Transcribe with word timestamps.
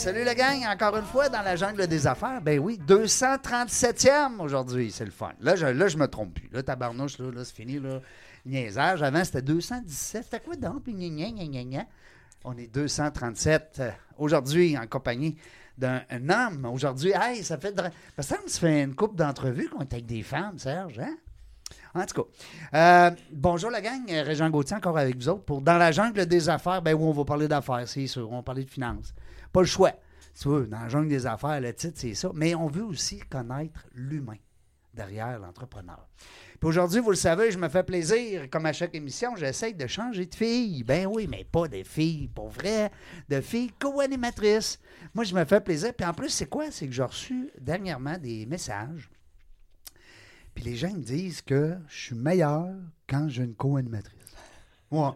Salut 0.00 0.24
la 0.24 0.34
gang, 0.34 0.64
encore 0.64 0.96
une 0.96 1.04
fois 1.04 1.28
dans 1.28 1.42
la 1.42 1.56
jungle 1.56 1.86
des 1.86 2.06
affaires. 2.06 2.40
Ben 2.40 2.58
oui, 2.58 2.80
237e 2.88 4.40
aujourd'hui, 4.40 4.90
c'est 4.90 5.04
le 5.04 5.10
fun. 5.10 5.32
Là, 5.40 5.56
je, 5.56 5.66
là, 5.66 5.88
je 5.88 5.98
me 5.98 6.08
trompe 6.08 6.32
plus. 6.32 6.48
Là, 6.50 6.62
tabarnouche, 6.62 7.18
là, 7.18 7.30
là 7.30 7.44
c'est 7.44 7.54
fini, 7.54 7.78
là. 7.78 8.00
Niaisage. 8.46 9.02
Avant, 9.02 9.22
c'était 9.22 9.42
217. 9.42 10.24
C'était 10.24 10.40
quoi 10.40 10.56
donc? 10.56 10.84
Puis. 10.84 10.94
On 12.44 12.56
est 12.56 12.74
237 12.74 13.76
euh, 13.80 13.90
aujourd'hui 14.16 14.78
en 14.78 14.86
compagnie 14.86 15.36
d'un 15.76 16.00
un 16.08 16.30
homme. 16.30 16.64
Aujourd'hui, 16.64 17.12
hey, 17.14 17.44
ça 17.44 17.58
fait... 17.58 17.76
Parce 18.16 18.26
que 18.26 18.50
ça 18.50 18.60
fait 18.60 18.82
une 18.82 18.94
couple 18.94 19.16
d'entrevues 19.16 19.68
qu'on 19.68 19.80
est 19.80 19.92
avec 19.92 20.06
des 20.06 20.22
femmes, 20.22 20.58
Serge, 20.58 20.98
hein? 20.98 21.14
En 21.94 22.06
tout 22.06 22.22
cas, 22.22 23.08
euh, 23.08 23.10
bonjour 23.32 23.70
la 23.70 23.80
gang, 23.80 24.02
Régent 24.08 24.48
Gauthier 24.48 24.76
encore 24.76 24.96
avec 24.96 25.16
vous 25.16 25.28
autres 25.28 25.44
pour 25.44 25.60
Dans 25.60 25.76
la 25.76 25.92
jungle 25.92 26.24
des 26.24 26.48
affaires, 26.48 26.80
ben 26.80 26.94
oui, 26.94 27.04
on 27.04 27.12
va 27.12 27.24
parler 27.24 27.48
d'affaires, 27.48 27.82
c'est 27.86 28.06
sûr, 28.06 28.30
on 28.30 28.36
va 28.36 28.42
parler 28.42 28.64
de 28.64 28.70
finances. 28.70 29.12
Pas 29.52 29.60
le 29.60 29.66
choix. 29.66 29.92
Tu 30.40 30.48
vois, 30.48 30.62
dans 30.62 30.80
la 30.80 30.88
jungle 30.88 31.08
des 31.08 31.26
affaires, 31.26 31.60
le 31.60 31.74
titre, 31.74 31.98
c'est 31.98 32.14
ça. 32.14 32.30
Mais 32.34 32.54
on 32.54 32.68
veut 32.68 32.84
aussi 32.84 33.18
connaître 33.20 33.86
l'humain 33.94 34.38
derrière 34.94 35.38
l'entrepreneur. 35.38 36.08
Puis 36.58 36.68
aujourd'hui, 36.68 37.00
vous 37.00 37.10
le 37.10 37.16
savez, 37.16 37.50
je 37.50 37.58
me 37.58 37.68
fais 37.68 37.82
plaisir. 37.82 38.48
Comme 38.50 38.66
à 38.66 38.72
chaque 38.72 38.94
émission, 38.94 39.34
j'essaie 39.36 39.72
de 39.72 39.86
changer 39.86 40.26
de 40.26 40.34
fille. 40.34 40.82
Ben 40.82 41.06
oui, 41.06 41.26
mais 41.28 41.44
pas 41.44 41.68
de 41.68 41.82
filles 41.82 42.28
pour 42.28 42.50
vrai, 42.50 42.90
de 43.28 43.40
filles 43.40 43.72
co-animatrices. 43.78 44.78
Moi, 45.14 45.24
je 45.24 45.34
me 45.34 45.44
fais 45.44 45.60
plaisir. 45.60 45.94
Puis 45.94 46.06
en 46.06 46.12
plus, 46.12 46.28
c'est 46.28 46.46
quoi? 46.46 46.70
C'est 46.70 46.86
que 46.86 46.92
j'ai 46.92 47.02
reçu 47.02 47.50
dernièrement 47.58 48.18
des 48.18 48.46
messages. 48.46 49.10
Puis 50.54 50.64
les 50.64 50.76
gens 50.76 50.92
me 50.92 51.02
disent 51.02 51.40
que 51.40 51.76
je 51.88 51.98
suis 51.98 52.14
meilleur 52.14 52.68
quand 53.08 53.28
j'ai 53.28 53.44
une 53.44 53.54
co-animatrice. 53.54 54.18
Ouais. 54.90 55.10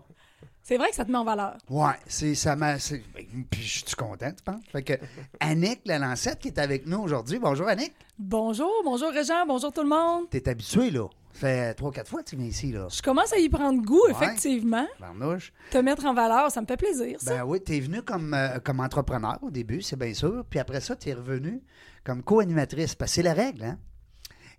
C'est 0.66 0.78
vrai 0.78 0.88
que 0.88 0.94
ça 0.96 1.04
te 1.04 1.12
met 1.12 1.18
en 1.18 1.24
valeur. 1.24 1.58
Ouais, 1.68 1.92
c'est 2.06 2.34
ça 2.34 2.56
m'a. 2.56 2.76
ben, 2.76 3.44
Puis 3.50 3.60
je 3.62 3.84
suis 3.86 3.96
content, 3.96 4.30
tu 4.32 4.42
penses? 4.42 4.62
Fait 4.72 4.82
que 4.82 4.94
Annick 5.40 5.82
Lalancette 5.84 6.38
qui 6.38 6.48
est 6.48 6.58
avec 6.58 6.86
nous 6.86 7.00
aujourd'hui. 7.00 7.38
Bonjour 7.38 7.68
Annick. 7.68 7.92
Bonjour, 8.18 8.72
bonjour 8.82 9.10
Régent, 9.10 9.44
bonjour 9.46 9.70
tout 9.74 9.82
le 9.82 9.90
monde. 9.90 10.30
T'es 10.30 10.48
habitué 10.48 10.90
là. 10.90 11.06
Ça 11.34 11.40
fait 11.40 11.74
trois, 11.74 11.92
quatre 11.92 12.08
fois 12.08 12.22
que 12.22 12.30
tu 12.30 12.36
viens 12.36 12.46
ici 12.46 12.72
là. 12.72 12.86
Je 12.90 13.02
commence 13.02 13.30
à 13.34 13.38
y 13.38 13.50
prendre 13.50 13.82
goût, 13.82 14.00
Ouais. 14.06 14.12
effectivement. 14.12 14.86
Barnouche. 14.98 15.52
Te 15.70 15.76
mettre 15.78 16.06
en 16.06 16.14
valeur, 16.14 16.50
ça 16.50 16.62
me 16.62 16.66
fait 16.66 16.78
plaisir, 16.78 17.20
ça. 17.20 17.34
Ben 17.36 17.44
oui, 17.44 17.60
t'es 17.60 17.80
venu 17.80 18.00
comme, 18.00 18.32
euh, 18.32 18.58
comme 18.60 18.80
entrepreneur 18.80 19.38
au 19.42 19.50
début, 19.50 19.82
c'est 19.82 19.98
bien 19.98 20.14
sûr. 20.14 20.46
Puis 20.48 20.58
après 20.60 20.80
ça, 20.80 20.96
t'es 20.96 21.12
revenu 21.12 21.60
comme 22.04 22.22
co-animatrice. 22.22 22.94
Parce 22.94 23.10
que 23.10 23.14
c'est 23.16 23.22
la 23.22 23.34
règle, 23.34 23.64
hein? 23.64 23.78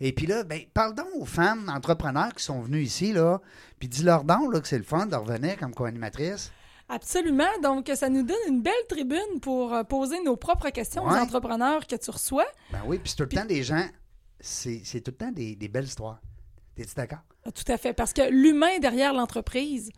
Et 0.02 0.12
puis 0.14 0.26
là, 0.28 0.44
ben, 0.44 0.62
parle 0.74 0.94
donc 0.96 1.08
aux 1.16 1.26
femmes 1.26 1.70
entrepreneurs 1.74 2.34
qui 2.34 2.44
sont 2.44 2.62
venues 2.62 2.82
ici, 2.82 3.14
là, 3.14 3.40
puis 3.80 3.88
dis-leur 3.88 4.24
donc 4.24 4.54
là, 4.54 4.60
que 4.60 4.68
c'est 4.68 4.78
le 4.78 4.84
fun 4.84 5.06
de 5.06 5.16
revenir 5.16 5.58
comme 5.58 5.74
co-animatrice. 5.74 6.52
Absolument. 6.90 7.48
Donc, 7.64 7.90
ça 7.96 8.10
nous 8.10 8.22
donne 8.24 8.36
une 8.48 8.62
belle 8.62 8.74
tribune 8.88 9.40
pour 9.42 9.74
euh, 9.74 9.84
poser 9.84 10.22
nos 10.24 10.36
propres 10.36 10.70
questions 10.70 11.04
aux 11.04 11.10
entrepreneurs 11.24 11.88
que 11.88 11.96
tu 11.96 12.12
reçois. 12.12 12.46
Ben 12.72 12.82
oui, 12.86 13.00
puis 13.00 13.10
c'est 13.10 13.16
tout 13.16 13.24
le 13.24 13.30
temps 13.42 13.46
des 13.46 13.64
gens, 13.64 13.86
c'est 14.40 15.02
tout 15.04 15.12
le 15.12 15.18
temps 15.18 15.32
des, 15.32 15.56
des 15.56 15.68
belles 15.68 15.86
histoires. 15.86 16.20
T'es-tu 16.76 16.94
d'accord? 16.96 17.20
Ah, 17.46 17.52
Tout 17.52 17.72
à 17.72 17.78
fait. 17.78 17.94
Parce 17.94 18.14
que 18.14 18.30
l'humain 18.30 18.78
derrière 18.80 19.14
l'entreprise, 19.14 19.92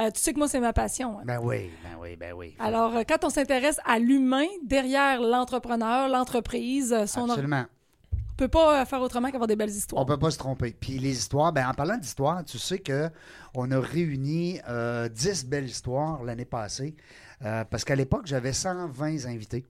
euh, 0.00 0.10
tu 0.10 0.20
sais 0.20 0.32
que 0.32 0.38
moi, 0.38 0.48
c'est 0.48 0.60
ma 0.60 0.72
passion. 0.72 1.18
hein. 1.18 1.22
Ben 1.26 1.38
oui, 1.42 1.70
ben 1.84 1.96
oui, 2.00 2.16
ben 2.16 2.32
oui. 2.32 2.56
Alors, 2.58 2.96
euh, 2.96 3.02
quand 3.06 3.24
on 3.24 3.30
s'intéresse 3.30 3.78
à 3.84 3.98
l'humain 3.98 4.46
derrière 4.64 5.20
l'entrepreneur, 5.20 6.08
l'entreprise, 6.08 6.88
son 7.06 7.20
or- 7.24 7.30
Absolument. 7.32 7.66
On 8.32 8.36
peut 8.36 8.48
pas 8.48 8.80
euh, 8.82 8.84
faire 8.84 9.00
autrement 9.00 9.30
qu'avoir 9.30 9.46
des 9.46 9.56
belles 9.56 9.70
On 9.70 9.76
histoires. 9.76 10.06
peut 10.06 10.18
pas 10.18 10.30
se 10.30 10.38
tromper. 10.38 10.72
Puis 10.78 10.98
les 10.98 11.12
histoires, 11.16 11.52
ben 11.52 11.66
en 11.68 11.74
parlant 11.74 11.96
d'histoires, 11.98 12.44
tu 12.44 12.58
sais 12.58 12.78
que 12.78 13.10
on 13.54 13.70
a 13.70 13.78
réuni 13.80 14.58
euh, 14.68 15.08
10 15.08 15.46
belles 15.46 15.66
histoires 15.66 16.22
l'année 16.24 16.44
passée. 16.44 16.94
Euh, 17.44 17.64
parce 17.64 17.84
qu'à 17.84 17.94
l'époque, 17.96 18.26
j'avais 18.26 18.52
120 18.52 19.26
invités, 19.26 19.66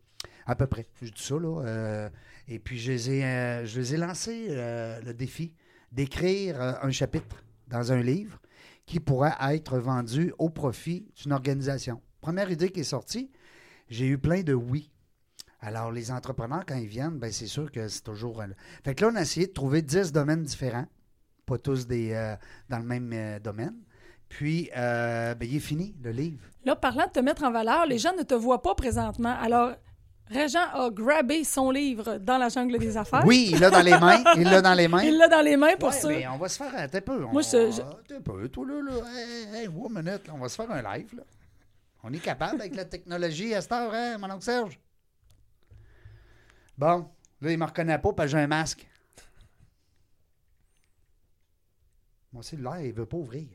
à 0.47 0.55
peu 0.55 0.67
près. 0.67 0.87
Je 1.03 1.09
dis 1.11 1.23
ça, 1.23 1.34
là. 1.37 1.62
euh, 1.65 2.09
et 2.49 2.59
puis, 2.59 2.78
je 2.78 2.93
les 2.93 3.11
ai, 3.11 3.67
je 3.67 3.81
les 3.81 3.95
ai 3.95 3.97
lancé 3.97 4.47
euh, 4.50 5.00
le 5.05 5.15
défi 5.15 5.53
d'écrire 5.91 6.61
un 6.61 6.91
chapitre 6.91 7.44
dans 7.69 7.93
un 7.93 8.00
livre 8.03 8.41
qui 8.87 9.00
pourrait 9.00 9.34
être 9.50 9.79
vendu 9.79 10.33
au 10.39 10.49
profit 10.50 11.06
d'une 11.23 11.33
organisation. 11.33 12.00
Première 12.21 12.50
idée 12.50 12.71
qui 12.71 12.81
est 12.81 12.84
sortie, 12.84 13.31
j'ai 13.89 14.06
eu 14.06 14.19
plein 14.19 14.43
de 14.43 14.55
oui. 14.55 14.91
Alors, 15.65 15.93
les 15.93 16.11
entrepreneurs, 16.11 16.65
quand 16.67 16.75
ils 16.75 16.89
viennent, 16.89 17.19
ben, 17.19 17.31
c'est 17.33 17.47
sûr 17.47 17.71
que 17.71 17.87
c'est 17.89 18.03
toujours. 18.03 18.41
euh, 18.41 18.47
Fait 18.84 18.95
que 18.97 19.05
là, 19.05 19.11
on 19.12 19.17
a 19.17 19.23
essayé 19.23 19.47
de 19.47 19.53
trouver 19.53 19.81
10 19.81 20.12
domaines 20.12 20.43
différents, 20.43 20.87
pas 21.47 21.56
tous 21.56 21.87
des, 21.87 22.12
euh, 22.12 22.34
dans 22.69 22.78
le 22.78 22.84
même 22.84 23.11
euh, 23.15 23.39
domaine. 23.39 23.77
Puis, 24.28 24.71
euh, 24.77 25.34
ben, 25.37 25.49
il 25.49 25.56
est 25.56 25.61
fini, 25.61 25.95
le 26.03 26.11
livre. 26.11 26.43
Là, 26.65 26.75
parlant 26.75 27.06
de 27.06 27.12
te 27.12 27.21
mettre 27.21 27.45
en 27.45 27.53
valeur, 27.53 27.87
les 27.87 27.99
gens 27.99 28.12
ne 28.17 28.23
te 28.25 28.34
voient 28.34 28.61
pas 28.61 28.75
présentement. 28.75 29.37
Alors, 29.41 29.73
Régent 30.28 30.65
a 30.73 30.89
grabé 30.91 31.45
son 31.45 31.71
livre 31.71 32.17
dans 32.19 32.39
la 32.39 32.49
jungle 32.49 32.79
des 32.79 32.97
affaires. 32.97 33.23
Oui, 33.27 33.50
il 33.53 33.61
l'a 33.61 33.71
dans 33.71 33.83
les 33.83 33.97
mains. 33.99 34.23
Il 34.37 34.44
l'a 34.44 34.62
dans 34.62 34.73
les 34.75 34.89
mains. 34.89 35.03
Il 35.03 35.17
l'a 35.19 35.29
dans 35.29 35.43
les 35.43 35.56
mains 35.56 35.77
pour 35.79 35.91
Ouais, 35.91 35.94
ça. 35.94 36.09
mais 36.09 36.27
on 36.29 36.39
va 36.39 36.49
se 36.49 36.56
faire. 36.56 36.75
Un 36.75 36.89
peu. 37.00 37.25
On, 37.25 37.33
Moi, 37.33 37.43
je- 37.43 37.71
je- 37.71 37.83
Attends 37.83 37.99
un 38.17 38.21
peu. 38.21 38.49
Toi, 38.49 38.67
là, 38.67 38.81
là. 38.83 38.93
Hey, 39.15 39.62
hey, 39.62 39.69
one 39.69 39.91
minute, 39.93 40.27
là, 40.27 40.33
on 40.34 40.39
va 40.39 40.49
se 40.49 40.56
faire 40.56 40.71
un 40.71 40.81
live, 40.81 41.15
là. 41.17 41.23
On 42.03 42.12
est 42.12 42.19
capable 42.19 42.61
avec 42.61 42.75
la 42.75 42.84
technologie 42.84 43.55
à 43.55 43.61
cette 43.61 43.73
heure, 43.73 43.93
hein, 43.93 44.17
mon 44.19 44.31
oncle 44.31 44.43
Serge? 44.44 44.81
Bon, 46.82 47.06
là, 47.41 47.53
il 47.53 47.59
me 47.59 47.65
reconnaît 47.65 47.97
pas 47.98 48.12
parce 48.12 48.26
que 48.32 48.37
j'ai 48.37 48.43
un 48.43 48.48
masque. 48.48 48.84
Mon 52.32 52.43
cellulaire, 52.43 52.81
il 52.81 52.93
veut 52.93 53.06
pas 53.06 53.19
ouvrir. 53.19 53.47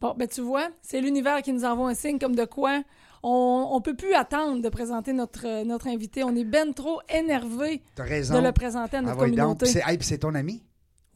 Bon, 0.00 0.14
ben 0.16 0.28
tu 0.28 0.40
vois, 0.40 0.68
c'est 0.80 1.00
l'univers 1.00 1.42
qui 1.42 1.52
nous 1.52 1.64
envoie 1.64 1.88
un 1.90 1.94
signe 1.94 2.18
comme 2.20 2.36
de 2.36 2.44
quoi 2.44 2.82
on 3.24 3.74
ne 3.76 3.82
peut 3.82 3.96
plus 3.96 4.14
attendre 4.14 4.62
de 4.62 4.68
présenter 4.68 5.12
notre, 5.12 5.46
euh, 5.46 5.64
notre 5.64 5.88
invité. 5.88 6.22
On 6.22 6.34
est 6.36 6.44
ben 6.44 6.72
trop 6.72 7.00
énervé 7.08 7.82
de 7.96 8.38
le 8.38 8.52
présenter 8.52 8.96
à 8.96 9.00
Ah, 9.00 9.02
notre 9.02 9.18
ouais, 9.20 9.30
donc, 9.30 9.36
communauté. 9.36 9.66
c'est 9.66 9.82
hey, 9.84 9.98
puis 9.98 10.06
c'est 10.06 10.18
ton 10.18 10.34
ami? 10.36 10.62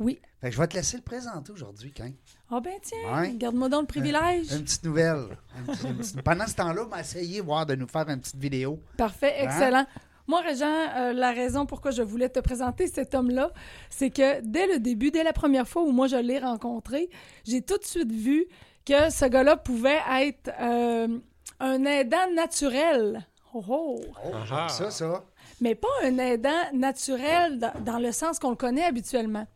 oui. 0.00 0.18
Fait 0.40 0.50
que 0.50 0.56
je 0.56 0.60
vais 0.60 0.66
te 0.66 0.74
laisser 0.76 0.96
le 0.98 1.02
présenter 1.04 1.52
aujourd'hui, 1.52 1.94
quand 1.96 2.10
Ah 2.50 2.60
ben 2.60 2.74
tiens, 2.82 3.16
Ouais. 3.20 3.32
garde-moi 3.36 3.68
donc 3.70 3.82
le 3.82 3.86
privilège. 3.86 4.52
Une 4.52 4.64
petite 4.64 4.84
nouvelle. 4.84 5.38
Une 5.56 5.64
petite- 5.66 5.84
une 5.84 5.96
petite- 5.98 6.22
Pendant 6.22 6.46
ce 6.46 6.54
temps-là, 6.56 6.82
on 6.84 6.88
va 6.88 7.00
essayer 7.00 7.40
voir 7.40 7.64
de 7.64 7.74
nous 7.76 7.86
faire 7.88 8.06
une 8.10 8.20
petite 8.20 8.36
vidéo. 8.36 8.78
Parfait, 8.98 9.46
Hein? 9.46 9.86
Moi, 10.26 10.40
Régent, 10.40 10.66
euh, 10.96 11.12
la 11.12 11.32
raison 11.32 11.66
pourquoi 11.66 11.90
je 11.90 12.02
voulais 12.02 12.30
te 12.30 12.40
présenter 12.40 12.86
cet 12.86 13.14
homme-là, 13.14 13.50
c'est 13.90 14.10
que 14.10 14.40
dès 14.40 14.66
le 14.66 14.78
début, 14.78 15.10
dès 15.10 15.22
la 15.22 15.34
première 15.34 15.68
fois 15.68 15.82
où 15.82 15.92
moi 15.92 16.06
je 16.06 16.16
l'ai 16.16 16.38
rencontré, 16.38 17.10
j'ai 17.44 17.60
tout 17.60 17.76
de 17.76 17.84
suite 17.84 18.10
vu 18.10 18.46
que 18.86 19.10
ce 19.10 19.26
gars-là 19.26 19.56
pouvait 19.56 20.00
être 20.20 20.50
euh, 20.60 21.18
un 21.60 21.84
aidant 21.84 22.30
naturel. 22.34 23.26
Oh, 23.52 23.62
oh. 23.68 24.00
Oh, 24.24 24.30
j'aime 24.46 24.68
ça, 24.68 24.90
ça. 24.90 25.24
Mais 25.60 25.74
pas 25.74 25.88
un 26.02 26.18
aidant 26.18 26.50
naturel 26.72 27.58
dans, 27.58 27.72
dans 27.84 27.98
le 27.98 28.10
sens 28.10 28.38
qu'on 28.38 28.50
le 28.50 28.56
connaît 28.56 28.84
habituellement, 28.84 29.46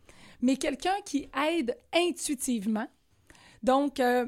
mais 0.42 0.56
quelqu'un 0.56 0.94
qui 1.04 1.28
aide 1.50 1.76
intuitivement. 1.94 2.86
Donc, 3.62 4.00
euh, 4.00 4.26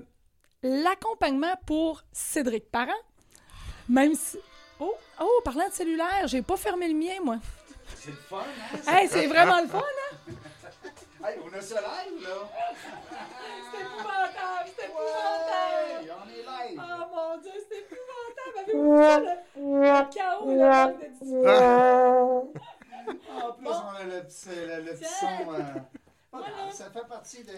l'accompagnement 0.63 1.55
pour 1.67 2.03
Cédric 2.13 2.71
Parent, 2.71 2.91
même 3.89 4.15
si... 4.15 4.39
Oh, 4.81 4.95
oh, 5.21 5.41
parlant 5.45 5.69
de 5.69 5.73
cellulaire, 5.75 6.27
j'ai 6.27 6.43
pas 6.43 6.57
fermé 6.57 6.89
le 6.89 6.95
mien, 6.95 7.19
moi. 7.23 7.37
C'est 7.97 8.11
le 8.11 8.17
fun, 8.17 8.39
hein? 8.39 8.79
Hey, 8.89 9.09
c'est 9.09 9.27
vraiment 9.27 9.61
le 9.61 9.69
fun, 9.69 9.79
hein? 9.79 10.33
Hey, 11.23 11.37
on 11.45 11.55
a 11.55 11.61
ça 11.61 11.81
live, 11.83 12.23
là. 12.23 12.31
C'est 13.71 13.81
épouvantable, 13.83 14.71
c'est 14.75 14.87
épouvantable! 14.87 16.15
on 16.25 16.29
est 16.31 16.71
live. 16.71 16.81
Oh 16.83 17.05
mon 17.15 17.43
Dieu, 17.43 17.51
c'est 17.69 17.79
épouvantable! 17.81 18.59
Avez-vous 18.59 18.97
vu 18.97 19.05
ça, 19.05 19.19
le, 19.21 19.27
le 19.83 20.15
chaos, 20.15 20.55
là, 20.57 20.87
de 20.87 21.07
discussion? 21.09 22.53
En 23.43 23.53
plus, 23.53 23.67
on 23.69 23.97
a 23.97 24.05
le 24.05 24.23
petit, 24.23 24.49
le, 24.51 24.83
le 24.83 24.93
petit 24.93 25.05
son. 25.05 25.53
euh, 25.53 26.71
ça 26.71 26.91
fait 26.91 27.07
partie 27.09 27.43
de. 27.43 27.53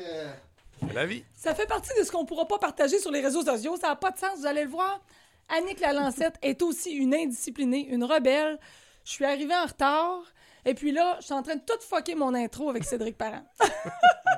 C'est 0.80 0.94
la 0.94 1.04
vie. 1.04 1.24
Ça 1.36 1.54
fait 1.54 1.66
partie 1.66 1.90
de 1.98 2.04
ce 2.04 2.10
qu'on 2.10 2.22
ne 2.22 2.26
pourra 2.26 2.46
pas 2.48 2.58
partager 2.58 2.98
sur 2.98 3.10
les 3.10 3.20
réseaux 3.20 3.42
sociaux. 3.44 3.76
Ça 3.76 3.88
n'a 3.88 3.96
pas 3.96 4.10
de 4.12 4.18
sens, 4.18 4.38
vous 4.38 4.46
allez 4.46 4.64
le 4.64 4.70
voir. 4.70 5.00
Annick 5.48 5.80
Lalancette 5.80 6.36
est 6.42 6.62
aussi 6.62 6.92
une 6.92 7.14
indisciplinée, 7.14 7.88
une 7.88 8.04
rebelle. 8.04 8.58
Je 9.04 9.10
suis 9.10 9.24
arrivée 9.24 9.54
en 9.54 9.66
retard. 9.66 10.22
Et 10.64 10.74
puis 10.74 10.92
là, 10.92 11.16
je 11.18 11.24
suis 11.24 11.34
en 11.34 11.42
train 11.42 11.56
de 11.56 11.60
tout 11.60 11.80
fucker 11.80 12.14
mon 12.14 12.34
intro 12.34 12.70
avec 12.70 12.84
Cédric 12.84 13.18
Parent. 13.18 13.42
Faut 13.60 13.66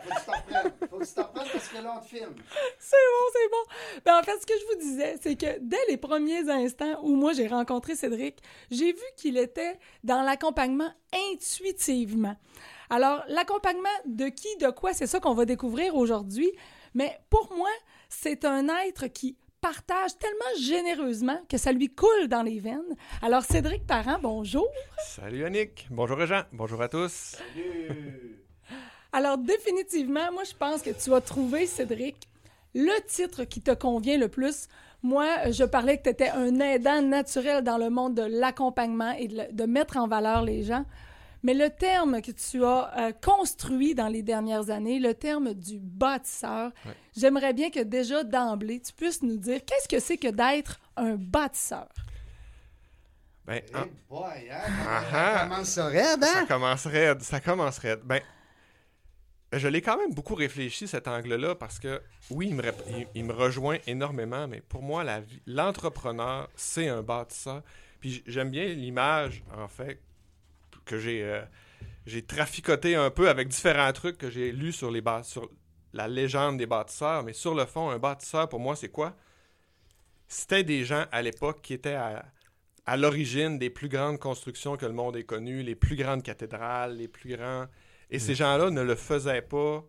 que 0.09 0.19
tu 0.19 0.25
t'en 0.25 0.33
reprennes. 0.33 0.73
Faut 0.91 0.99
que 0.99 1.05
tu 1.05 1.15
t'en 1.15 1.23
reprennes 1.25 1.49
parce 1.53 1.69
que 1.69 1.83
là, 1.83 1.95
on 1.99 2.01
te 2.01 2.09
filme. 2.09 2.35
c'est 2.79 2.97
bon, 2.97 3.33
c'est 3.33 3.51
bon. 3.51 4.01
Ben, 4.05 4.19
en 4.19 4.23
fait, 4.23 4.39
ce 4.41 4.47
que 4.47 4.55
je 4.59 4.75
vous 4.75 4.81
disais, 4.81 5.19
c'est 5.23 5.37
que 5.37 5.59
dès 5.61 5.85
les 5.89 5.99
premiers 5.99 6.49
instants 6.49 6.99
où 7.03 7.15
moi 7.15 7.35
j'ai 7.35 7.47
rencontré 7.47 7.95
Cédric, 7.95 8.39
j'ai 8.71 8.93
vu 8.93 9.05
qu'il 9.19 9.37
était 9.37 9.79
dans 10.03 10.23
l'accompagnement 10.23 10.91
intuitivement. 11.33 12.37
Alors, 12.89 13.23
l'accompagnement 13.29 13.89
de 14.07 14.29
qui, 14.29 14.57
de 14.59 14.71
quoi, 14.71 14.95
c'est 14.95 15.07
ça 15.07 15.21
qu'on 15.21 15.35
va 15.35 15.45
découvrir 15.45 15.95
aujourd'hui. 15.95 16.53
Mais 16.95 17.19
pour 17.29 17.53
moi, 17.55 17.71
c'est 18.09 18.45
un 18.45 18.69
être 18.87 19.09
qui 19.09 19.37
partage 19.65 20.19
tellement 20.19 20.61
généreusement 20.61 21.41
que 21.49 21.57
ça 21.57 21.73
lui 21.73 21.89
coule 21.89 22.29
dans 22.29 22.43
les 22.43 22.59
veines. 22.59 22.95
Alors, 23.23 23.45
Cédric 23.45 23.87
Parent, 23.87 24.19
bonjour. 24.21 24.69
Salut 24.99 25.43
Annick. 25.43 25.87
Bonjour 25.91 26.19
Régent. 26.19 26.43
Bonjour 26.53 26.83
à 26.83 26.89
tous. 26.89 27.37
Alors, 29.15 29.39
définitivement, 29.39 30.31
moi, 30.35 30.43
je 30.45 30.55
pense 30.55 30.83
que 30.83 30.91
tu 30.91 31.15
as 31.15 31.21
trouvé, 31.23 31.65
Cédric, 31.65 32.29
le 32.75 32.93
titre 33.07 33.45
qui 33.45 33.63
te 33.63 33.71
convient 33.71 34.19
le 34.19 34.29
plus. 34.29 34.69
Moi, 35.03 35.51
je 35.51 35.65
parlais 35.65 35.97
que 35.97 36.03
tu 36.03 36.11
étais 36.11 36.29
un 36.29 36.61
aidant 36.61 37.01
naturel 37.01 37.65
dans 37.65 37.79
le 37.79 37.89
monde 37.89 38.15
de 38.17 38.23
l'accompagnement 38.23 39.13
et 39.13 39.29
de, 39.29 39.47
de, 39.51 39.65
mettre 39.65 39.97
en 39.97 40.07
valeur 40.07 40.43
les 40.43 40.63
gens. 40.63 40.85
Mais 41.45 41.55
le 41.55 41.71
terme 41.71 42.21
que 42.23 42.33
tu 42.33 42.65
as 42.65 42.93
euh, 42.99 43.13
construit 43.13 43.95
dans 43.95 44.09
les 44.09 44.23
dernières 44.23 44.71
années, 44.71 44.99
le 44.99 45.15
terme 45.15 45.55
du 45.55 45.79
bâtisseur, 45.79 46.73
Ouais. 46.87 46.93
j'aimerais 47.17 47.53
bien 47.53 47.71
que 47.71 47.81
déjà 47.81 48.25
d'emblée, 48.25 48.81
tu 48.81 48.93
puisses 48.93 49.23
nous 49.23 49.37
dire 49.37 49.61
qu'est-ce 49.65 49.87
que 49.87 50.01
c'est 50.01 50.17
que 50.17 50.29
d'être 50.29 50.81
un 50.97 51.15
bâtisseur? 51.15 51.89
Ben, 53.47 53.61
Eh 53.69 53.77
en- 53.77 53.87
boy, 54.09 54.51
hein? 54.51 54.63
Ah 54.89 55.03
Ça 55.11 55.35
ah. 55.37 55.43
commence 55.49 55.69
ça 55.69 55.87
raide, 55.87 56.25
ça 56.25 56.39
hein? 56.41 56.47
commence 56.47 56.87
raide, 56.87 57.21
ça 57.23 57.41
commence 57.41 57.79
raide. 57.79 58.01
Ben, 58.05 58.21
je 59.53 59.69
l'ai 59.69 59.83
quand 59.83 59.99
même 59.99 60.13
beaucoup 60.15 60.35
réfléchi, 60.35 60.89
cet 60.89 61.07
angle-là, 61.07 61.55
parce 61.55 61.79
que, 61.79 62.01
oui, 62.31 62.49
il 62.49 62.55
me, 62.57 62.63
il, 62.89 63.07
il 63.15 63.25
me 63.25 63.33
rejoint 63.35 63.77
énormément, 63.87 64.49
mais 64.49 64.63
pour 64.63 64.83
moi, 64.83 65.05
l'entrepreneur, 65.47 66.49
c'est 66.57 66.89
un 66.89 67.03
bâtisseur. 67.03 67.63
Puis 68.01 68.23
j'aime 68.27 68.51
bien 68.51 68.65
l'image, 68.67 69.45
en 69.57 69.69
fait, 69.69 70.01
que 70.85 70.99
j'ai 70.99 71.23
euh, 71.23 71.43
j'ai 72.07 72.23
traficoté 72.23 72.97
un 72.97 73.11
peu 73.11 73.29
avec 73.29 73.49
différents 73.49 73.93
trucs 73.93 74.19
que 74.19 74.31
j'ai 74.31 74.53
lus 74.53 74.73
sur, 74.73 74.91
les 74.91 75.03
sur 75.23 75.51
la 75.93 76.09
légende 76.09 76.59
des 76.59 76.67
bâtisseurs, 76.67 77.23
mais 77.23 77.33
sur 77.33 77.55
le 77.55 77.65
fond, 77.65 77.91
un 77.91 77.99
bâtisseur, 77.99 78.49
pour 78.49 78.61
moi, 78.61 78.77
c'est 78.77 78.91
quoi? 78.91 79.17
C'était 80.29 80.65
des 80.65 80.85
gens 80.85 81.05
à 81.13 81.23
l'époque 81.23 81.63
qui 81.63 81.75
étaient 81.75 81.95
à, 81.95 82.25
à 82.87 82.97
l'origine 82.97 83.59
des 83.59 83.71
plus 83.71 83.89
grandes 83.89 84.19
constructions 84.19 84.77
que 84.77 84.87
le 84.87 84.93
monde 84.93 85.17
ait 85.17 85.25
connues, 85.25 85.63
les 85.63 85.75
plus 85.75 85.97
grandes 85.97 86.23
cathédrales, 86.23 86.97
les 86.97 87.09
plus 87.09 87.37
grands... 87.37 87.67
Et 88.11 88.19
ces 88.19 88.35
gens-là 88.35 88.71
ne 88.71 88.83
le 88.83 88.95
faisaient 88.95 89.43
pas 89.43 89.83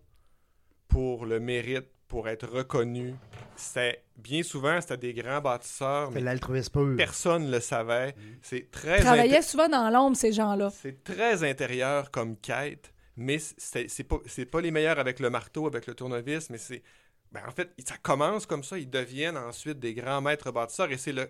pour 0.88 1.26
le 1.26 1.40
mérite, 1.40 1.90
pour 2.08 2.28
être 2.30 2.48
reconnus. 2.48 3.16
C'était 3.56 4.04
bien 4.18 4.44
souvent, 4.44 4.80
c'était 4.82 4.98
des 4.98 5.14
grands 5.14 5.42
bâtisseurs, 5.42 6.10
C'est 6.10 6.16
mais 6.16 6.22
l'altruisme 6.22 6.72
pur. 6.72 6.96
personne 6.98 7.46
ne 7.48 7.52
le 7.52 7.60
savait. 7.60 8.16
C'est 8.42 8.70
très 8.72 8.98
Ils 9.00 9.04
travaillaient 9.04 9.42
souvent 9.42 9.68
dans 9.68 9.90
l'ombre, 9.90 10.16
ces 10.16 10.32
gens-là. 10.32 10.70
c'est 10.72 11.04
très 11.04 11.44
intérieur 11.44 12.12
comme 12.12 12.38
quête, 12.38 12.94
mais 13.18 13.40
c'est 13.40 13.88
c'est 13.90 14.04
pas, 14.04 14.18
c'est 14.26 14.46
pas 14.46 14.62
les 14.62 14.72
meilleurs 14.72 15.00
avec 15.00 15.20
le 15.20 15.30
marteau, 15.30 15.68
avec 15.68 15.88
le 15.88 15.94
tournevis, 15.96 16.50
mais 16.50 16.58
c'est. 16.58 16.84
Ben 17.32 17.42
en 17.48 17.52
fait, 17.52 17.70
ça 17.86 17.98
commence 17.98 18.46
comme 18.46 18.64
ça, 18.64 18.78
ils 18.78 18.90
deviennent 18.90 19.36
ensuite 19.38 19.80
des 19.80 19.94
grands 19.94 20.22
maîtres 20.22 20.52
bâtisseurs 20.52 20.92
et 20.92 20.98
c'est 20.98 21.12
le, 21.12 21.30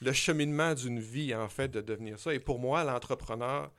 le 0.00 0.12
cheminement 0.12 0.74
d'une 0.74 0.98
vie, 0.98 1.32
en 1.34 1.48
fait, 1.48 1.68
de 1.68 1.80
devenir 1.80 2.18
ça. 2.18 2.34
Et 2.34 2.40
pour 2.40 2.58
moi, 2.58 2.82
l'entrepreneur, 2.82 3.70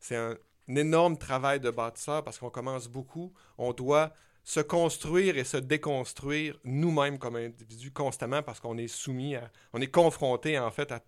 c'est 0.00 0.16
un, 0.16 0.36
un 0.68 0.74
énorme 0.74 1.16
travail 1.16 1.60
de 1.60 1.70
bâtisseur 1.70 2.24
parce 2.24 2.38
qu'on 2.38 2.50
commence 2.50 2.88
beaucoup. 2.88 3.32
On 3.56 3.72
doit 3.72 4.12
se 4.44 4.60
construire 4.60 5.38
et 5.38 5.44
se 5.44 5.56
déconstruire 5.56 6.58
nous-mêmes 6.64 7.18
comme 7.18 7.36
individus 7.36 7.90
constamment 7.90 8.42
parce 8.42 8.60
qu'on 8.60 8.76
est 8.76 8.88
soumis 8.88 9.36
à. 9.36 9.50
On 9.72 9.80
est 9.80 9.90
confronté, 9.90 10.58
en 10.58 10.70
fait, 10.70 10.92
à 10.92 11.00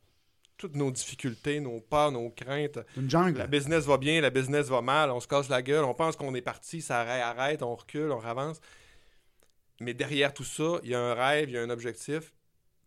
toutes 0.57 0.75
nos 0.75 0.91
difficultés, 0.91 1.61
nos 1.61 1.81
peurs, 1.81 2.13
nos 2.13 2.31
craintes. 2.31 2.79
Une 2.97 3.11
jungle. 3.11 3.39
La 3.39 3.47
business 3.47 3.85
va 3.85 3.99
bien, 3.99 4.23
la 4.23 4.31
business 4.31 4.69
va 4.69 4.81
mal, 4.81 5.11
on 5.11 5.21
se 5.21 5.29
casse 5.29 5.51
la 5.51 5.61
gueule, 5.61 5.85
on 5.85 5.93
pense 5.93 6.17
qu'on 6.17 6.35
est 6.35 6.41
parti, 6.41 6.81
ça 6.81 7.01
arrête, 7.01 7.23
arrête, 7.23 7.63
on 7.63 7.77
recule, 7.77 8.11
on 8.11 8.21
avance. 8.21 8.59
Mais 9.81 9.93
derrière 9.93 10.33
tout 10.33 10.45
ça, 10.45 10.81
il 10.83 10.91
y 10.91 10.95
a 10.95 11.01
un 11.01 11.15
rêve, 11.15 11.51
il 11.51 11.55
y 11.55 11.59
a 11.59 11.63
un 11.63 11.69
objectif 11.69 12.33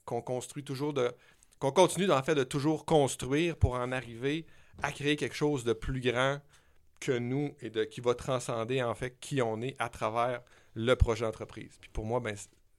qu'on 0.05 0.23
construit 0.23 0.63
toujours 0.63 0.93
de. 0.93 1.11
qu'on 1.59 1.71
continue 1.71 2.11
en 2.11 2.23
fait 2.23 2.33
de 2.33 2.43
toujours 2.43 2.85
construire 2.85 3.55
pour 3.55 3.75
en 3.75 3.91
arriver 3.91 4.47
à 4.81 4.91
créer 4.91 5.15
quelque 5.15 5.35
chose 5.35 5.63
de 5.63 5.73
plus 5.73 6.01
grand 6.01 6.39
que 6.99 7.17
nous 7.17 7.51
et 7.61 7.69
de 7.69 7.83
qui 7.83 8.01
va 8.01 8.13
transcender 8.13 8.83
en 8.83 8.93
fait 8.93 9.19
qui 9.19 9.41
on 9.41 9.61
est 9.61 9.75
à 9.79 9.89
travers 9.89 10.41
le 10.75 10.95
projet 10.95 11.25
d'entreprise. 11.25 11.77
Puis 11.79 11.89
pour 11.91 12.05
moi, 12.05 12.19
ben, 12.19 12.35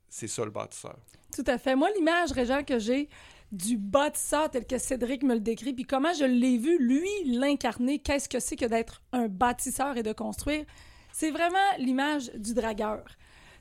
c'est 0.08 0.28
ça 0.28 0.44
le 0.44 0.50
bâtisseur. 0.50 0.98
Tout 1.34 1.44
à 1.46 1.58
fait. 1.58 1.76
Moi, 1.76 1.88
l'image, 1.96 2.32
Régent, 2.32 2.64
que 2.64 2.78
j'ai 2.78 3.08
du 3.52 3.76
bâtisseur 3.76 4.50
tel 4.50 4.66
que 4.66 4.78
Cédric 4.78 5.22
me 5.22 5.34
le 5.34 5.40
décrit, 5.40 5.72
puis 5.72 5.84
comment 5.84 6.12
je 6.12 6.24
l'ai 6.24 6.56
vu, 6.56 6.78
lui, 6.78 7.08
l'incarner, 7.24 7.98
qu'est-ce 7.98 8.28
que 8.28 8.38
c'est 8.38 8.56
que 8.56 8.66
d'être 8.66 9.02
un 9.12 9.28
bâtisseur 9.28 9.96
et 9.96 10.02
de 10.02 10.12
construire, 10.12 10.64
c'est 11.12 11.30
vraiment 11.30 11.58
l'image 11.78 12.30
du 12.34 12.54
dragueur. 12.54 13.04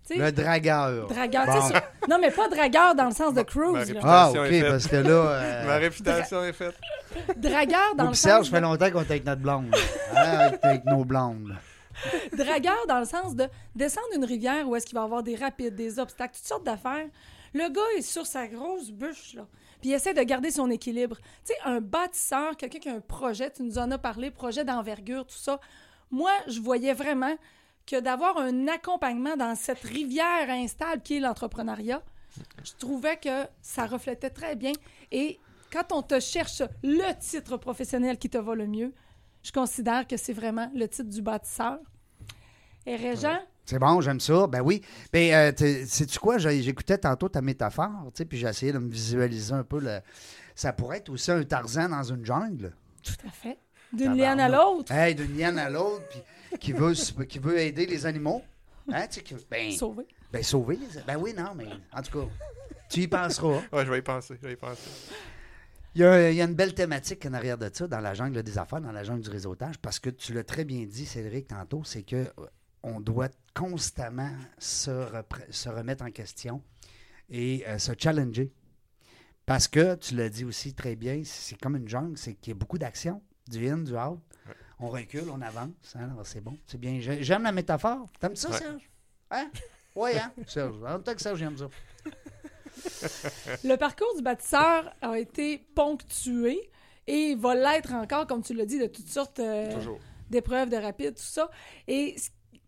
Le 0.10 0.31
dragueur. 0.31 1.07
dragueur. 1.07 1.46
Bon. 1.46 1.68
sur- 1.68 1.81
Non, 2.10 2.18
mais 2.19 2.31
pas 2.31 2.48
dragueur 2.48 2.96
dans 2.96 3.06
le 3.06 3.13
sens 3.13 3.34
de 3.34 3.44
cruise. 3.44 3.94
là. 3.94 4.00
Ah, 4.04 4.31
OK, 4.31 4.62
parce 4.68 4.88
que 4.88 4.96
là... 4.96 5.10
euh, 5.12 5.68
Ma 5.68 5.75
réputation 5.78 6.44
est 6.44 6.54
faite. 6.54 6.75
Dragueur 7.38 7.96
dans 7.96 8.06
le 8.06 8.12
pis 8.12 8.18
Serge, 8.18 8.38
sens 8.40 8.46
ça 8.48 8.51
fait 8.51 8.62
de... 8.62 8.66
longtemps 8.66 8.92
qu'on 8.92 9.01
est 9.01 9.12
avec 9.12 9.25
notre 9.25 9.42
blonde. 9.42 9.75
Hein, 10.16 10.16
avec, 10.16 10.60
avec 10.63 10.86
nos 10.86 11.06
blondes. 11.06 11.56
dragueur 12.38 12.86
dans 12.88 13.00
le 13.00 13.06
sens 13.06 13.36
de 13.36 13.48
descendre 13.75 14.07
une 14.16 14.25
rivière 14.25 14.68
où 14.68 14.75
est-ce 14.75 14.86
qu'il 14.86 14.96
va 14.96 15.01
y 15.01 15.06
avoir 15.06 15.24
des 15.24 15.36
rapides, 15.36 15.75
des 15.75 16.00
obstacles, 16.00 16.36
toutes 16.36 16.48
sortes 16.48 16.63
d'affaires. 16.66 17.06
Le 17.54 17.69
gars 17.69 17.81
est 17.98 18.01
sur 18.01 18.25
sa 18.25 18.48
grosse 18.48 18.92
bûche, 18.92 19.34
là, 19.34 19.46
puis 19.81 19.90
il 19.90 19.94
essaie 19.94 20.13
de 20.13 20.22
garder 20.22 20.51
son 20.51 20.69
équilibre. 20.69 21.18
Tu 21.46 21.54
sais, 21.54 21.56
un 21.66 21.81
bâtisseur, 21.81 22.56
quelqu'un 22.56 22.80
qui 22.80 22.90
a 22.90 22.94
un 22.94 23.00
projet, 23.00 23.50
tu 23.51 23.63
nous 23.63 23.78
en 23.80 23.90
as 23.92 23.98
parlé, 23.98 24.30
projet 24.30 24.63
d'envergure, 24.63 25.25
tout 25.25 25.38
ça. 25.38 25.60
Moi, 26.12 26.31
je 26.48 26.60
voyais 26.60 26.94
vraiment 26.94 27.36
que 27.89 28.00
d'avoir 28.00 28.38
un 28.38 28.68
accompagnement 28.68 29.36
dans 29.36 29.56
cette 29.56 29.80
rivière 29.81 30.50
instable 30.50 31.01
qui 31.01 31.18
est 31.18 31.19
l'entrepreneuriat, 31.19 32.03
je 32.63 32.71
trouvais 32.77 33.18
que 33.18 33.45
ça 33.62 33.86
reflétait 33.88 34.29
très 34.29 34.55
bien. 34.55 34.74
Et 35.12 35.39
quand 35.74 35.91
on 35.91 36.01
te 36.03 36.19
cherche 36.19 36.62
le 36.84 37.19
titre 37.19 37.58
professionnel 37.58 38.17
qui 38.17 38.29
te 38.29 38.38
va 38.38 38.53
le 38.55 38.67
mieux, 38.67 38.93
je 39.43 39.51
considère 39.51 40.05
que 40.08 40.17
c'est 40.17 40.34
vraiment 40.34 40.69
le 40.75 40.88
titre 40.88 41.10
du 41.10 41.22
bâtisseur. 41.22 41.79
Et 42.86 42.96
Régent, 42.96 43.39
C'est 43.65 43.79
bon, 43.79 44.01
j'aime 44.01 44.19
ça. 44.19 44.48
Ben 44.48 44.62
oui. 44.62 44.81
Mais 45.13 45.34
euh, 45.34 45.51
t'es- 45.51 45.86
sais-tu 45.86 46.19
quoi? 46.19 46.38
J'écoutais 46.38 46.98
tantôt 46.98 47.29
ta 47.29 47.41
métaphore, 47.41 47.89
tu 48.08 48.17
sais, 48.19 48.25
puis 48.25 48.38
j'ai 48.38 48.48
essayé 48.48 48.72
de 48.72 48.79
me 48.79 48.89
visualiser 48.89 49.53
un 49.53 49.63
peu. 49.63 49.79
Le... 49.79 50.00
Ça 50.55 50.74
pourrait 50.74 50.98
être 50.98 51.10
aussi 51.10 51.31
un 51.31 51.43
Tarzan 51.43 51.89
dans 51.89 52.03
une 52.03 52.25
jungle. 52.25 52.74
tout 53.03 53.13
à 53.27 53.31
fait. 53.31 53.58
D'une 53.93 54.15
liane 54.15 54.39
à 54.39 54.50
l'autre, 54.50 54.91
Hey, 54.91 55.15
d'une 55.15 55.36
liane 55.36 55.58
à 55.58 55.67
l'autre, 55.69 56.03
puis 56.10 56.19
qui 56.60 56.74
veut, 56.74 56.94
qui 56.94 57.39
veut 57.39 57.58
aider 57.60 57.86
les 57.86 58.06
animaux. 58.06 58.41
Hein, 58.91 59.08
tu 59.08 59.15
sais, 59.15 59.22
qui- 59.24 59.36
ben, 59.50 59.72
sauvé. 59.72 60.06
ben, 60.32 60.41
sauver 60.44 60.77
les 60.77 61.01
Ben 61.06 61.18
oui, 61.18 61.34
non, 61.34 61.53
mais 61.56 61.68
en 61.94 62.01
tout 62.01 62.20
cas, 62.22 62.27
tu 62.89 63.01
y 63.01 63.08
penseras. 63.08 63.62
Ouais, 63.74 63.86
je 63.86 63.91
vais 63.91 64.00
y 64.00 64.01
penser, 64.01 64.36
je 64.41 64.48
vais 64.48 64.53
y 64.53 64.58
penser. 64.58 64.89
Il 65.96 66.01
y, 66.01 66.03
a, 66.06 66.29
il 66.32 66.36
y 66.36 66.41
a 66.41 66.46
une 66.46 66.53
belle 66.56 66.74
thématique 66.74 67.25
en 67.25 67.34
arrière 67.34 67.58
de 67.58 67.70
ça, 67.74 67.88
dans 67.88 68.00
la 68.00 68.13
jungle 68.13 68.41
des 68.44 68.58
affaires, 68.58 68.79
dans 68.82 68.91
la 68.91 69.03
jungle 69.03 69.22
du 69.24 69.29
réseautage, 69.29 69.77
parce 69.79 70.00
que 70.00 70.10
tu 70.10 70.34
l'as 70.34 70.44
très 70.44 70.63
bien 70.65 70.86
dit, 70.86 71.06
Cédric, 71.06 71.48
tantôt, 71.48 71.84
c'est 71.84 72.03
que 72.03 72.25
on 72.84 73.00
doit 73.00 73.29
constamment 73.53 74.32
se, 74.58 75.06
se 75.50 75.68
remettre 75.70 76.03
en 76.06 76.12
question 76.12 76.63
et 77.29 77.63
euh, 77.68 77.77
se 77.77 77.91
challenger. 77.98 78.53
Parce 79.46 79.68
que, 79.68 79.96
tu 79.96 80.15
l'as 80.15 80.29
dit 80.29 80.46
aussi 80.46 80.74
très 80.74 80.96
bien, 80.96 81.22
c'est 81.25 81.60
comme 81.60 81.75
une 81.75 81.88
jungle, 81.89 82.18
c'est 82.18 82.36
qu'il 82.36 82.51
y 82.51 82.56
a 82.56 82.58
beaucoup 82.58 82.77
d'action, 82.77 83.22
du 83.50 83.68
in, 83.68 83.79
du 83.79 83.94
out. 83.98 84.20
Ouais. 84.48 84.53
On 84.79 84.88
recule, 84.89 85.29
on 85.29 85.41
avance. 85.41 85.69
hein, 85.95 86.09
c'est 86.24 86.41
bon, 86.41 86.57
c'est 86.65 86.79
bien. 86.79 87.00
J'ai- 87.00 87.21
J'aime 87.24 87.43
la 87.43 87.51
métaphore. 87.51 88.07
T'aimes 88.19 88.36
ça, 88.36 88.50
Ouais. 88.50 88.57
Serge? 88.57 88.89
Hein? 89.31 89.50
Oui, 89.95 90.12
hein? 90.17 90.31
Serge. 90.48 90.75
En 90.83 90.89
même 90.93 91.03
temps 91.03 91.13
que 91.13 91.21
Serge, 91.21 91.39
j'aime 91.39 91.57
ça. 91.57 91.67
Le 93.63 93.75
parcours 93.75 94.15
du 94.15 94.21
bâtisseur 94.21 94.93
a 95.01 95.19
été 95.19 95.57
ponctué 95.75 96.69
et 97.07 97.36
va 97.36 97.55
l'être 97.55 97.93
encore, 97.93 98.27
comme 98.27 98.41
tu 98.43 98.53
l'as 98.53 98.65
dit, 98.65 98.79
de 98.79 98.88
toutes 98.88 99.07
sortes 99.09 99.39
euh, 99.39 99.69
d'épreuves, 100.29 100.69
de 100.69 100.77
rapides, 100.77 101.15
tout 101.15 101.21
ça. 101.24 101.50
Et 101.88 102.15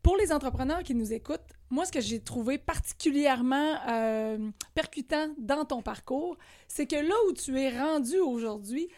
pour 0.02 0.18
les 0.18 0.32
entrepreneurs 0.34 0.84
qui 0.84 0.96
nous 0.96 1.14
écoutent, 1.14 1.40
moi, 1.70 1.86
ce 1.86 1.92
que 1.92 2.02
j'ai 2.02 2.20
trouvé 2.20 2.58
particulièrement 2.58 3.76
euh, 3.90 4.50
percutant 4.74 5.30
dans 5.38 5.64
ton 5.64 5.82
parcours, 5.82 6.38
c'est 6.68 6.88
que 6.88 6.96
là 6.96 7.16
où 7.30 7.34
tu 7.34 7.58
es 7.60 7.70
rendu 7.80 8.18
aujourd'hui, 8.20 8.90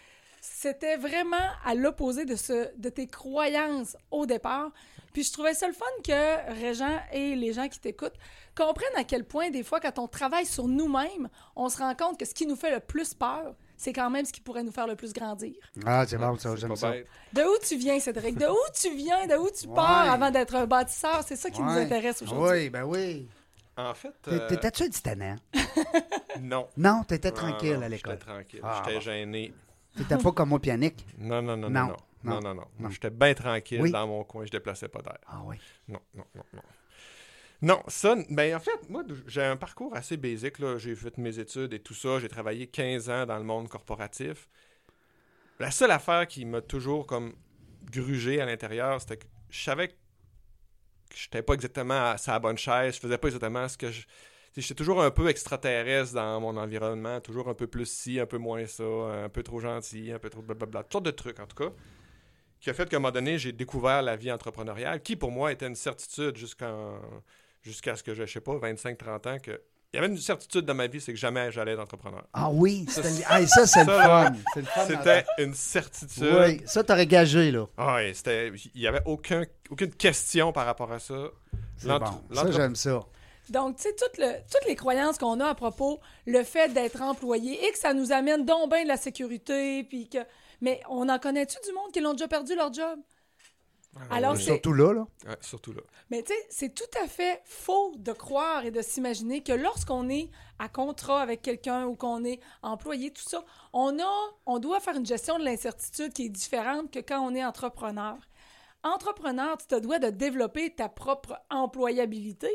c'était 0.46 0.98
vraiment 0.98 1.38
à 1.64 1.74
l'opposé 1.74 2.26
de, 2.26 2.36
ce, 2.36 2.70
de 2.78 2.90
tes 2.90 3.08
croyances 3.08 3.96
au 4.12 4.26
départ. 4.26 4.72
Puis 5.14 5.24
je 5.24 5.32
trouvais 5.32 5.54
ça 5.54 5.68
le 5.68 5.74
fun 5.74 5.86
que 6.04 6.54
Régent 6.62 7.00
et 7.14 7.36
les 7.36 7.54
gens 7.54 7.70
qui 7.70 7.80
t'écoutent 7.80 8.18
comprennent 8.58 8.96
à 8.98 9.04
quel 9.06 9.24
point, 9.24 9.50
des 9.52 9.64
fois, 9.64 9.80
quand 9.80 10.00
on 10.00 10.08
travaille 10.08 10.46
sur 10.46 10.68
nous-mêmes, 10.68 11.30
on 11.56 11.70
se 11.70 11.78
rend 11.78 11.96
compte 11.96 12.20
que 12.20 12.26
ce 12.26 12.34
qui 12.34 12.46
nous 12.46 12.56
fait 12.58 12.72
le 12.72 12.80
plus 12.82 13.14
peur, 13.14 13.56
c'est 13.78 13.94
quand 13.94 14.10
même 14.10 14.26
ce 14.26 14.34
qui 14.34 14.42
pourrait 14.42 14.64
nous 14.64 14.72
faire 14.72 14.88
le 14.88 14.96
plus 14.96 15.14
grandir. 15.14 15.54
Ah, 15.86 16.04
c'est 16.08 16.18
bon, 16.18 16.38
ça, 16.38 16.52
C'est 16.52 16.58
j'aime 16.62 16.70
pas 16.72 16.76
ça. 16.76 16.92
bête. 16.92 17.08
De 17.32 17.42
où 17.44 17.58
tu 17.66 17.78
viens, 17.78 18.00
Cédric? 18.00 18.38
De 18.38 18.48
où 18.48 18.58
tu 18.74 18.94
viens? 18.96 19.26
De 19.28 19.36
où 19.36 19.50
tu 19.50 19.68
Ouais. 19.68 19.76
pars 19.76 20.12
avant 20.12 20.30
d'être 20.32 20.56
un 20.56 20.66
bâtisseur? 20.66 21.24
C'est 21.26 21.36
ça 21.38 21.50
qui 21.50 21.62
nous 21.62 21.70
intéresse 21.70 22.22
aujourd'hui. 22.22 22.52
Oui, 22.64 22.70
ben 22.70 22.84
oui. 22.84 23.28
En 23.78 23.94
fait, 23.94 24.14
euh, 24.28 24.48
T'étais-tu 24.50 24.84
un 24.84 24.90
titanant? 24.90 25.36
non. 26.42 26.68
Non, 26.78 27.04
t'étais 27.08 27.30
Ah, 27.30 27.32
tranquille 27.32 27.74
non, 27.76 27.82
à 27.84 27.90
l'école. 27.90 28.14
J'étais 28.20 28.26
tranquille. 28.32 28.60
Ah, 28.64 28.82
j'étais 28.84 28.96
bon. 28.96 29.02
gêné. 29.02 29.54
T'étais 29.96 30.18
pas 30.18 30.32
comme 30.32 30.50
moi, 30.50 30.60
Pianique. 30.60 31.06
Non, 31.18 31.42
non, 31.42 31.56
non, 31.58 31.70
Non, 31.70 31.88
non, 31.88 31.96
non. 32.24 32.42
non, 32.42 32.54
Non, 32.56 32.68
non. 32.80 32.90
J'étais 32.90 33.10
bien 33.10 33.34
tranquille 33.34 33.82
Oui. 33.82 33.92
dans 33.92 34.08
mon 34.08 34.24
coin, 34.24 34.46
je 34.46 34.52
déplaçais 34.52 34.88
pas 34.88 35.02
d'air. 35.02 35.18
Ah 35.28 35.42
oui. 35.46 35.58
Non, 35.88 36.00
non, 36.16 36.26
non, 36.36 36.44
non. 36.54 36.62
Non, 37.62 37.82
ça, 37.88 38.16
ben 38.30 38.56
en 38.56 38.60
fait, 38.60 38.90
moi, 38.90 39.04
j'ai 39.26 39.44
un 39.44 39.56
parcours 39.56 39.96
assez 39.96 40.18
basique. 40.18 40.56
J'ai 40.78 40.96
fait 40.96 41.18
mes 41.18 41.40
études 41.40 41.74
et 41.74 41.80
tout 41.80 41.94
ça. 41.94 42.20
J'ai 42.20 42.28
travaillé 42.28 42.68
15 42.68 43.10
ans 43.10 43.26
dans 43.26 43.38
le 43.38 43.44
monde 43.46 43.70
corporatif. 43.70 44.50
La 45.60 45.72
seule 45.72 45.92
affaire 45.92 46.28
qui 46.28 46.44
m'a 46.44 46.62
toujours 46.62 47.08
comme 47.08 47.34
grugé 47.90 48.42
à 48.42 48.46
l'intérieur, 48.46 49.00
c'était 49.00 49.18
que 49.18 49.26
je 49.50 49.64
savais 49.64 49.96
j'étais 51.16 51.42
pas 51.44 51.54
exactement 51.54 52.10
à 52.12 52.18
sa 52.18 52.40
bonne 52.40 52.58
chaise, 52.58 52.96
je 52.96 53.00
faisais 53.00 53.18
pas 53.18 53.28
exactement 53.28 53.68
ce 53.70 53.78
que 53.78 53.92
je. 53.92 54.02
J'étais 54.56 54.76
toujours 54.76 55.02
un 55.02 55.10
peu 55.10 55.30
extraterrestre 55.30 56.14
dans 56.14 56.40
mon 56.40 56.56
environnement, 56.58 57.20
toujours 57.22 57.50
un 57.50 57.56
peu 57.56 57.68
plus 57.68 57.88
ci, 57.90 58.20
un 58.20 58.26
peu 58.28 58.38
moins 58.38 58.66
ça, 58.68 58.84
un 58.84 59.30
peu 59.30 59.42
trop 59.42 59.60
gentil, 59.60 60.12
un 60.12 60.20
peu 60.20 60.30
trop 60.30 60.42
blablabla, 60.42 60.84
toutes 60.84 60.92
sortes 60.92 61.06
de 61.06 61.12
trucs 61.12 61.40
en 61.40 61.48
tout 61.48 61.56
cas, 61.56 61.72
qui 62.60 62.70
a 62.70 62.74
fait 62.74 62.88
qu'à 62.88 62.98
un 62.98 63.00
moment 63.00 63.12
donné, 63.12 63.38
j'ai 63.40 63.52
découvert 63.52 64.02
la 64.04 64.16
vie 64.16 64.32
entrepreneuriale, 64.32 65.02
qui 65.02 65.16
pour 65.16 65.32
moi 65.32 65.52
était 65.52 65.68
une 65.68 65.76
certitude 65.76 66.38
jusqu'en 66.38 67.00
jusqu'à 67.64 67.96
ce 67.96 68.04
que 68.04 68.14
j'ai, 68.14 68.28
je 68.28 68.34
sais 68.34 68.42
pas, 68.42 68.54
25-30 68.56 69.30
ans, 69.30 69.38
que 69.40 69.60
il 69.94 69.98
y 69.98 70.00
avait 70.00 70.08
une 70.08 70.18
certitude 70.18 70.66
dans 70.66 70.74
ma 70.74 70.88
vie, 70.88 71.00
c'est 71.00 71.14
que 71.14 71.20
jamais 71.20 71.52
j'allais 71.52 71.74
être 71.74 71.80
entrepreneur. 71.80 72.24
Ah 72.34 72.50
oui, 72.52 72.88
Hey, 73.30 73.48
ça, 73.48 73.68
c'est 73.68 73.86
le 73.86 73.92
fun. 73.92 74.34
C'était 74.88 75.24
une 75.38 75.54
certitude. 75.54 76.36
Oui, 76.36 76.62
ça, 76.66 76.84
t'aurais 76.84 77.06
gagé, 77.06 77.52
là. 77.52 77.68
Ah 77.78 78.00
c'était. 78.12 78.52
Il 78.74 78.82
n'y 78.82 78.88
avait 78.88 79.04
aucun, 79.06 79.44
aucune 79.70 79.92
question 79.94 80.52
par 80.52 80.66
rapport 80.66 80.92
à 80.92 80.98
ça. 80.98 81.30
C'est 81.78 81.88
bon. 81.88 82.06
Ça, 82.34 82.52
j'aime 82.52 82.76
ça. 82.76 83.02
Donc, 83.50 83.78
tu 83.78 83.84
sais, 83.84 83.96
toutes, 83.96 84.18
le- 84.18 84.40
toutes 84.52 84.68
les 84.68 84.76
croyances 84.76 85.18
qu'on 85.18 85.40
a 85.40 85.48
à 85.48 85.56
propos, 85.56 86.00
le 86.26 86.44
fait 86.44 86.70
d'être 86.74 87.02
employé 87.02 87.66
et 87.66 87.72
que 87.72 87.78
ça 87.78 87.94
nous 87.94 88.12
amène 88.12 88.46
donc 88.46 88.70
bien 88.70 88.84
de 88.84 88.88
la 88.88 88.98
sécurité, 88.98 89.84
puis 89.84 90.10
que... 90.10 90.20
Mais 90.62 90.80
on 90.90 91.10
en 91.10 91.20
connaît-tu 91.20 91.58
du 91.68 91.74
monde 91.74 91.92
qui 91.92 92.00
l'ont 92.00 92.14
déjà 92.14 92.28
perdu 92.28 92.56
leur 92.56 92.72
job? 92.72 93.00
Alors, 94.10 94.36
Surtout 94.38 94.74
là, 94.74 94.92
là. 94.94 95.08
Ouais, 95.28 95.38
surtout 95.42 95.72
là. 95.74 95.82
Mais 96.10 96.24
tu 96.24 96.34
sais, 96.34 96.40
c'est 96.50 96.74
tout 96.74 96.90
à 97.04 97.08
fait 97.08 97.42
faux 97.46 97.94
de 97.96 98.12
croire 98.12 98.66
et 98.66 98.72
de 98.72 98.82
s'imaginer 98.82 99.44
que 99.44 99.54
lorsqu'on 99.54 100.10
est 100.10 100.32
à 100.58 100.68
contrat 100.68 101.22
avec 101.22 101.42
quelqu'un 101.44 101.86
ou 101.86 101.96
qu'on 101.96 102.24
est 102.24 102.40
employé, 102.64 103.12
tout 103.12 103.22
ça, 103.22 103.44
on 103.72 104.00
a, 104.00 104.34
on 104.48 104.58
doit 104.58 104.80
faire 104.80 104.96
une 104.96 105.06
gestion 105.06 105.38
de 105.38 105.44
l'incertitude 105.44 106.12
qui 106.12 106.26
est 106.26 106.30
différente 106.30 106.92
que 106.92 107.00
quand 107.00 107.20
on 107.20 107.36
est 107.36 107.46
entrepreneur. 107.46 108.18
Entrepreneur, 108.84 109.58
tu 109.58 109.68
te 109.68 109.76
dois 109.80 110.00
de 110.00 110.10
développer 110.10 110.74
ta 110.74 110.90
propre 110.90 111.40
employabilité 111.52 112.50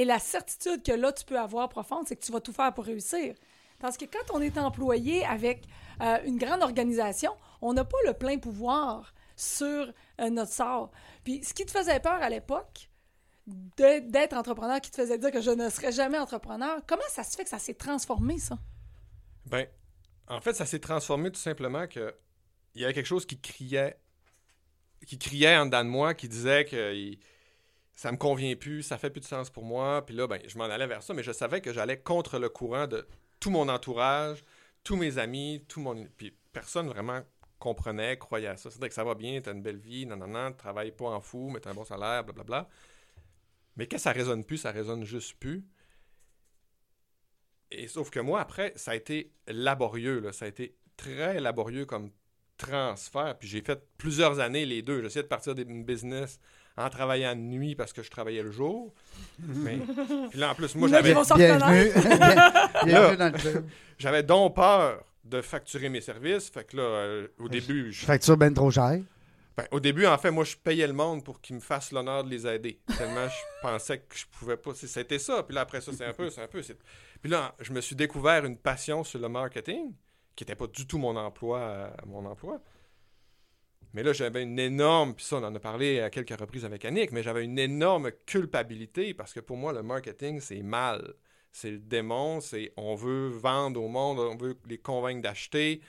et 0.00 0.04
la 0.06 0.18
certitude 0.18 0.82
que 0.82 0.92
là, 0.92 1.12
tu 1.12 1.24
peux 1.26 1.38
avoir 1.38 1.68
profonde, 1.68 2.04
c'est 2.08 2.16
que 2.16 2.24
tu 2.24 2.32
vas 2.32 2.40
tout 2.40 2.52
faire 2.54 2.72
pour 2.72 2.84
réussir. 2.84 3.34
Parce 3.78 3.96
que 3.98 4.06
quand 4.06 4.34
on 4.34 4.40
est 4.40 4.56
employé 4.56 5.24
avec 5.26 5.66
euh, 6.00 6.18
une 6.24 6.38
grande 6.38 6.62
organisation, 6.62 7.32
on 7.60 7.74
n'a 7.74 7.84
pas 7.84 7.98
le 8.06 8.14
plein 8.14 8.38
pouvoir 8.38 9.12
sur 9.36 9.92
euh, 10.20 10.30
notre 10.30 10.52
sort. 10.52 10.90
Puis 11.22 11.44
ce 11.44 11.52
qui 11.52 11.66
te 11.66 11.70
faisait 11.70 12.00
peur 12.00 12.22
à 12.22 12.30
l'époque, 12.30 12.88
d'être 13.46 14.34
entrepreneur, 14.34 14.80
qui 14.80 14.90
te 14.90 14.96
faisait 14.96 15.18
dire 15.18 15.30
que 15.30 15.40
je 15.42 15.50
ne 15.50 15.68
serais 15.68 15.92
jamais 15.92 16.18
entrepreneur, 16.18 16.80
comment 16.86 17.02
ça 17.10 17.22
se 17.24 17.36
fait 17.36 17.44
que 17.44 17.50
ça 17.50 17.58
s'est 17.58 17.74
transformé, 17.74 18.38
ça? 18.38 18.58
Ben, 19.46 19.66
en 20.28 20.40
fait, 20.40 20.54
ça 20.54 20.64
s'est 20.64 20.78
transformé 20.78 21.30
tout 21.30 21.40
simplement 21.40 21.86
que 21.86 22.14
il 22.74 22.80
y 22.80 22.84
avait 22.84 22.94
quelque 22.94 23.06
chose 23.06 23.26
qui 23.26 23.38
criait, 23.40 23.98
qui 25.06 25.18
criait 25.18 25.56
en 25.56 25.66
dedans 25.66 25.84
de 25.84 25.90
moi, 25.90 26.14
qui 26.14 26.28
disait 26.28 26.64
que 26.64 26.94
il- 26.94 27.18
ça 28.00 28.10
me 28.12 28.16
convient 28.16 28.56
plus, 28.56 28.82
ça 28.82 28.96
fait 28.96 29.10
plus 29.10 29.20
de 29.20 29.26
sens 29.26 29.50
pour 29.50 29.62
moi. 29.62 30.06
Puis 30.06 30.14
là, 30.14 30.26
ben, 30.26 30.40
je 30.46 30.56
m'en 30.56 30.64
allais 30.64 30.86
vers 30.86 31.02
ça, 31.02 31.12
mais 31.12 31.22
je 31.22 31.32
savais 31.32 31.60
que 31.60 31.70
j'allais 31.70 32.00
contre 32.00 32.38
le 32.38 32.48
courant 32.48 32.86
de 32.86 33.06
tout 33.40 33.50
mon 33.50 33.68
entourage, 33.68 34.42
tous 34.82 34.96
mes 34.96 35.18
amis, 35.18 35.66
tout 35.68 35.80
mon. 35.80 36.06
Puis 36.16 36.34
personne 36.50 36.88
vraiment 36.88 37.20
comprenait, 37.58 38.16
croyait 38.16 38.46
à 38.46 38.56
ça. 38.56 38.70
Vrai 38.70 38.88
que 38.88 38.94
ça 38.94 39.04
va 39.04 39.14
bien, 39.14 39.38
t'as 39.42 39.52
une 39.52 39.60
belle 39.60 39.76
vie, 39.76 40.06
non, 40.06 40.16
non, 40.16 40.28
non, 40.28 40.50
travaille 40.54 40.92
pas 40.92 41.10
en 41.10 41.20
fou, 41.20 41.50
mais 41.50 41.60
t'as 41.60 41.72
un 41.72 41.74
bon 41.74 41.84
salaire, 41.84 42.24
blablabla. 42.24 42.70
Mais 43.76 43.86
quand 43.86 43.98
ça 43.98 44.12
résonne 44.12 44.46
plus, 44.46 44.56
ça 44.56 44.70
résonne 44.70 45.04
juste 45.04 45.34
plus. 45.34 45.62
Et 47.70 47.86
sauf 47.86 48.08
que 48.08 48.20
moi, 48.20 48.40
après, 48.40 48.72
ça 48.76 48.92
a 48.92 48.94
été 48.94 49.30
laborieux. 49.46 50.20
Là. 50.20 50.32
Ça 50.32 50.46
a 50.46 50.48
été 50.48 50.74
très 50.96 51.38
laborieux 51.38 51.84
comme 51.84 52.12
transfert. 52.56 53.36
Puis 53.38 53.46
j'ai 53.50 53.60
fait 53.60 53.86
plusieurs 53.98 54.40
années 54.40 54.64
les 54.64 54.80
deux. 54.80 55.02
J'essayais 55.02 55.22
de 55.22 55.28
partir 55.28 55.54
d'une 55.54 55.84
business 55.84 56.40
en 56.80 56.90
travaillant 56.90 57.34
de 57.34 57.40
nuit 57.40 57.74
parce 57.74 57.92
que 57.92 58.02
je 58.02 58.10
travaillais 58.10 58.42
le 58.42 58.50
jour. 58.50 58.92
Mais 59.38 59.78
puis 60.30 60.38
là, 60.38 60.50
en 60.50 60.54
plus, 60.54 60.74
moi, 60.74 60.88
j'avais, 60.88 61.14
j'avais 63.98 64.22
donc 64.22 64.56
peur 64.56 65.02
de 65.24 65.40
facturer 65.40 65.88
mes 65.88 66.00
services. 66.00 66.50
Fait 66.50 66.64
que 66.64 66.76
là, 66.76 66.82
euh, 66.82 67.28
au 67.38 67.48
début, 67.48 67.92
je- 67.92 68.04
Facture 68.04 68.36
bien 68.36 68.52
trop 68.52 68.70
cher. 68.70 68.98
ben, 69.56 69.64
au 69.70 69.80
début, 69.80 70.06
en 70.06 70.18
fait, 70.18 70.30
moi, 70.30 70.44
je 70.44 70.56
payais 70.56 70.86
le 70.86 70.92
monde 70.92 71.24
pour 71.24 71.40
qu'ils 71.40 71.56
me 71.56 71.60
fassent 71.60 71.92
l'honneur 71.92 72.24
de 72.24 72.30
les 72.30 72.46
aider. 72.46 72.80
Tellement 72.96 73.28
je 73.28 73.34
pensais 73.62 73.98
que 73.98 74.16
je 74.16 74.24
pouvais 74.38 74.56
pas. 74.56 74.72
C'était 74.74 75.18
ça. 75.18 75.42
Puis 75.42 75.54
là, 75.54 75.62
après 75.62 75.80
ça, 75.80 75.92
c'est 75.96 76.06
un 76.06 76.12
peu, 76.12 76.30
c'est 76.30 76.42
un 76.42 76.48
peu. 76.48 76.62
Puis 77.20 77.30
là, 77.30 77.54
je 77.60 77.72
me 77.72 77.80
suis 77.80 77.96
découvert 77.96 78.44
une 78.44 78.56
passion 78.56 79.04
sur 79.04 79.20
le 79.20 79.28
marketing, 79.28 79.92
qui 80.34 80.44
n'était 80.44 80.56
pas 80.56 80.66
du 80.66 80.86
tout 80.86 80.98
mon 80.98 81.16
emploi, 81.16 81.58
euh, 81.58 81.88
mon 82.06 82.24
emploi. 82.24 82.60
Mais 83.92 84.02
là, 84.02 84.12
j'avais 84.12 84.42
une 84.42 84.58
énorme, 84.58 85.14
puis 85.14 85.24
ça, 85.24 85.36
on 85.36 85.44
en 85.44 85.54
a 85.54 85.58
parlé 85.58 86.00
à 86.00 86.10
quelques 86.10 86.38
reprises 86.38 86.64
avec 86.64 86.84
Annick, 86.84 87.10
mais 87.12 87.22
j'avais 87.22 87.44
une 87.44 87.58
énorme 87.58 88.10
culpabilité 88.26 89.14
parce 89.14 89.32
que 89.32 89.40
pour 89.40 89.56
moi, 89.56 89.72
le 89.72 89.82
marketing, 89.82 90.40
c'est 90.40 90.62
mal. 90.62 91.14
C'est 91.52 91.70
le 91.72 91.78
démon, 91.78 92.40
c'est 92.40 92.72
on 92.76 92.94
veut 92.94 93.28
vendre 93.28 93.82
au 93.82 93.88
monde, 93.88 94.20
on 94.20 94.36
veut 94.36 94.56
les 94.68 94.78
convaincre 94.78 95.22
d'acheter. 95.22 95.80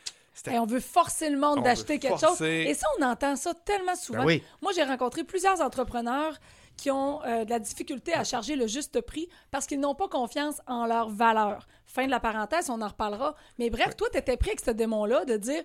Et 0.49 0.57
on 0.57 0.65
veut 0.65 0.79
forcer 0.79 1.29
le 1.29 1.37
monde 1.37 1.59
On 1.59 1.61
d'acheter 1.61 1.99
quelque 1.99 2.17
forcer. 2.17 2.63
chose. 2.63 2.71
Et 2.71 2.73
ça, 2.73 2.87
on 2.99 3.03
entend 3.03 3.35
ça 3.35 3.53
tellement 3.53 3.95
souvent. 3.95 4.19
Ben 4.19 4.25
oui. 4.25 4.43
Moi, 4.61 4.71
j'ai 4.73 4.83
rencontré 4.83 5.23
plusieurs 5.23 5.61
entrepreneurs 5.61 6.39
qui 6.77 6.89
ont 6.89 7.21
euh, 7.25 7.45
de 7.45 7.49
la 7.49 7.59
difficulté 7.59 8.13
à 8.13 8.23
charger 8.23 8.55
le 8.55 8.65
juste 8.65 9.01
prix 9.01 9.27
parce 9.51 9.67
qu'ils 9.67 9.79
n'ont 9.79 9.93
pas 9.93 10.07
confiance 10.07 10.61
en 10.65 10.87
leur 10.87 11.09
valeur. 11.09 11.67
Fin 11.85 12.05
de 12.05 12.11
la 12.11 12.19
parenthèse, 12.19 12.69
on 12.69 12.81
en 12.81 12.87
reparlera. 12.87 13.35
Mais 13.59 13.69
bref, 13.69 13.95
toi, 13.95 14.07
tu 14.11 14.17
étais 14.17 14.37
pris 14.37 14.49
avec 14.51 14.61
ce 14.61 14.71
démon-là 14.71 15.25
de 15.25 15.37
dire 15.37 15.63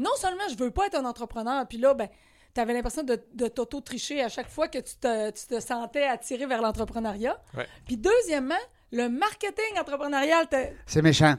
non 0.00 0.14
seulement 0.16 0.42
je 0.50 0.56
veux 0.56 0.70
pas 0.70 0.86
être 0.86 0.96
un 0.96 1.04
entrepreneur, 1.04 1.66
puis 1.68 1.78
là, 1.78 1.94
ben, 1.94 2.08
tu 2.54 2.60
avais 2.60 2.72
l'impression 2.72 3.02
de, 3.04 3.20
de 3.34 3.46
t'auto-tricher 3.46 4.22
à 4.22 4.28
chaque 4.28 4.48
fois 4.48 4.66
que 4.68 4.78
tu 4.78 4.96
te, 4.96 5.30
tu 5.30 5.46
te 5.46 5.60
sentais 5.60 6.04
attiré 6.04 6.46
vers 6.46 6.60
l'entrepreneuriat. 6.62 7.40
Ouais. 7.56 7.66
Puis 7.86 7.96
deuxièmement, 7.96 8.58
le 8.90 9.08
marketing 9.08 9.78
entrepreneurial, 9.78 10.48
t'es- 10.48 10.74
C'est 10.86 11.02
méchant. 11.02 11.36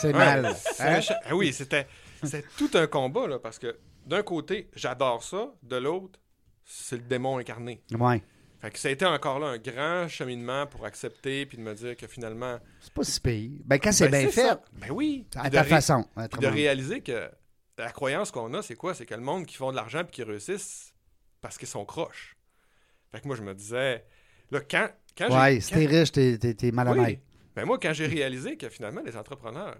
C'est 0.00 0.08
Ouais, 0.08 0.18
mal. 0.42 0.54
c'est 0.54 0.82
Hein? 0.82 0.96
méchant. 0.96 1.14
Ah 1.24 1.34
oui, 1.34 1.52
c'était 1.54 1.86
tout 2.58 2.70
un 2.74 2.86
combat, 2.86 3.26
là, 3.26 3.38
parce 3.38 3.58
que 3.58 3.78
d'un 4.04 4.22
côté, 4.22 4.68
j'adore 4.74 5.22
ça, 5.22 5.50
de 5.62 5.76
l'autre, 5.76 6.18
c'est 6.66 6.96
le 6.96 7.02
démon 7.02 7.38
incarné. 7.38 7.82
Ouais. 7.98 8.22
Fait 8.60 8.70
que 8.70 8.78
ça 8.78 8.88
a 8.88 8.90
été 8.90 9.04
encore 9.06 9.38
là 9.38 9.48
un 9.48 9.58
grand 9.58 10.08
cheminement 10.08 10.66
pour 10.66 10.84
accepter 10.86 11.44
puis 11.46 11.56
de 11.58 11.62
me 11.62 11.74
dire 11.74 11.96
que 11.96 12.06
finalement. 12.06 12.58
C'est 12.80 12.92
pas 12.92 13.04
si 13.04 13.20
pire. 13.20 13.50
Ben, 13.64 13.78
quand 13.78 13.92
c'est 13.92 14.08
ben, 14.08 14.22
bien 14.24 14.30
fait, 14.30 14.48
ça. 14.48 14.60
Ben 14.72 14.90
oui. 14.90 15.26
à 15.36 15.48
ta 15.50 15.62
ré- 15.62 15.68
façon. 15.68 16.04
de 16.40 16.46
réaliser 16.46 17.00
que 17.02 17.30
la 17.78 17.90
croyance 17.90 18.30
qu'on 18.30 18.52
a, 18.54 18.62
c'est 18.62 18.76
quoi? 18.76 18.94
C'est 18.94 19.06
que 19.06 19.14
le 19.14 19.20
monde 19.20 19.46
qui 19.46 19.56
font 19.56 19.70
de 19.70 19.76
l'argent 19.76 20.02
puis 20.04 20.12
qui 20.12 20.22
réussissent 20.22 20.92
parce 21.40 21.58
qu'ils 21.58 21.68
sont 21.68 21.84
croches. 21.84 22.36
Fait 23.12 23.20
que 23.20 23.26
moi, 23.26 23.36
je 23.36 23.42
me 23.42 23.54
disais, 23.54 24.04
là, 24.50 24.60
quand. 24.60 24.88
quand 25.16 25.26
j'ai- 25.28 25.34
Ouais, 25.36 25.54
quand- 25.56 25.62
si 25.62 25.72
t'es 25.72 25.86
riche, 25.86 26.12
t'es, 26.12 26.38
t'es, 26.38 26.54
t'es 26.54 26.70
mal 26.72 26.88
à 26.88 26.92
Oui. 26.92 26.98
main. 27.00 27.12
Ben 27.56 27.64
moi, 27.64 27.78
quand 27.80 27.92
j'ai 27.92 28.06
réalisé 28.06 28.56
que 28.56 28.68
finalement, 28.68 29.02
les 29.04 29.16
entrepreneurs, 29.16 29.76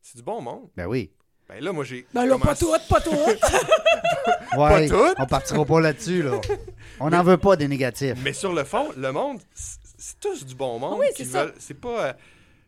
c'est 0.00 0.16
du 0.18 0.22
bon 0.22 0.40
monde, 0.40 0.68
Ben 0.76 0.86
oui. 0.86 1.10
ben 1.48 1.62
là, 1.62 1.72
moi, 1.72 1.82
j'ai. 1.84 2.06
Ben 2.14 2.26
là, 2.26 2.38
pas 2.38 2.54
commencé- 2.54 2.64
tout, 2.64 2.88
pas 2.88 3.00
tout. 3.00 3.10
Ouais, 4.58 4.88
toutes? 4.88 5.14
on 5.18 5.26
partira 5.26 5.64
pas 5.64 5.80
là-dessus, 5.80 6.22
là. 6.22 6.40
On 7.00 7.10
n'en 7.10 7.22
veut 7.22 7.36
pas 7.36 7.54
des 7.56 7.68
négatifs. 7.68 8.14
Mais 8.24 8.32
sur 8.32 8.52
le 8.52 8.64
fond, 8.64 8.90
le 8.96 9.12
monde, 9.12 9.40
c'est 9.54 9.78
c'est 10.00 10.20
tous 10.20 10.46
du 10.46 10.54
bon 10.54 10.78
monde. 10.78 10.98
Oui, 11.00 11.06
c'est 11.16 11.24
ça. 11.24 11.44
veulent- 11.46 11.54
C'est 11.58 11.74
pas. 11.74 12.06
euh, 12.06 12.12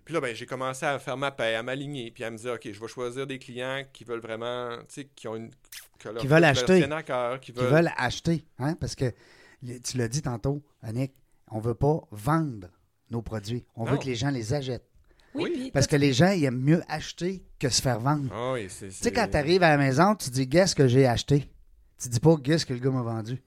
Puis 0.04 0.14
là, 0.14 0.20
ben, 0.20 0.34
j'ai 0.34 0.46
commencé 0.46 0.84
à 0.86 0.98
faire 0.98 1.16
ma 1.16 1.30
paix, 1.30 1.54
à 1.54 1.62
m'aligner, 1.62 2.10
puis 2.10 2.24
à 2.24 2.30
me 2.30 2.36
dire, 2.36 2.54
OK, 2.54 2.68
je 2.72 2.80
vais 2.80 2.88
choisir 2.88 3.26
des 3.26 3.38
clients 3.38 3.82
qui 3.92 4.04
veulent 4.04 4.20
vraiment, 4.20 4.76
tu 4.80 4.84
sais, 4.88 5.04
qui 5.14 5.28
ont 5.28 5.36
une. 5.36 5.50
que 5.98 6.08
leur 6.08 6.20
Qui 6.20 6.26
veulent 6.26 6.44
acheter. 6.44 6.84
à 6.84 7.02
cœur, 7.02 7.40
qui 7.40 7.52
Qui 7.52 7.58
veulent. 7.60 7.70
veulent 7.72 7.92
acheter, 7.96 8.44
hein? 8.58 8.74
Parce 8.74 8.94
que 8.94 9.12
tu 9.84 9.98
l'as 9.98 10.08
dit 10.08 10.22
tantôt, 10.22 10.62
Annick, 10.82 11.12
on 11.50 11.58
veut 11.60 11.74
pas 11.74 12.00
vendre 12.10 12.68
nos 13.10 13.22
produits. 13.22 13.64
On 13.76 13.84
veut 13.84 13.98
que 13.98 14.06
les 14.06 14.14
gens 14.14 14.30
les 14.30 14.54
achètent. 14.54 14.86
Oui, 15.34 15.70
Parce 15.72 15.86
que 15.86 15.94
les 15.94 16.12
gens, 16.12 16.32
ils 16.32 16.44
aiment 16.44 16.60
mieux 16.60 16.82
acheter 16.88 17.44
que 17.60 17.68
se 17.68 17.80
faire 17.80 18.00
vendre. 18.00 18.28
Ah 18.34 18.52
oui, 18.54 18.66
c'est. 18.68 18.88
Tu 18.88 18.94
sais, 18.94 19.12
quand 19.12 19.28
tu 19.30 19.36
arrives 19.36 19.62
à 19.62 19.70
la 19.70 19.76
maison, 19.76 20.16
tu 20.16 20.28
dis 20.30 20.48
Qu'est-ce 20.48 20.74
que 20.74 20.88
j'ai 20.88 21.06
acheté 21.06 21.48
Tu 22.02 22.08
dis 22.08 22.18
pas 22.18 22.36
Qu'est-ce 22.42 22.66
que 22.66 22.72
le 22.72 22.80
gars 22.80 22.90
m'a 22.90 23.02
vendu 23.02 23.40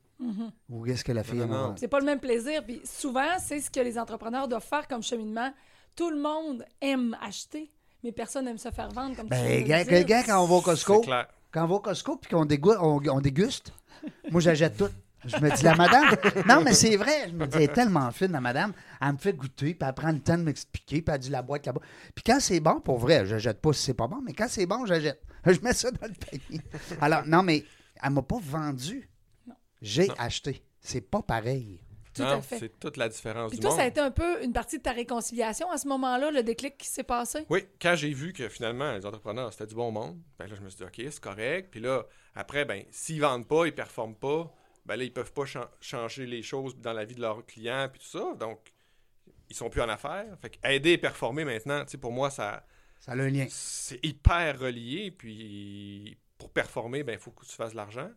ou 0.69 0.86
Qu'est-ce 0.86 1.03
que 1.03 1.12
la 1.12 1.24
fille 1.24 1.39
Non, 1.39 1.48
m'a 1.48 1.57
vendu. 1.63 1.75
C'est 1.81 1.89
pas 1.89 2.00
le 2.00 2.05
même 2.05 2.22
plaisir. 2.22 2.63
Puis 2.63 2.79
souvent, 2.86 3.38
c'est 3.39 3.60
ce 3.60 3.69
que 3.69 3.81
les 3.81 4.00
entrepreneurs 4.00 4.48
doivent 4.48 4.63
faire 4.63 4.88
comme 4.88 5.03
cheminement. 5.03 5.51
Tout 5.95 6.09
le 6.09 6.19
monde 6.19 6.65
aime 6.81 7.15
acheter, 7.21 7.71
mais 8.03 8.12
personne 8.12 8.45
n'aime 8.45 8.57
se 8.57 8.71
faire 8.71 8.89
vendre 8.89 9.15
comme 9.15 9.27
Ben, 9.27 9.62
le 9.62 9.67
gars, 9.67 9.83
dire. 9.83 10.05
gars, 10.05 10.23
quand 10.23 10.43
on 10.43 10.47
va 10.47 10.55
au 10.55 10.62
Costco, 10.62 11.01
quand 11.51 11.63
on 11.63 11.67
va 11.67 11.75
au 11.75 11.79
Costco 11.79 12.17
puis 12.17 12.29
qu'on 12.31 12.45
dégoûte- 12.45 12.77
on, 12.81 13.00
on 13.09 13.21
déguste, 13.21 13.73
moi, 14.31 14.41
j'achète 14.41 14.77
tout. 14.77 14.89
Je 15.25 15.38
me 15.38 15.55
dis, 15.55 15.63
la 15.63 15.75
madame. 15.75 16.15
Non, 16.45 16.62
mais 16.62 16.73
c'est 16.73 16.97
vrai. 16.97 17.29
Je 17.29 17.33
me 17.33 17.47
dis, 17.47 17.55
elle 17.55 17.62
est 17.63 17.73
tellement 17.73 18.12
fine, 18.12 18.33
la 18.33 18.41
madame. 18.41 18.73
Elle 19.00 19.13
me 19.13 19.17
fait 19.17 19.31
goûter, 19.31 19.73
puis 19.73 19.88
elle 19.88 19.93
prend 19.93 20.12
le 20.12 20.19
temps 20.19 20.38
de 20.38 20.43
m'expliquer, 20.43 21.01
puis 21.01 21.15
elle 21.15 21.21
dit 21.21 21.29
la 21.29 21.41
boîte 21.41 21.65
là-bas. 21.65 21.79
Puis 22.13 22.23
quand 22.25 22.39
c'est 22.41 22.59
bon, 22.59 22.81
pour 22.81 22.97
vrai, 22.97 23.25
je 23.25 23.38
jette 23.38 23.62
pas 23.62 23.71
si 23.71 23.83
c'est 23.83 23.93
pas 23.93 24.07
bon, 24.07 24.19
mais 24.21 24.33
quand 24.33 24.47
c'est 24.50 24.65
bon, 24.65 24.85
j'achète. 24.85 25.21
Je 25.45 25.59
mets 25.62 25.73
ça 25.73 25.91
dans 25.91 26.07
le 26.07 26.13
panier. 26.13 26.62
Alors, 27.01 27.25
non, 27.25 27.43
mais 27.43 27.63
elle 28.01 28.09
m'a 28.12 28.21
pas 28.21 28.39
vendu. 28.41 29.09
J'ai 29.81 30.09
acheté. 30.17 30.62
C'est 30.81 31.01
pas 31.01 31.21
pareil. 31.21 31.79
Tout 32.13 32.22
Non, 32.24 32.29
à 32.29 32.41
fait. 32.41 32.60
C'est 32.60 32.79
toute 32.79 32.98
la 32.98 33.10
différence 33.10 33.50
Puis 33.50 33.58
du 33.60 33.62
toi, 33.62 33.72
monde. 33.72 33.79
ça 33.79 33.86
a 33.86 33.88
été 33.88 34.00
un 34.00 34.12
peu 34.12 34.43
une 34.43 34.53
partie 34.53 34.77
de 34.77 34.84
ta 34.84 34.91
réconciliation 34.91 35.70
à 35.72 35.77
ce 35.77 35.88
moment-là, 35.88 36.32
le 36.32 36.43
déclic 36.43 36.77
qui 36.77 36.88
s'est 36.88 37.03
passé? 37.03 37.46
Oui, 37.50 37.65
quand 37.82 37.96
j'ai 37.96 38.13
vu 38.13 38.34
que 38.34 38.50
finalement, 38.50 38.93
les 38.93 39.05
entrepreneurs, 39.05 39.51
c'était 39.51 39.65
du 39.67 39.75
bon 39.75 39.91
monde, 39.91 40.20
ben 40.38 40.48
là, 40.48 40.55
je 40.55 40.62
me 40.62 40.70
suis 40.70 40.77
dit, 40.77 40.84
OK, 40.84 40.96
c'est 41.12 41.20
correct. 41.20 41.70
Puis 41.72 41.79
là, 41.79 42.05
après, 42.36 42.65
ben, 42.65 42.84
s'ils 42.91 43.20
vendent 43.22 43.48
pas, 43.48 43.65
ils 43.65 43.74
performent 43.74 44.15
pas, 44.15 44.53
ben 44.86 44.96
là, 44.96 45.03
ils 45.03 45.13
peuvent 45.13 45.34
pas 45.34 45.46
chan- 45.46 45.70
changer 45.82 46.25
les 46.25 46.43
choses 46.43 46.75
dans 46.77 46.93
la 46.93 47.05
vie 47.05 47.15
de 47.15 47.22
leurs 47.22 47.46
clients, 47.46 47.88
puis 47.91 48.00
tout 48.01 48.17
ça. 48.20 48.36
Donc, 48.39 48.60
ils 49.50 49.55
sont 49.55 49.70
plus 49.70 49.82
en 49.82 49.89
affaires. 49.89 50.25
Fait 50.41 50.50
que 50.51 50.58
aider 50.67 50.91
et 50.91 50.98
performer 50.98 51.46
maintenant, 51.46 51.84
tu 51.86 51.91
sais, 51.91 51.98
pour 51.98 52.12
moi, 52.12 52.29
ça, 52.29 52.65
Ça 53.00 53.13
a 53.13 53.15
un 53.15 53.29
lien. 53.29 53.46
c'est 53.50 54.00
hyper 54.05 54.60
relié. 54.60 55.12
Puis, 55.12 56.17
pour 56.38 56.50
performer, 56.51 57.03
ben, 57.03 57.13
il 57.13 57.20
faut 57.20 57.32
que 57.32 57.46
tu 57.46 57.53
fasses 57.55 57.72
de 57.72 57.77
l'argent. 57.77 58.10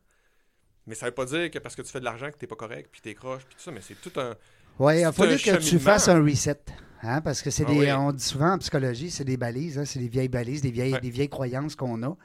Mais 0.86 0.94
ça 0.94 1.06
veut 1.06 1.12
pas 1.12 1.24
dire 1.24 1.50
que 1.50 1.58
parce 1.58 1.74
que 1.74 1.82
tu 1.82 1.90
fais 1.90 2.00
de 2.00 2.04
l'argent 2.04 2.30
que 2.30 2.36
t'es 2.36 2.46
pas 2.46 2.56
correct, 2.56 2.88
puis 2.92 3.00
t'es 3.00 3.14
croche, 3.14 3.44
puis 3.44 3.56
tout 3.56 3.62
ça. 3.62 3.70
Mais 3.72 3.80
c'est 3.82 4.00
tout 4.00 4.18
un. 4.20 4.34
Oui, 4.78 5.00
il 5.00 5.04
a 5.04 5.12
C'est 5.12 5.16
fallu 5.16 5.34
un 5.34 5.36
que 5.58 5.62
tu 5.62 5.78
fasses 5.78 6.08
un 6.08 6.22
reset. 6.22 6.60
Hein, 7.02 7.20
parce 7.20 7.42
que 7.42 7.50
c'est 7.50 7.64
Ah 7.66 7.70
des. 7.72 7.78
oui. 7.78 7.92
On 7.92 8.12
dit 8.12 8.22
souvent 8.24 8.52
en 8.52 8.58
psychologie, 8.58 9.10
c'est 9.10 9.24
des 9.24 9.36
balises, 9.36 9.78
hein, 9.78 9.84
c'est 9.84 9.98
des 9.98 10.08
vieilles 10.08 10.28
balises, 10.28 10.62
des 10.62 10.70
vieilles, 10.70 10.94
Ouais. 10.94 11.00
des 11.00 11.10
vieilles 11.10 11.28
croyances 11.28 11.74
qu'on 11.76 12.02
a. 12.02 12.16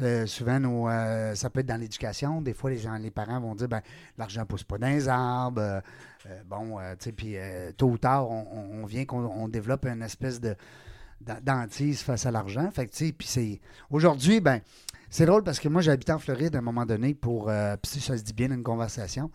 Euh, 0.00 0.26
souvent, 0.26 0.60
nos, 0.60 0.88
euh, 0.88 1.34
ça 1.34 1.50
peut 1.50 1.60
être 1.60 1.66
dans 1.66 1.76
l'éducation. 1.80 2.40
Des 2.40 2.54
fois, 2.54 2.70
les 2.70 2.78
gens, 2.78 2.94
les 2.98 3.10
parents 3.10 3.40
vont 3.40 3.54
dire 3.56 3.68
ben, 3.68 3.82
l'argent 4.16 4.44
pousse 4.46 4.62
pas 4.62 4.78
dans 4.78 4.86
les 4.88 5.08
arbres. 5.08 5.60
Euh, 5.60 5.80
euh, 6.28 6.40
bon, 6.46 6.78
tu 6.78 6.84
sais, 7.00 7.12
puis 7.12 7.36
tôt 7.76 7.88
ou 7.88 7.98
tard, 7.98 8.30
on, 8.30 8.80
on- 8.82 8.86
vient 8.86 9.04
qu'on 9.04 9.24
on 9.24 9.48
développe 9.48 9.86
une 9.86 10.02
espèce 10.02 10.40
de 10.40 10.54
d'antise 11.20 12.00
face 12.00 12.26
à 12.26 12.30
l'argent. 12.30 12.70
Fait 12.70 12.88
c'est. 12.92 13.60
Aujourd'hui, 13.90 14.40
ben, 14.40 14.60
c'est 15.10 15.26
drôle 15.26 15.42
parce 15.42 15.58
que 15.58 15.68
moi, 15.68 15.86
habité 15.88 16.12
en 16.12 16.18
Floride 16.18 16.54
à 16.54 16.58
un 16.58 16.62
moment 16.62 16.84
donné 16.84 17.14
pour. 17.14 17.48
euh, 17.48 17.76
puis 17.76 18.00
ça 18.00 18.16
se 18.16 18.22
dit 18.22 18.32
bien 18.32 18.50
une 18.50 18.62
conversation. 18.62 19.30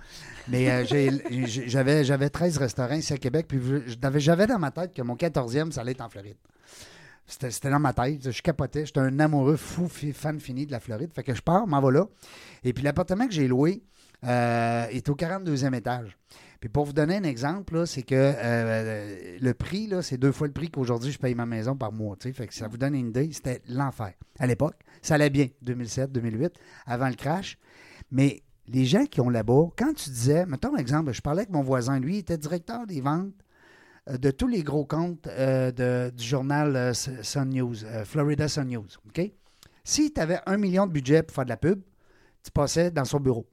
Mais 0.47 0.69
euh, 0.69 0.85
j'avais, 1.67 2.03
j'avais 2.03 2.29
13 2.29 2.57
restaurants 2.57 2.95
ici 2.95 3.13
à 3.13 3.17
Québec. 3.17 3.47
Puis 3.47 3.59
j'avais, 4.19 4.47
dans 4.47 4.59
ma 4.59 4.71
tête 4.71 4.93
que 4.93 5.01
mon 5.01 5.15
14e, 5.15 5.71
ça 5.71 5.81
allait 5.81 5.91
être 5.91 6.01
en 6.01 6.09
Floride. 6.09 6.37
C'était, 7.25 7.69
dans 7.69 7.79
ma 7.79 7.93
tête. 7.93 8.31
Je 8.31 8.41
capotais. 8.41 8.85
J'étais 8.85 8.99
un 8.99 9.19
amoureux 9.19 9.55
fou, 9.55 9.87
fan 9.87 10.39
fini 10.39 10.65
de 10.65 10.71
la 10.71 10.79
Floride. 10.79 11.11
Fait 11.13 11.23
que 11.23 11.33
je 11.33 11.41
pars, 11.41 11.65
m'en 11.65 11.81
va 11.81 11.91
là. 11.91 12.05
Et 12.63 12.73
puis 12.73 12.83
l'appartement 12.83 13.27
que 13.27 13.33
j'ai 13.33 13.47
loué 13.47 13.83
euh, 14.25 14.85
est 14.89 15.09
au 15.09 15.15
42e 15.15 15.73
étage. 15.73 16.17
Puis 16.63 16.69
pour 16.69 16.85
vous 16.85 16.93
donner 16.93 17.17
un 17.17 17.23
exemple, 17.23 17.85
c'est 17.85 18.03
que 18.03 18.15
euh, 18.15 19.37
le 19.37 19.53
prix, 19.53 19.91
c'est 20.01 20.17
deux 20.17 20.31
fois 20.31 20.47
le 20.47 20.53
prix 20.53 20.69
qu'aujourd'hui 20.71 21.11
je 21.11 21.19
paye 21.19 21.35
ma 21.35 21.45
maison 21.45 21.75
par 21.75 21.91
mois. 21.91 22.15
Fait 22.21 22.49
ça 22.53 22.69
vous 22.69 22.77
donne 22.77 22.95
une 22.95 23.09
idée, 23.09 23.29
c'était 23.33 23.61
l'enfer. 23.67 24.13
À 24.39 24.47
l'époque, 24.47 24.75
ça 25.01 25.15
allait 25.15 25.29
bien, 25.29 25.49
2007, 25.61 26.13
2008, 26.13 26.53
avant 26.85 27.09
le 27.09 27.15
crash. 27.15 27.57
Mais 28.11 28.43
les 28.69 28.85
gens 28.85 29.05
qui 29.07 29.19
ont 29.19 29.29
là-bas, 29.29 29.71
quand 29.77 29.93
tu 29.93 30.09
disais, 30.09 30.45
mettons 30.45 30.77
exemple, 30.77 31.11
je 31.11 31.19
parlais 31.21 31.41
avec 31.41 31.49
mon 31.49 31.63
voisin, 31.63 31.99
lui, 31.99 32.15
il 32.15 32.19
était 32.19 32.37
directeur 32.37 32.87
des 32.87 33.01
ventes 33.01 33.33
euh, 34.07 34.17
de 34.17 34.31
tous 34.31 34.47
les 34.47 34.63
gros 34.63 34.85
comptes 34.85 35.27
euh, 35.27 35.69
de- 35.73 36.15
du 36.15 36.23
journal 36.23 36.77
euh, 36.77 36.93
Sun 36.93 37.49
News, 37.49 37.83
euh, 37.83 38.05
Florida 38.05 38.47
Sun 38.47 38.69
News. 38.69 38.87
Si 39.83 40.13
tu 40.13 40.21
avais 40.21 40.39
un 40.45 40.55
million 40.55 40.87
de 40.87 40.93
budget 40.93 41.23
pour 41.23 41.35
faire 41.35 41.43
de 41.43 41.49
la 41.49 41.57
pub, 41.57 41.81
tu 42.41 42.51
passais 42.51 42.89
dans 42.89 43.03
son 43.03 43.19
bureau. 43.19 43.45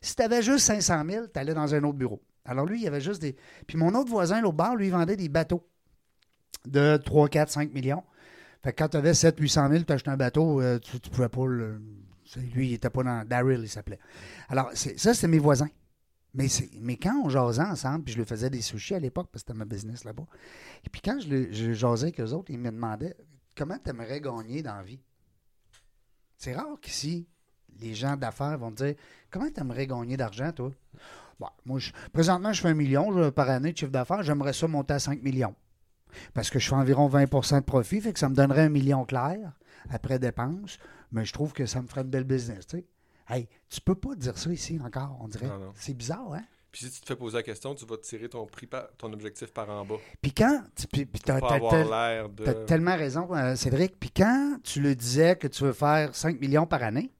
Si 0.00 0.16
tu 0.16 0.22
avais 0.22 0.40
juste 0.40 0.60
500 0.64 1.02
000, 1.10 1.26
tu 1.26 1.38
allais 1.38 1.52
dans 1.52 1.74
un 1.74 1.84
autre 1.84 1.98
bureau. 1.98 2.22
Alors 2.44 2.66
lui, 2.66 2.80
il 2.80 2.84
y 2.84 2.86
avait 2.86 3.00
juste 3.00 3.22
des. 3.22 3.36
Puis 3.66 3.76
mon 3.78 3.94
autre 3.94 4.10
voisin, 4.10 4.40
l'autre 4.40 4.56
bar, 4.56 4.76
lui, 4.76 4.90
vendait 4.90 5.16
des 5.16 5.28
bateaux 5.28 5.66
de 6.66 6.96
3, 6.96 7.28
4, 7.28 7.50
5 7.50 7.72
millions. 7.72 8.02
Fait 8.62 8.72
que 8.72 8.82
quand 8.82 8.88
tu 8.88 8.96
avais 8.96 9.14
7, 9.14 9.38
800 9.38 9.68
000, 9.70 9.84
tu 9.84 9.92
achetais 9.92 10.10
un 10.10 10.16
bateau, 10.16 10.60
euh, 10.60 10.78
tu, 10.78 11.00
tu 11.00 11.10
pouvais 11.10 11.28
pas 11.28 11.46
le. 11.46 11.80
Lui, 12.54 12.68
il 12.68 12.72
était 12.74 12.90
pas 12.90 13.02
dans. 13.02 13.26
Daryl, 13.26 13.60
il 13.62 13.68
s'appelait. 13.68 13.98
Alors, 14.48 14.70
ça, 14.74 15.14
c'est 15.14 15.28
mes 15.28 15.38
voisins. 15.38 15.68
Mais, 16.34 16.46
mais 16.80 16.96
quand 16.96 17.22
on 17.24 17.28
jasait 17.28 17.62
ensemble, 17.62 18.04
puis 18.04 18.14
je 18.14 18.18
lui 18.18 18.26
faisais 18.26 18.50
des 18.50 18.60
sushis 18.60 18.94
à 18.94 18.98
l'époque, 18.98 19.28
parce 19.30 19.44
que 19.44 19.50
c'était 19.52 19.58
ma 19.58 19.64
business 19.64 20.04
là-bas. 20.04 20.26
Et 20.84 20.90
puis 20.90 21.00
quand 21.00 21.20
je, 21.20 21.28
le- 21.28 21.74
jasais 21.74 22.06
avec 22.06 22.20
eux 22.20 22.32
autres, 22.32 22.50
ils 22.50 22.58
me 22.58 22.72
demandaient 22.72 23.16
comment 23.56 23.78
tu 23.78 23.90
aimerais 23.90 24.20
gagner 24.20 24.60
dans 24.60 24.74
la 24.74 24.82
vie? 24.82 25.00
C'est 26.36 26.54
rare 26.54 26.78
qu'ici, 26.82 27.28
les 27.80 27.94
gens 27.94 28.16
d'affaires 28.16 28.58
vont 28.58 28.72
te 28.72 28.84
dire 28.84 28.94
Comment 29.30 29.48
tu 29.48 29.60
aimerais 29.60 29.86
gagner 29.86 30.16
d'argent, 30.16 30.50
toi? 30.50 30.72
Bon, 31.40 31.48
Moi, 31.66 31.78
je- 31.80 31.92
présentement, 32.12 32.52
je 32.52 32.60
fais 32.60 32.68
un 32.68 32.74
million 32.74 33.30
par 33.32 33.50
année 33.50 33.72
de 33.72 33.76
chiffre 33.78 33.90
d'affaires. 33.90 34.22
J'aimerais 34.22 34.52
ça 34.52 34.66
monter 34.68 34.94
à 34.94 34.98
5 34.98 35.22
millions. 35.22 35.54
Parce 36.32 36.48
que 36.50 36.58
je 36.60 36.68
fais 36.68 36.74
environ 36.76 37.08
20% 37.08 37.56
de 37.60 37.64
profit, 37.64 38.00
fait 38.00 38.12
que 38.12 38.18
ça 38.20 38.28
me 38.28 38.34
donnerait 38.36 38.62
un 38.62 38.68
million 38.68 39.04
clair 39.04 39.52
après 39.90 40.18
dépenses. 40.18 40.78
Mais 41.10 41.24
je 41.24 41.32
trouve 41.32 41.52
que 41.52 41.66
ça 41.66 41.82
me 41.82 41.86
ferait 41.88 42.02
une 42.02 42.08
belle 42.10 42.24
business. 42.24 42.66
Tu 42.66 42.78
sais. 42.78 42.84
Hey, 43.28 43.48
tu 43.68 43.80
peux 43.80 43.94
pas 43.94 44.14
dire 44.14 44.36
ça 44.38 44.50
ici 44.52 44.78
encore, 44.84 45.18
on 45.20 45.28
dirait. 45.28 45.46
C'est 45.76 45.94
bizarre, 45.94 46.32
hein? 46.34 46.42
Puis 46.70 46.86
si 46.86 46.90
tu 46.90 47.00
te 47.02 47.06
fais 47.06 47.16
poser 47.16 47.36
la 47.36 47.42
question, 47.44 47.74
tu 47.74 47.86
vas 47.86 47.96
tirer 47.98 48.28
ton 48.28 48.46
prix 48.46 48.66
par- 48.66 48.88
ton 48.98 49.12
objectif 49.12 49.52
par 49.52 49.70
en 49.70 49.84
bas. 49.84 49.94
Puis 50.20 50.32
quand. 50.32 50.62
tu- 50.76 50.86
de. 52.28 52.44
As 52.44 52.54
tellement 52.66 52.96
raison, 52.96 53.28
euh, 53.34 53.54
Cédric. 53.54 53.98
Puis 53.98 54.10
quand 54.10 54.58
tu 54.64 54.80
le 54.80 54.94
disais 54.96 55.36
que 55.36 55.46
tu 55.46 55.62
veux 55.64 55.72
faire 55.72 56.14
5 56.16 56.40
millions 56.40 56.66
par 56.66 56.82
année, 56.82 57.12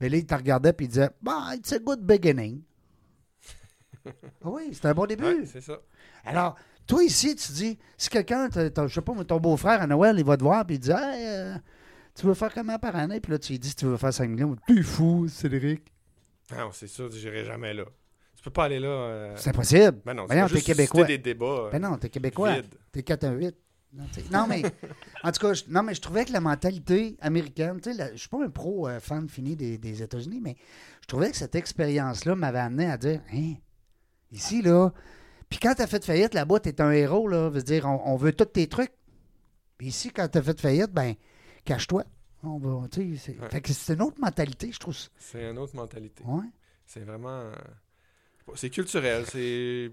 ben 0.00 0.10
là, 0.10 0.16
il 0.16 0.24
te 0.26 0.34
regardait 0.34 0.70
et 0.70 0.74
il 0.80 0.88
disait 0.88 1.10
bah, 1.20 1.50
It's 1.54 1.72
a 1.72 1.78
good 1.78 2.00
beginning. 2.00 2.62
Ah 4.44 4.48
oui, 4.50 4.70
c'est 4.72 4.86
un 4.86 4.94
bon 4.94 5.06
début. 5.06 5.24
Ouais, 5.24 5.46
c'est 5.46 5.60
ça. 5.60 5.78
Alors, 6.24 6.56
toi 6.86 7.02
ici, 7.04 7.34
tu 7.36 7.52
dis 7.52 7.78
si 7.96 8.08
quelqu'un, 8.10 8.48
je 8.52 8.88
sais 8.94 9.00
pas, 9.00 9.12
mais 9.16 9.24
ton 9.24 9.38
beau-frère 9.40 9.80
à 9.82 9.86
Noël, 9.86 10.16
il 10.18 10.24
va 10.24 10.36
te 10.36 10.42
voir 10.42 10.64
et 10.68 10.72
il 10.74 10.78
dit 10.78 10.90
Hey, 10.90 11.26
euh, 11.26 11.54
Tu 12.14 12.26
veux 12.26 12.34
faire 12.34 12.52
comment 12.52 12.78
par 12.78 12.94
année 12.96 13.20
Puis 13.20 13.32
là, 13.32 13.38
tu 13.38 13.52
lui 13.52 13.58
dis 13.58 13.68
si 13.70 13.76
tu 13.76 13.86
veux 13.86 13.96
faire 13.96 14.12
5 14.12 14.28
millions. 14.28 14.56
T'es 14.66 14.82
fou, 14.82 15.26
Cédric. 15.28 15.82
Non, 16.56 16.70
c'est 16.72 16.88
ça, 16.88 17.04
j'irai 17.10 17.44
jamais 17.44 17.72
là. 17.72 17.84
Tu 18.36 18.42
peux 18.42 18.50
pas 18.50 18.64
aller 18.64 18.80
là. 18.80 18.88
euh, 18.88 19.34
C'est 19.36 19.50
impossible. 19.50 20.00
Ben 20.04 20.14
non, 20.14 20.26
c'est 20.28 20.34
t'es 20.34 20.48
juste 20.48 20.66
québécois. 20.66 21.04
des 21.04 21.18
débats. 21.18 21.46
euh, 21.46 21.70
Ben 21.70 21.80
non, 21.80 21.96
t'es 21.96 22.08
québécois. 22.08 22.56
T'es 22.90 23.02
418. 23.02 23.56
Non, 24.30 24.46
mais 24.48 24.62
en 25.22 25.30
tout 25.32 25.40
cas, 25.46 25.52
je, 25.52 25.64
non, 25.68 25.82
mais 25.82 25.94
je 25.94 26.00
trouvais 26.00 26.24
que 26.24 26.32
la 26.32 26.40
mentalité 26.40 27.14
américaine, 27.20 27.78
tu 27.78 27.92
sais, 27.94 28.10
je 28.14 28.18
suis 28.18 28.28
pas 28.28 28.42
un 28.42 28.48
pro 28.48 28.88
euh, 28.88 28.98
fan 29.00 29.28
fini 29.28 29.54
des, 29.54 29.76
des 29.76 30.02
États-Unis, 30.02 30.40
mais 30.42 30.56
je 31.02 31.06
trouvais 31.08 31.30
que 31.30 31.36
cette 31.36 31.54
expérience-là 31.54 32.34
m'avait 32.34 32.58
amené 32.60 32.86
à 32.90 32.96
dire, 32.96 33.20
hein, 33.34 33.52
ici, 34.32 34.62
là, 34.62 34.90
puis 35.48 35.58
quand 35.58 35.74
t'as 35.76 35.86
fait 35.86 36.04
faillite 36.04 36.34
là-bas, 36.34 36.60
t'es 36.60 36.80
un 36.80 36.90
héros, 36.90 37.28
là, 37.28 37.48
veut 37.50 37.62
dire, 37.62 37.86
on, 37.86 38.12
on 38.12 38.16
veut 38.16 38.32
tous 38.32 38.46
tes 38.46 38.66
trucs. 38.66 38.92
Puis 39.78 39.88
ici, 39.88 40.10
quand 40.10 40.26
t'as 40.28 40.42
fait 40.42 40.58
faillite, 40.60 40.90
ben, 40.92 41.14
cache-toi. 41.64 42.04
On 42.44 42.58
va, 42.58 42.88
tu 42.88 43.16
sais, 43.16 43.32
c'est 43.34 43.40
Ouais. 43.40 43.48
fait 43.50 43.60
que 43.60 43.72
c'est 43.72 43.94
une 43.94 44.02
autre 44.02 44.20
mentalité, 44.20 44.72
je 44.72 44.78
trouve. 44.78 44.96
ça. 44.96 45.08
C'est 45.18 45.48
une 45.50 45.58
autre 45.58 45.76
mentalité. 45.76 46.24
Ouais. 46.26 46.46
C'est 46.86 47.00
vraiment. 47.04 47.50
C'est 48.54 48.70
culturel. 48.70 49.24
C'est. 49.30 49.92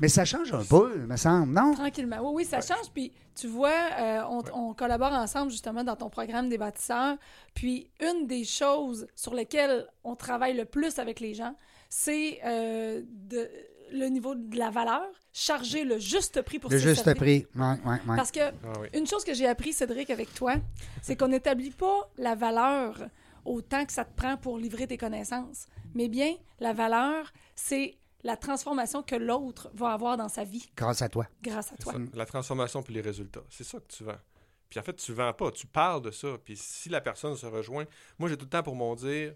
Mais 0.00 0.08
ça 0.08 0.24
change 0.24 0.50
un 0.54 0.64
peu, 0.64 0.96
me 1.06 1.16
semble, 1.16 1.52
non? 1.52 1.74
Tranquillement. 1.74 2.16
Oui, 2.22 2.32
oui, 2.36 2.44
ça 2.46 2.62
change. 2.62 2.90
Puis, 2.94 3.12
tu 3.34 3.46
vois, 3.46 3.68
euh, 4.00 4.22
on, 4.30 4.42
on 4.54 4.74
collabore 4.74 5.12
ensemble 5.12 5.50
justement 5.50 5.84
dans 5.84 5.96
ton 5.96 6.08
programme 6.08 6.48
des 6.48 6.56
bâtisseurs. 6.56 7.18
Puis, 7.54 7.90
une 8.00 8.26
des 8.26 8.44
choses 8.44 9.06
sur 9.14 9.34
lesquelles 9.34 9.86
on 10.02 10.16
travaille 10.16 10.56
le 10.56 10.64
plus 10.64 10.98
avec 10.98 11.20
les 11.20 11.34
gens, 11.34 11.54
c'est 11.90 12.40
euh, 12.46 13.02
de- 13.06 13.50
le 13.92 14.06
niveau 14.06 14.34
de 14.34 14.56
la 14.58 14.70
valeur, 14.70 15.06
charger 15.32 15.84
le 15.84 15.98
juste 15.98 16.42
prix 16.42 16.58
pour 16.58 16.70
Le 16.70 16.78
juste 16.78 17.04
services. 17.04 17.20
prix. 17.20 17.46
Ouais, 17.54 17.76
ouais, 17.84 18.00
ouais. 18.08 18.16
Parce 18.16 18.30
que 18.32 18.40
Ah 18.40 18.72
oui. 18.80 18.88
une 18.94 19.06
chose 19.06 19.24
que 19.24 19.34
j'ai 19.34 19.46
appris, 19.46 19.72
Cédric, 19.72 20.10
avec 20.10 20.32
toi, 20.34 20.54
c'est 21.02 21.16
qu'on 21.16 21.28
n'établit 21.28 21.70
pas 21.70 22.10
la 22.16 22.34
valeur 22.34 22.98
autant 23.44 23.84
que 23.84 23.92
ça 23.92 24.04
te 24.04 24.14
prend 24.14 24.36
pour 24.36 24.58
livrer 24.58 24.86
tes 24.86 24.96
connaissances. 24.96 25.66
Mais 25.94 26.08
bien, 26.08 26.34
la 26.60 26.72
valeur, 26.72 27.32
c'est 27.54 27.96
la 28.22 28.36
transformation 28.36 29.02
que 29.02 29.16
l'autre 29.16 29.70
va 29.74 29.92
avoir 29.92 30.16
dans 30.16 30.28
sa 30.28 30.44
vie 30.44 30.70
Grâce 30.76 31.02
à 31.02 31.08
toi. 31.08 31.26
grâce 31.42 31.72
à 31.72 31.76
toi. 31.76 31.92
ça, 31.92 31.98
La 32.14 32.24
transformation 32.24 32.82
puis 32.82 32.94
les 32.94 33.00
résultats. 33.00 33.42
C'est 33.50 33.64
ça 33.64 33.78
que 33.78 33.86
tu 33.92 34.04
vends. 34.04 34.18
Puis 34.70 34.78
en 34.78 34.82
fait, 34.84 34.94
tu 34.94 35.12
vends 35.12 35.32
pas, 35.32 35.50
tu 35.50 35.66
parles 35.66 36.02
de 36.02 36.10
ça. 36.12 36.28
Puis 36.44 36.56
si 36.56 36.88
la 36.88 37.00
personne 37.00 37.36
se 37.36 37.46
rejoint, 37.46 37.84
moi 38.18 38.28
j'ai 38.28 38.36
tout 38.36 38.44
le 38.44 38.50
temps 38.50 38.62
pour 38.62 38.76
mon 38.76 38.94
dire, 38.94 39.34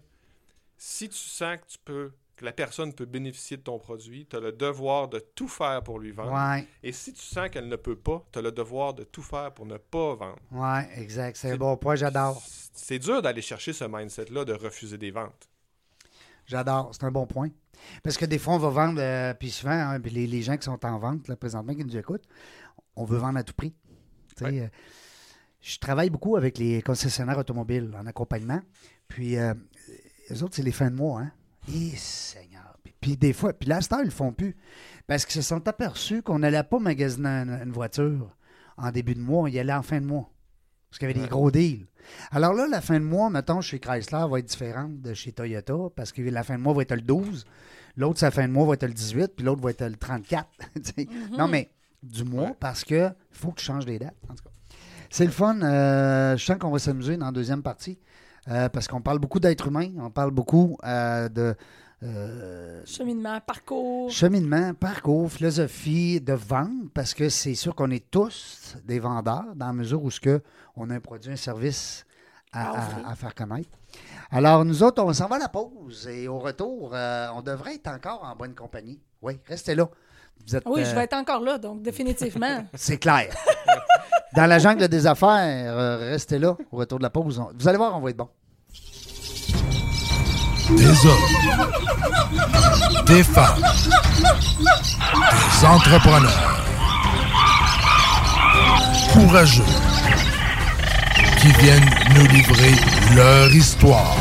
si 0.77 1.09
tu 1.09 1.17
sens 1.17 1.57
que 1.57 1.67
tu 1.67 1.77
peux, 1.83 2.11
que 2.37 2.45
la 2.45 2.51
personne 2.53 2.93
peut 2.93 3.05
bénéficier 3.05 3.57
de 3.57 3.63
ton 3.63 3.79
produit, 3.79 4.27
tu 4.29 4.35
as 4.35 4.39
le 4.39 4.51
devoir 4.51 5.07
de 5.09 5.19
tout 5.19 5.47
faire 5.47 5.81
pour 5.83 5.99
lui 5.99 6.11
vendre. 6.11 6.31
Ouais, 6.33 6.67
Et 6.83 6.91
si 6.91 7.11
tu 7.11 7.21
sens 7.21 7.49
qu'elle 7.49 7.67
ne 7.67 7.75
peut 7.75 7.95
pas, 7.97 8.23
tu 8.31 8.39
as 8.39 8.41
le 8.43 8.51
devoir 8.51 8.93
de 8.93 9.03
tout 9.03 9.23
faire 9.23 9.51
pour 9.53 9.65
ne 9.65 9.77
pas 9.77 10.15
vendre. 10.15 10.37
ouais, 10.51 10.87
exact. 10.97 11.35
C'est 11.37 11.51
un 11.51 11.57
bon 11.57 11.75
point, 11.77 11.95
j'adore. 11.95 12.41
C'est 12.73 12.99
dur 12.99 13.21
d'aller 13.23 13.41
chercher 13.41 13.73
ce 13.73 13.85
mindset-là 13.85 14.45
de 14.45 14.53
refuser 14.53 14.97
des 14.99 15.09
ventes. 15.11 15.49
J'adore, 16.45 16.91
c'est 16.93 17.03
un 17.03 17.11
bon 17.11 17.25
point. 17.25 17.49
Parce 18.03 18.17
que 18.17 18.25
des 18.25 18.37
fois, 18.39 18.53
on 18.53 18.59
va 18.59 18.69
vendre, 18.69 19.01
euh, 19.01 19.33
puis 19.33 19.49
souvent, 19.51 19.71
hein, 19.73 19.99
puis 19.99 20.11
les, 20.11 20.27
les 20.27 20.41
gens 20.41 20.57
qui 20.57 20.63
sont 20.63 20.83
en 20.85 20.97
vente, 20.99 21.27
là, 21.27 21.35
présentement, 21.35 21.73
qui 21.73 21.83
nous 21.83 21.97
écoutent, 21.97 22.25
on 22.95 23.03
veut 23.03 23.17
vendre 23.17 23.37
à 23.39 23.43
tout 23.43 23.53
prix. 23.53 23.73
Ouais. 24.41 24.61
euh, 24.61 24.67
je 25.61 25.77
travaille 25.79 26.09
beaucoup 26.11 26.35
avec 26.37 26.57
les 26.59 26.81
concessionnaires 26.83 27.37
automobiles 27.39 27.91
en 27.99 28.05
accompagnement. 28.05 28.61
Puis, 29.07 29.37
euh, 29.37 29.53
eux 30.31 30.43
autres, 30.43 30.55
c'est 30.55 30.63
les 30.63 30.71
fins 30.71 30.91
de 30.91 30.95
mois, 30.95 31.21
hein? 31.21 31.31
Et 31.67 31.95
Seigneur. 31.95 32.77
Puis, 32.83 32.93
puis 32.99 33.17
des 33.17 33.33
fois, 33.33 33.53
puis 33.53 33.69
là, 33.69 33.79
ils 33.99 34.05
le 34.05 34.09
font 34.09 34.31
plus. 34.31 34.55
Parce 35.07 35.25
qu'ils 35.25 35.41
se 35.41 35.47
sont 35.47 35.67
aperçus 35.67 36.21
qu'on 36.21 36.39
n'allait 36.39 36.63
pas 36.63 36.79
magasiner 36.79 37.27
une, 37.27 37.71
voiture 37.71 38.35
en 38.77 38.91
début 38.91 39.15
de 39.15 39.21
mois, 39.21 39.43
on 39.43 39.47
y 39.47 39.59
allait 39.59 39.73
en 39.73 39.83
fin 39.83 39.99
de 40.01 40.05
mois. 40.05 40.29
Parce 40.89 40.99
qu'il 40.99 41.09
y 41.09 41.11
avait 41.11 41.19
des 41.19 41.27
gros 41.27 41.51
deals. 41.51 41.87
Alors 42.31 42.53
là, 42.53 42.67
la 42.67 42.81
fin 42.81 42.99
de 42.99 43.05
mois, 43.05 43.29
mettons, 43.29 43.61
chez 43.61 43.79
Chrysler, 43.79 44.25
va 44.29 44.39
être 44.39 44.45
différente 44.45 45.01
de 45.01 45.13
chez 45.13 45.31
Toyota, 45.33 45.73
parce 45.95 46.11
que 46.11 46.21
la 46.21 46.43
fin 46.43 46.57
de 46.57 46.63
mois 46.63 46.73
va 46.73 46.83
être 46.83 46.95
le 46.95 47.01
12, 47.01 47.45
l'autre, 47.97 48.19
sa 48.19 48.31
fin 48.31 48.47
de 48.47 48.53
mois 48.53 48.65
va 48.65 48.73
être 48.75 48.85
le 48.85 48.93
18, 48.93 49.33
puis 49.35 49.45
l'autre 49.45 49.61
va 49.61 49.71
être 49.71 49.85
le 49.85 49.95
34. 49.95 50.47
tu 50.75 50.81
sais. 50.83 50.91
Mm-hmm. 51.03 51.37
Non, 51.37 51.47
mais 51.47 51.71
du 52.03 52.23
mois, 52.23 52.49
Ouais. 52.49 52.55
parce 52.59 52.83
que 52.83 53.09
faut 53.31 53.51
que 53.51 53.59
tu 53.59 53.65
changes 53.65 53.85
les 53.85 53.99
dates. 53.99 54.15
En 54.29 54.35
tout 54.35 54.43
cas. 54.43 54.51
C'est 55.09 55.25
le 55.25 55.31
fun. 55.31 55.61
euh, 55.61 56.37
je 56.37 56.45
sens 56.45 56.57
qu'on 56.57 56.71
va 56.71 56.79
s'amuser 56.79 57.17
dans 57.17 57.27
la 57.27 57.31
deuxième 57.31 57.63
partie, 57.63 57.97
euh, 58.49 58.69
parce 58.69 58.87
qu'on 58.87 59.01
parle 59.01 59.19
beaucoup 59.19 59.39
d'êtres 59.39 59.67
humains, 59.67 59.91
on 59.99 60.09
parle 60.09 60.31
beaucoup 60.31 60.77
euh, 60.83 61.29
de, 61.29 61.55
euh, 62.03 62.81
Cheminement, 62.85 63.39
parcours. 63.41 64.11
cheminement, 64.11 64.73
parcours, 64.75 65.31
philosophie 65.31 66.21
de 66.21 66.33
vente, 66.33 66.91
parce 66.93 67.13
que 67.15 67.27
c'est 67.27 67.55
sûr 67.55 67.73
qu'on 67.73 67.89
est 67.89 68.11
tous 68.11 68.75
des 68.85 68.99
vendeurs 68.99 69.55
dans 69.55 69.67
la 69.67 69.73
mesure 69.73 70.03
où 70.03 70.11
ce 70.11 70.19
que 70.19 70.41
on 70.75 70.89
a 70.91 70.95
un 70.95 70.99
produit, 70.99 71.31
un 71.31 71.37
service 71.37 72.05
à, 72.53 73.15
faire 73.15 73.33
connaître. 73.33 73.69
Alors, 74.31 74.63
nous 74.63 74.83
autres, 74.83 75.03
on 75.03 75.11
s'en 75.13 75.27
va 75.27 75.37
à 75.37 75.39
la 75.39 75.49
pause 75.49 76.07
et 76.07 76.27
au 76.27 76.39
retour, 76.39 76.91
euh, 76.93 77.27
on 77.35 77.41
devrait 77.41 77.75
être 77.75 77.87
encore 77.87 78.23
en 78.23 78.35
bonne 78.35 78.53
compagnie. 78.53 78.99
Oui, 79.21 79.39
restez 79.45 79.75
là. 79.75 79.89
Vous 80.45 80.55
êtes, 80.55 80.63
Oui, 80.67 80.81
euh, 80.81 80.85
je 80.85 80.95
vais 80.95 81.03
être 81.03 81.13
encore 81.13 81.41
là, 81.41 81.57
donc 81.57 81.81
définitivement. 81.81 82.65
C'est 82.75 82.97
clair. 82.97 83.33
Dans 84.35 84.45
la 84.45 84.59
jungle 84.59 84.87
des 84.87 85.07
affaires, 85.07 85.73
euh, 85.77 86.11
restez 86.11 86.37
là 86.39 86.55
au 86.71 86.77
retour 86.77 86.99
de 86.99 87.03
la 87.03 87.09
pause. 87.09 87.41
Vous 87.59 87.67
allez 87.67 87.77
voir, 87.77 87.97
on 87.97 88.01
va 88.01 88.09
être 88.09 88.17
bon. 88.17 88.29
des 90.69 91.05
hommes, 91.05 91.17
des 93.05 93.23
femmes, 93.23 93.61
des 95.59 95.65
entrepreneurs 95.65 96.57
courageux 99.13 99.63
qui 101.39 101.47
viennent 101.59 101.89
nous 102.15 102.27
livrer 102.27 102.73
leur 103.15 103.53
histoire. 103.53 104.15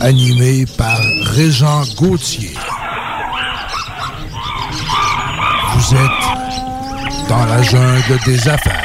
Animé 0.00 0.64
par 0.78 0.98
Régent 1.34 1.82
Gauthier. 1.96 2.54
Vous 5.74 5.79
êtes 5.94 7.28
dans 7.28 7.44
la 7.46 7.62
jungle 7.62 8.18
des 8.24 8.48
affaires. 8.48 8.79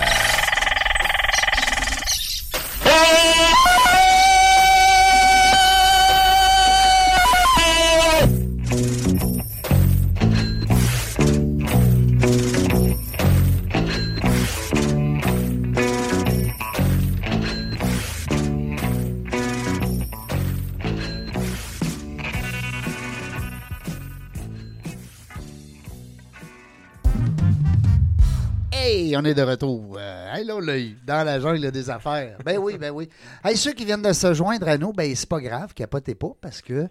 Dans 31.06 31.24
la 31.24 31.40
jungle 31.40 31.72
des 31.72 31.90
affaires. 31.90 32.38
Ben 32.44 32.58
oui, 32.58 32.78
ben 32.78 32.92
oui. 32.92 33.08
Hey, 33.44 33.56
ceux 33.56 33.74
qui 33.74 33.86
viennent 33.86 34.02
de 34.02 34.14
se 34.14 34.34
joindre 34.34 34.68
à 34.68 34.78
nous, 34.78 34.92
ben 34.92 35.16
c'est 35.16 35.30
pas 35.30 35.40
grave, 35.40 35.74
capotez 35.74 36.16
pas, 36.16 36.32
parce 36.42 36.62
que 36.62 36.74
euh, 36.74 36.88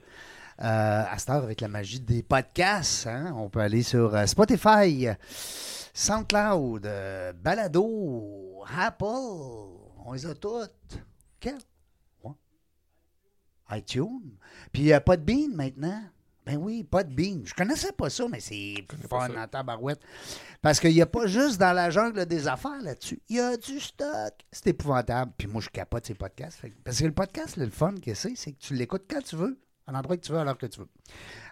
à 0.58 1.18
cette 1.18 1.30
heure, 1.30 1.42
avec 1.42 1.60
la 1.60 1.68
magie 1.68 2.00
des 2.00 2.22
podcasts, 2.22 3.08
hein, 3.08 3.34
on 3.36 3.48
peut 3.48 3.60
aller 3.60 3.82
sur 3.82 4.14
euh, 4.14 4.24
Spotify, 4.26 5.08
SoundCloud, 5.92 6.86
euh, 6.86 7.32
Balado, 7.32 8.62
Apple, 8.78 9.04
on 9.04 10.12
les 10.12 10.26
a 10.26 10.34
toutes. 10.34 10.70
Quel? 11.40 11.58
Ouais. 12.22 12.32
iTunes. 13.72 14.36
Puis 14.72 14.92
euh, 14.92 15.00
Podbean 15.00 15.54
maintenant. 15.54 16.02
Ben 16.46 16.58
oui, 16.58 16.84
Podbean. 16.84 17.42
Je 17.44 17.54
connaissais 17.54 17.92
pas 17.92 18.10
ça, 18.10 18.26
mais 18.28 18.40
c'est 18.40 18.74
pas 19.08 19.28
fun 19.28 19.42
en 19.42 19.48
tabarouette. 19.48 20.00
Parce 20.60 20.78
qu'il 20.78 20.92
n'y 20.92 21.00
a 21.00 21.06
pas 21.06 21.26
juste 21.26 21.58
dans 21.58 21.72
la 21.72 21.88
jungle 21.88 22.26
des 22.26 22.48
affaires 22.48 22.82
là-dessus. 22.82 23.20
Il 23.30 23.36
y 23.36 23.40
a 23.40 23.56
du 23.56 23.80
stock. 23.80 24.34
C'est 24.52 24.68
épouvantable. 24.68 25.32
Puis 25.38 25.48
moi, 25.48 25.62
je 25.62 25.70
capote 25.70 26.06
ces 26.06 26.14
podcasts. 26.14 26.60
Parce 26.84 26.98
que 26.98 27.06
le 27.06 27.12
podcast, 27.12 27.56
le 27.56 27.70
fun 27.70 27.94
que 27.94 28.12
c'est, 28.12 28.34
c'est 28.36 28.52
que 28.52 28.58
tu 28.58 28.74
l'écoutes 28.74 29.04
quand 29.08 29.22
tu 29.22 29.36
veux, 29.36 29.58
à 29.86 29.92
l'endroit 29.92 30.18
que 30.18 30.22
tu 30.22 30.32
veux, 30.32 30.38
à 30.38 30.44
l'heure 30.44 30.58
que 30.58 30.66
tu 30.66 30.80
veux. 30.80 30.88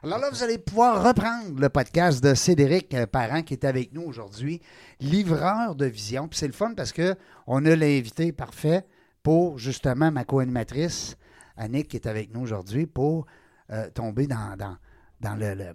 Alors 0.03 0.19
là, 0.19 0.29
vous 0.31 0.43
allez 0.43 0.59
pouvoir 0.59 1.03
reprendre 1.03 1.59
le 1.59 1.69
podcast 1.71 2.23
de 2.23 2.35
Cédric 2.35 2.93
euh, 2.93 3.07
Parent 3.07 3.43
qui 3.43 3.55
est 3.55 3.65
avec 3.65 3.95
nous 3.95 4.03
aujourd'hui, 4.03 4.61
livreur 5.01 5.75
de 5.75 5.87
vision. 5.87 6.29
Puis 6.29 6.39
c'est 6.39 6.47
le 6.47 6.53
fun 6.53 6.75
parce 6.75 6.93
que 6.93 7.15
on 7.47 7.65
a 7.65 7.75
l'invité 7.75 8.31
parfait 8.33 8.85
pour 9.23 9.59
justement 9.59 10.11
ma 10.11 10.25
co-animatrice, 10.25 11.17
Annick, 11.57 11.89
qui 11.89 11.97
est 11.97 12.07
avec 12.07 12.35
nous 12.35 12.43
aujourd'hui, 12.43 12.87
pour 12.87 13.27
euh, 13.73 13.89
tomber 13.91 14.27
dans, 14.27 14.57
dans, 14.57 14.77
dans 15.21 15.35
le- 15.35 15.55
le, 15.55 15.67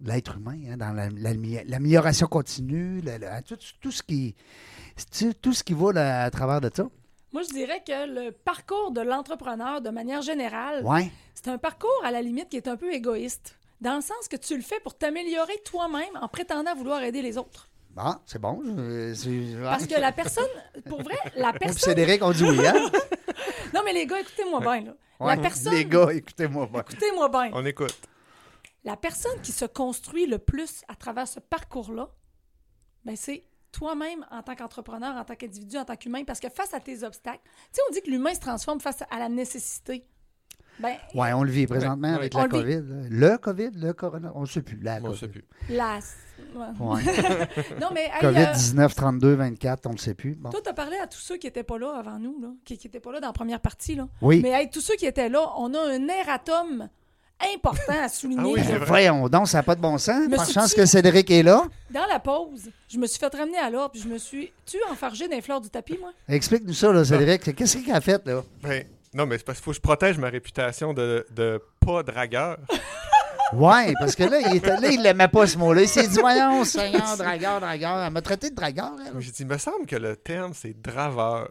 l'être 0.00 0.36
humain, 0.36 0.58
hein, 0.68 0.76
dans 0.76 0.92
la- 0.92 1.08
l'amé- 1.08 1.64
l'amélioration 1.66 2.26
continue, 2.26 3.00
le- 3.00 3.18
le- 3.18 3.42
tout, 3.42 3.56
tout 3.80 3.90
ce 3.90 4.02
qui 4.02 4.34
tout, 5.18 5.32
tout 5.40 5.52
ce 5.52 5.64
qui 5.64 5.72
va 5.74 6.24
à 6.24 6.30
travers 6.30 6.60
de 6.60 6.70
ça. 6.74 6.84
Moi, 7.32 7.42
je 7.42 7.52
dirais 7.52 7.82
que 7.84 8.06
le 8.26 8.30
parcours 8.30 8.92
de 8.92 9.00
l'entrepreneur, 9.00 9.80
de 9.80 9.90
manière 9.90 10.22
générale, 10.22 10.84
Ouais. 10.84 11.10
c'est 11.34 11.48
un 11.48 11.58
parcours 11.58 11.90
à 12.04 12.10
la 12.12 12.22
limite 12.22 12.48
qui 12.48 12.56
est 12.56 12.68
un 12.68 12.76
peu 12.76 12.92
égoïste. 12.92 13.56
Dans 13.80 13.96
le 13.96 14.02
sens 14.02 14.28
que 14.30 14.36
tu 14.36 14.54
le 14.56 14.62
fais 14.62 14.78
pour 14.80 14.96
t'améliorer 14.96 15.58
toi-même 15.64 16.16
en 16.20 16.28
prétendant 16.28 16.74
vouloir 16.76 17.02
aider 17.02 17.22
les 17.22 17.36
autres. 17.36 17.68
Bon, 17.90 18.14
c'est 18.26 18.40
bon. 18.40 18.60
je- 18.64 19.62
Parce 19.62 19.86
que 19.86 20.00
la 20.00 20.12
personne, 20.12 20.44
pour 20.88 21.02
vrai, 21.02 21.16
la 21.36 21.42
Moi 21.50 21.58
personne. 21.58 21.94
Cédric, 21.94 22.22
on 22.22 22.30
dit 22.32 22.44
oui, 22.44 22.66
hein? 22.66 22.74
Non, 23.74 23.80
mais 23.84 23.92
les 23.92 24.06
gars, 24.06 24.20
écoutez-moi 24.20 24.60
bien, 24.60 24.80
là. 24.82 24.94
Ouais. 25.20 25.36
La 25.36 25.42
personne. 25.42 25.74
Les 25.74 25.84
gars, 25.84 26.08
écoutez-moi 26.12 26.66
pas. 26.66 26.80
Écoutez-moi 26.80 27.28
bien. 27.28 27.50
On 27.52 27.64
écoute. 27.64 27.94
La 28.84 28.96
personne 28.96 29.40
qui 29.42 29.52
se 29.52 29.64
construit 29.64 30.26
le 30.26 30.38
plus 30.38 30.82
à 30.88 30.94
travers 30.94 31.26
ce 31.26 31.40
parcours-là, 31.40 32.10
ben 33.04 33.16
c'est 33.16 33.44
toi-même 33.72 34.26
en 34.30 34.42
tant 34.42 34.54
qu'entrepreneur, 34.54 35.16
en 35.16 35.24
tant 35.24 35.34
qu'individu, 35.34 35.76
en 35.76 35.84
tant 35.84 35.96
qu'humain, 35.96 36.24
parce 36.24 36.40
que 36.40 36.48
face 36.48 36.74
à 36.74 36.80
tes 36.80 37.02
obstacles, 37.02 37.42
tu 37.44 37.50
sais, 37.72 37.82
on 37.88 37.92
dit 37.92 38.02
que 38.02 38.10
l'humain 38.10 38.34
se 38.34 38.40
transforme 38.40 38.80
face 38.80 39.02
à 39.10 39.18
la 39.18 39.28
nécessité. 39.28 40.06
Ben, 40.78 40.94
Ouais, 41.14 41.32
on 41.32 41.42
le 41.42 41.50
vit 41.50 41.66
présentement 41.66 42.08
Ouais, 42.08 42.14
avec 42.14 42.34
ouais. 42.34 42.40
la 42.40 42.46
On 42.46 42.62
vit. 42.62 42.74
COVID. 42.76 42.82
Le 43.10 43.36
COVID, 43.38 43.70
le 43.74 43.92
corona, 43.92 44.32
on 44.34 44.42
ne 44.42 44.46
sait 44.46 44.62
plus. 44.62 44.78
La 44.82 45.00
je 45.00 45.14
sais 45.16 45.28
plus. 45.28 45.44
la... 45.68 45.98
ouais. 46.56 47.02
Non, 47.80 47.88
mais 47.94 48.04
hey, 48.04 48.20
COVID 48.20 48.38
euh, 48.40 48.52
19, 48.52 48.94
32, 48.94 49.34
24, 49.34 49.86
on 49.86 49.90
ne 49.90 49.94
le 49.94 50.00
sait 50.00 50.14
plus. 50.14 50.34
Bon. 50.34 50.50
toi, 50.50 50.60
t'as 50.62 50.72
parlé 50.72 50.96
à 50.96 51.06
tous 51.06 51.20
ceux 51.20 51.36
qui 51.36 51.46
étaient 51.46 51.62
pas 51.62 51.78
là 51.78 51.94
avant 51.98 52.18
nous, 52.18 52.40
là, 52.40 52.48
qui 52.64 52.74
n'étaient 52.74 53.00
pas 53.00 53.12
là 53.12 53.20
dans 53.20 53.28
la 53.28 53.32
première 53.32 53.60
partie. 53.60 53.94
Là. 53.94 54.08
Oui. 54.20 54.40
Mais 54.42 54.50
hey, 54.50 54.70
tous 54.70 54.80
ceux 54.80 54.96
qui 54.96 55.06
étaient 55.06 55.28
là, 55.28 55.48
on 55.58 55.72
a 55.74 55.80
un 55.80 56.08
erratum 56.08 56.88
important 57.54 58.02
à 58.02 58.08
souligner. 58.08 58.42
Ah 58.44 58.48
oui, 58.48 58.60
c'est 58.64 58.76
vrai. 58.76 58.86
Voyons 58.86 59.28
donc, 59.28 59.48
ça 59.48 59.58
n'a 59.58 59.62
pas 59.62 59.74
de 59.74 59.80
bon 59.80 59.98
sens. 59.98 60.28
Par 60.34 60.48
chance 60.48 60.74
que 60.74 60.86
Cédric 60.86 61.30
est 61.30 61.42
là. 61.42 61.62
Dans 61.90 62.06
la 62.06 62.18
pause, 62.18 62.70
je 62.88 62.98
me 62.98 63.06
suis 63.06 63.18
fait 63.18 63.34
ramener 63.34 63.58
à 63.58 63.70
l'ordre, 63.70 63.90
puis 63.92 64.00
je 64.00 64.08
me 64.08 64.18
suis... 64.18 64.52
Tu 64.66 64.78
enfargé 64.90 65.28
dans 65.28 65.36
les 65.36 65.42
fleurs 65.42 65.60
du 65.60 65.68
tapis, 65.68 65.98
moi? 66.00 66.12
Explique-nous 66.28 66.72
ça, 66.72 66.92
là, 66.92 67.04
Cédric. 67.04 67.54
Qu'est-ce 67.54 67.76
qu'il 67.78 67.92
a 67.92 68.00
fait, 68.00 68.24
là? 68.26 68.42
Ben, 68.62 68.84
non, 69.14 69.26
mais 69.26 69.38
c'est 69.38 69.44
parce 69.44 69.58
qu'il 69.58 69.64
faut 69.64 69.70
que 69.70 69.76
je 69.76 69.80
protège 69.80 70.18
ma 70.18 70.28
réputation 70.28 70.92
de, 70.92 71.26
de 71.30 71.62
pas 71.80 72.02
dragueur. 72.02 72.58
Ouais, 73.52 73.92
parce 74.00 74.16
que 74.16 74.24
là, 74.24 74.40
il 74.40 74.56
était 74.56 74.80
là, 74.80 74.88
il 74.88 75.00
l'aimait 75.02 75.28
pas 75.28 75.46
ce 75.46 75.56
mot-là. 75.58 75.82
Il 75.82 75.88
s'est 75.88 76.08
dit, 76.08 76.18
voyons, 76.18 76.64
Seigneur, 76.64 77.16
dragueur, 77.16 77.60
dragueur. 77.60 78.02
Elle 78.02 78.12
m'a 78.12 78.22
traité 78.22 78.50
de 78.50 78.54
dragueur, 78.54 78.92
elle. 79.06 79.20
J'ai 79.20 79.30
dit, 79.30 79.42
il 79.42 79.46
me 79.46 79.58
semble 79.58 79.86
que 79.86 79.94
le 79.94 80.16
terme, 80.16 80.54
c'est 80.54 80.80
draveur. 80.80 81.50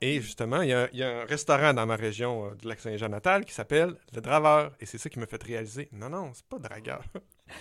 Et 0.00 0.20
justement, 0.20 0.62
il 0.62 0.70
y, 0.70 0.72
a, 0.72 0.88
il 0.92 0.98
y 0.98 1.02
a 1.02 1.22
un 1.22 1.24
restaurant 1.24 1.74
dans 1.74 1.86
ma 1.86 1.96
région 1.96 2.46
euh, 2.46 2.54
du 2.54 2.68
lac 2.68 2.80
Saint-Jean 2.80 3.08
natal 3.08 3.44
qui 3.44 3.52
s'appelle 3.52 3.94
Le 4.14 4.20
Draveur. 4.20 4.72
Et 4.80 4.86
c'est 4.86 4.98
ça 4.98 5.10
qui 5.10 5.18
m'a 5.18 5.26
fait 5.26 5.42
réaliser, 5.42 5.88
non, 5.92 6.08
non, 6.08 6.30
c'est 6.34 6.46
pas 6.46 6.58
dragueur. 6.58 7.02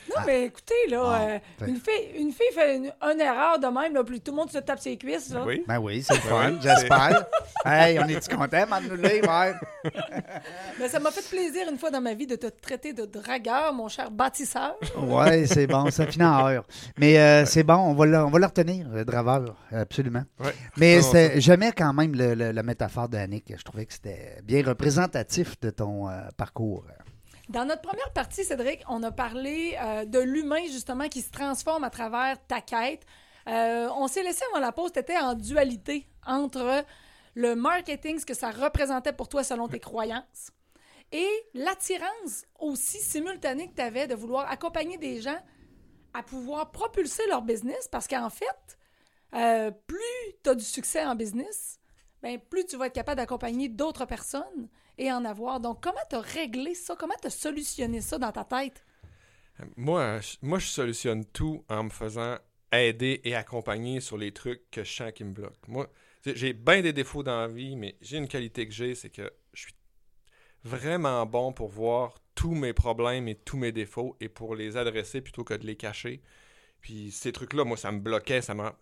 Non, 0.10 0.22
mais 0.26 0.46
écoutez, 0.46 0.74
là, 0.90 1.04
Ah, 1.06 1.22
euh, 1.64 1.68
une, 1.68 1.76
fille, 1.78 2.20
une 2.20 2.32
fille 2.32 2.52
fait 2.54 2.76
une, 2.78 2.92
une 3.02 3.22
erreur 3.22 3.60
de 3.60 3.68
même, 3.68 3.94
là, 3.94 4.04
puis 4.04 4.20
tout 4.20 4.32
le 4.32 4.38
monde 4.38 4.50
se 4.52 4.58
tape 4.58 4.80
ses 4.80 4.98
cuisses. 4.98 5.32
Là. 5.34 5.44
Oui. 5.46 5.64
Ben 5.68 5.80
oui, 5.80 6.02
c'est 6.04 6.16
le 6.16 6.20
fun, 6.22 6.54
j'espère. 6.62 7.26
hey, 7.66 8.00
on 8.00 8.08
est-tu 8.08 8.36
content, 8.36 8.66
Manu 8.68 8.90
ouais? 9.02 9.22
Mais 10.80 10.88
ça 10.90 11.00
m'a 11.00 11.12
fait 11.12 11.28
plaisir 11.30 11.68
une 11.72 11.78
fois 11.78 11.92
dans 11.92 12.02
ma 12.02 12.14
vie 12.14 12.28
de 12.28 12.36
te 12.36 12.48
traiter 12.48 12.94
de 12.94 13.06
dragueur, 13.06 13.74
mon 13.74 13.88
cher 13.88 14.12
bâtisseur. 14.12 14.76
Ouais, 14.98 15.46
c'est 15.48 15.68
bon, 15.68 15.90
ça 15.92 16.06
finit 16.08 16.26
en 16.26 16.48
heure. 16.48 16.66
Mais 16.98 17.18
euh, 17.20 17.46
c'est 17.46 17.64
bon, 17.64 17.76
on 17.76 17.94
va, 17.94 18.06
le, 18.06 18.18
on 18.18 18.30
va 18.30 18.40
le 18.40 18.46
retenir, 18.46 18.88
le 18.90 19.06
draveur, 19.06 19.56
absolument. 19.72 20.24
Ouais. 20.40 20.54
Mais 20.78 20.98
Non, 20.98 21.02
c'était- 21.04 21.42
j'aimais 21.42 21.72
quand 21.72 21.94
même 21.94 22.14
le- 22.16 22.34
le- 22.34 22.52
la 22.52 22.64
métaphore 22.64 23.08
d'Annick. 23.10 23.54
Je 23.58 23.64
trouvais 23.64 23.86
que 23.86 23.94
c'était 23.94 24.40
bien 24.44 24.64
représentatif 24.64 25.60
de 25.62 25.70
ton 25.70 26.10
euh, 26.10 26.14
parcours. 26.38 26.86
Dans 27.50 27.66
notre 27.66 27.82
première 27.82 28.12
partie, 28.12 28.44
Cédric, 28.44 28.84
on 28.90 29.04
a 29.04 29.12
parlé 29.12 29.78
euh, 29.80 30.06
de 30.06 30.18
l'humain, 30.20 30.64
justement, 30.66 31.08
qui 31.08 31.22
se 31.22 31.30
transforme 31.30 31.84
à 31.84 31.92
travers 31.92 32.44
ta 32.48 32.60
quête. 32.60 33.06
Euh, 33.48 33.88
on 33.98 34.08
s'est 34.08 34.24
laissé 34.24 34.44
avant 34.52 34.60
la 34.60 34.72
pause, 34.72 34.92
tu 34.92 35.00
étais 35.00 35.18
en 35.18 35.36
dualité 35.36 36.10
entre 36.26 36.84
le 37.36 37.56
marketing, 37.56 38.18
ce 38.18 38.26
que 38.26 38.34
ça 38.34 38.50
représentait 38.50 39.14
pour 39.14 39.30
toi 39.30 39.44
selon 39.44 39.68
tes 39.68 39.80
croyances, 39.80 40.52
et 41.12 41.30
l'attirance 41.54 42.46
aussi 42.58 42.98
simultanée 42.98 43.70
que 43.70 43.76
tu 43.76 43.82
avais 43.82 44.08
de 44.08 44.16
vouloir 44.16 44.50
accompagner 44.50 44.98
des 44.98 45.22
gens 45.22 45.38
à 46.16 46.24
pouvoir 46.24 46.72
propulser 46.72 47.28
leur 47.28 47.44
business, 47.44 47.88
parce 47.92 48.08
qu'en 48.08 48.32
fait, 48.32 48.80
euh, 49.36 49.70
plus 49.86 50.34
tu 50.44 50.50
as 50.50 50.56
du 50.56 50.64
succès 50.64 51.06
en 51.06 51.14
business, 51.14 51.80
ben, 52.24 52.40
plus 52.40 52.66
tu 52.66 52.78
vas 52.78 52.88
être 52.88 52.94
capable 52.94 53.18
d'accompagner 53.18 53.70
d'autres 53.70 54.06
personnes 54.06 54.70
et 54.98 55.12
en 55.12 55.26
avoir. 55.26 55.60
Donc, 55.60 55.82
comment 55.82 55.98
tu 56.10 56.16
as 56.16 56.22
réglé 56.22 56.74
ça? 56.74 56.96
Comment 56.98 57.16
tu 57.22 57.28
as 57.28 57.32
solutionné 57.32 58.02
ça 58.02 58.18
dans 58.18 58.32
ta 58.32 58.44
tête? 58.44 58.84
Moi, 59.78 60.20
je, 60.20 60.38
moi, 60.42 60.60
je 60.60 60.68
solutionne 60.68 61.26
tout 61.26 61.64
en 61.70 61.84
me 61.84 61.90
faisant 61.90 62.38
aider 62.72 63.22
et 63.24 63.36
accompagner 63.36 64.02
sur 64.02 64.18
les 64.18 64.32
trucs 64.34 64.70
que 64.72 64.84
je 64.84 64.94
sens 64.94 65.12
qui 65.14 65.24
me 65.24 65.32
bloquent. 65.32 65.68
Moi, 65.68 65.88
J'ai 66.26 66.54
bien 66.54 66.82
des 66.82 66.94
défauts 66.94 67.24
dans 67.24 67.40
la 67.40 67.48
vie, 67.48 67.76
mais 67.76 67.96
j'ai 68.02 68.18
une 68.18 68.28
qualité 68.28 68.68
que 68.68 68.74
j'ai, 68.74 68.96
c'est 68.96 69.10
que 69.10 69.32
je 69.54 69.62
suis 69.62 69.76
vraiment 70.64 71.26
bon 71.26 71.54
pour 71.54 71.70
voir 71.70 72.16
tous 72.34 72.54
mes 72.54 72.74
problèmes 72.74 73.28
et 73.28 73.36
tous 73.36 73.58
mes 73.58 73.72
défauts 73.72 74.18
et 74.20 74.28
pour 74.28 74.56
les 74.56 74.76
adresser 74.76 75.22
plutôt 75.22 75.44
que 75.44 75.54
de 75.54 75.66
les 75.66 75.78
cacher. 75.78 76.22
Puis 76.82 77.12
ces 77.12 77.32
trucs-là, 77.32 77.64
moi, 77.64 77.78
ça 77.78 77.92
me 77.92 78.00
bloquait, 78.00 78.42
ça 78.42 78.54
m'a... 78.54 78.78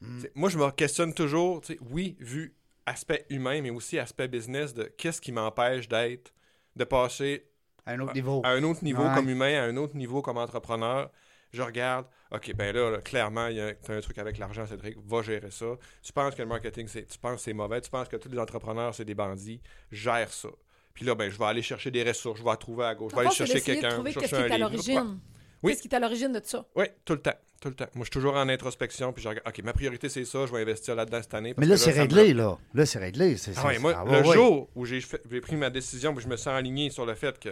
Mm. 0.00 0.18
T'sais, 0.18 0.32
Moi, 0.34 0.50
je 0.50 0.58
me 0.58 0.70
questionne 0.70 1.14
toujours, 1.14 1.62
tu 1.62 1.74
sais, 1.74 1.78
oui, 1.90 2.16
vu 2.20 2.54
aspect 2.86 3.26
humain, 3.30 3.60
mais 3.62 3.70
aussi 3.70 3.98
aspect 3.98 4.28
business, 4.28 4.72
de 4.74 4.84
qu'est-ce 4.84 5.20
qui 5.20 5.32
m'empêche 5.32 5.88
d'être, 5.88 6.32
de 6.76 6.84
passer 6.84 7.46
À 7.84 7.92
un 7.92 8.00
autre 8.00 8.14
niveau. 8.14 8.40
à 8.44 8.50
un 8.50 8.62
autre 8.62 8.82
niveau 8.84 9.02
Ouais. 9.02 9.14
comme 9.14 9.28
humain, 9.28 9.60
à 9.60 9.64
un 9.64 9.76
autre 9.76 9.96
niveau 9.96 10.22
comme 10.22 10.38
entrepreneur. 10.38 11.10
Je 11.52 11.62
regarde, 11.62 12.06
OK, 12.32 12.52
ben 12.54 12.74
là, 12.74 12.90
là, 12.90 12.98
clairement, 12.98 13.46
il 13.46 13.56
y 13.56 13.60
a 13.60 13.72
un 13.88 14.00
truc 14.00 14.18
avec 14.18 14.36
l'argent, 14.38 14.66
Cédric, 14.66 14.96
va 15.06 15.22
gérer 15.22 15.50
ça. 15.50 15.66
Tu 16.02 16.12
penses 16.12 16.34
que 16.34 16.42
le 16.42 16.48
marketing, 16.48 16.86
c'est, 16.88 17.06
tu 17.06 17.18
penses 17.18 17.36
que 17.36 17.40
c'est 17.42 17.52
mauvais, 17.52 17.80
tu 17.80 17.88
penses 17.88 18.08
que 18.08 18.16
tous 18.16 18.28
les 18.28 18.38
entrepreneurs, 18.38 18.94
c'est 18.94 19.04
des 19.04 19.14
bandits, 19.14 19.60
gère 19.90 20.30
ça. 20.32 20.48
Puis 20.92 21.04
là, 21.04 21.14
ben, 21.14 21.30
je 21.30 21.38
vais 21.38 21.44
aller 21.44 21.62
chercher 21.62 21.90
des 21.90 22.02
ressources, 22.02 22.40
je 22.40 22.44
vais 22.44 22.56
trouver 22.56 22.84
à 22.86 22.94
gauche, 22.94 23.12
je 23.12 23.16
vais 23.16 23.22
le 23.22 23.26
aller 23.28 23.36
chercher 23.36 23.60
quelqu'un, 23.60 24.04
chercher 24.10 24.36
un 24.36 24.46
livre. 24.48 24.58
l'origine. 24.58 25.20
Oui. 25.62 25.72
Qu'est-ce 25.72 25.82
qui 25.82 25.88
est 25.88 25.94
à 25.94 26.00
l'origine 26.00 26.32
de 26.32 26.40
ça? 26.44 26.66
Oui, 26.74 26.86
tout 27.04 27.14
le 27.14 27.22
temps, 27.22 27.34
tout 27.60 27.68
le 27.68 27.74
temps. 27.74 27.86
Moi, 27.94 28.00
je 28.04 28.04
suis 28.04 28.10
toujours 28.10 28.34
en 28.36 28.48
introspection, 28.48 29.12
puis 29.12 29.22
je 29.22 29.28
regarde, 29.28 29.46
OK, 29.48 29.58
ma 29.62 29.72
priorité, 29.72 30.08
c'est 30.08 30.24
ça, 30.24 30.46
je 30.46 30.52
vais 30.52 30.60
investir 30.62 30.94
là-dedans 30.94 31.22
cette 31.22 31.34
année. 31.34 31.54
Mais 31.56 31.66
là, 31.66 31.76
c'est 31.76 31.92
me 31.94 32.00
réglé, 32.00 32.34
là. 32.34 32.58
Là, 32.74 32.86
c'est 32.86 32.98
réglé. 32.98 33.36
C'est, 33.36 33.52
Ah 33.56 33.66
ouais, 33.66 33.78
moi, 33.78 33.94
ah 33.96 34.04
le 34.04 34.26
ouais, 34.28 34.34
jour 34.34 34.68
où 34.74 34.84
j'ai, 34.84 35.00
fait- 35.00 35.22
j'ai 35.30 35.40
pris 35.40 35.56
ma 35.56 35.70
décision, 35.70 36.12
où 36.14 36.20
je 36.20 36.28
me 36.28 36.36
sens 36.36 36.48
aligné 36.48 36.90
sur 36.90 37.06
le 37.06 37.14
fait 37.14 37.38
que 37.38 37.50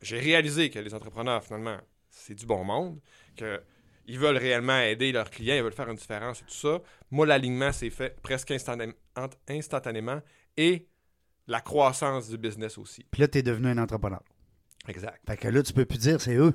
j'ai 0.00 0.18
réalisé 0.18 0.70
que 0.70 0.78
les 0.78 0.94
entrepreneurs, 0.94 1.44
finalement, 1.44 1.76
c'est 2.10 2.34
du 2.34 2.46
bon 2.46 2.64
monde, 2.64 2.98
qu'ils 3.36 4.18
veulent 4.18 4.36
réellement 4.36 4.78
aider 4.80 5.12
leurs 5.12 5.30
clients, 5.30 5.54
ils 5.56 5.62
veulent 5.62 5.72
faire 5.72 5.88
une 5.90 5.96
différence 5.96 6.40
et 6.40 6.44
tout 6.44 6.54
ça. 6.54 6.80
Moi, 7.10 7.26
l'alignement 7.26 7.72
s'est 7.72 7.90
fait 7.90 8.16
presque 8.22 8.50
instantané- 8.50 8.94
instantanément 9.48 10.20
et 10.56 10.86
la 11.46 11.60
croissance 11.60 12.28
du 12.28 12.38
business 12.38 12.78
aussi. 12.78 13.04
Puis 13.10 13.20
là, 13.20 13.28
t'es 13.28 13.42
devenu 13.42 13.68
un 13.68 13.78
entrepreneur. 13.78 14.22
Exact. 14.88 15.20
Fait 15.26 15.36
que 15.36 15.48
là, 15.48 15.62
tu 15.62 15.72
peux 15.72 15.84
plus 15.84 15.98
dire 15.98 16.20
c'est 16.20 16.34
eux. 16.36 16.54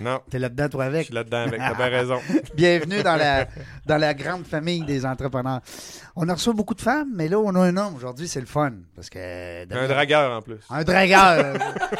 Non, 0.00 0.20
T'es 0.30 0.38
là-dedans, 0.38 0.68
toi, 0.68 0.84
je 0.84 0.88
avec. 0.90 1.04
suis 1.06 1.14
là-dedans 1.14 1.38
avec, 1.38 1.58
t'as 1.60 1.74
bien 1.74 1.88
raison. 1.88 2.18
Bienvenue 2.54 3.02
dans 3.02 3.16
la, 3.16 3.46
dans 3.86 3.96
la 3.96 4.14
grande 4.14 4.44
famille 4.46 4.84
des 4.84 5.04
entrepreneurs. 5.06 5.60
On 6.16 6.28
a 6.28 6.34
reçu 6.34 6.52
beaucoup 6.52 6.74
de 6.74 6.80
femmes, 6.80 7.08
mais 7.14 7.28
là, 7.28 7.38
on 7.38 7.54
a 7.54 7.60
un 7.60 7.76
homme 7.76 7.94
aujourd'hui, 7.96 8.28
c'est 8.28 8.40
le 8.40 8.46
fun. 8.46 8.72
Parce 8.94 9.08
que. 9.10 9.62
Un 9.72 9.88
dragueur 9.88 10.36
en 10.36 10.42
plus. 10.42 10.58
Un 10.70 10.82
dragueur. 10.84 11.56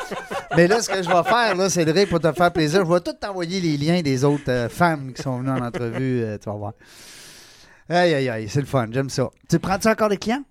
mais 0.57 0.67
là, 0.67 0.81
ce 0.81 0.89
que 0.89 1.03
je 1.03 1.09
vais 1.09 1.23
faire, 1.25 1.55
là, 1.57 1.69
Cédric, 1.71 2.09
pour 2.09 2.21
te 2.21 2.33
faire 2.33 2.53
plaisir, 2.53 2.85
je 2.87 2.93
vais 2.93 3.01
tout 3.01 3.13
t'envoyer 3.13 3.61
les 3.61 3.77
liens 3.77 4.01
des 4.03 4.25
autres 4.25 4.51
euh, 4.51 4.69
femmes 4.69 5.13
qui 5.13 5.23
sont 5.23 5.39
venues 5.39 5.51
en 5.51 5.65
entrevue. 5.65 6.23
euh, 6.25 6.39
tu 6.39 6.49
vas 6.49 6.57
voir. 6.57 6.73
Aïe, 7.89 8.13
aïe, 8.15 8.29
aïe, 8.29 8.49
c'est 8.49 8.61
le 8.61 8.67
fun, 8.67 8.87
j'aime 8.91 9.09
ça. 9.11 9.29
Tu 9.49 9.59
prends-tu 9.59 9.89
encore 9.89 10.09
des 10.11 10.19
clients? 10.19 10.43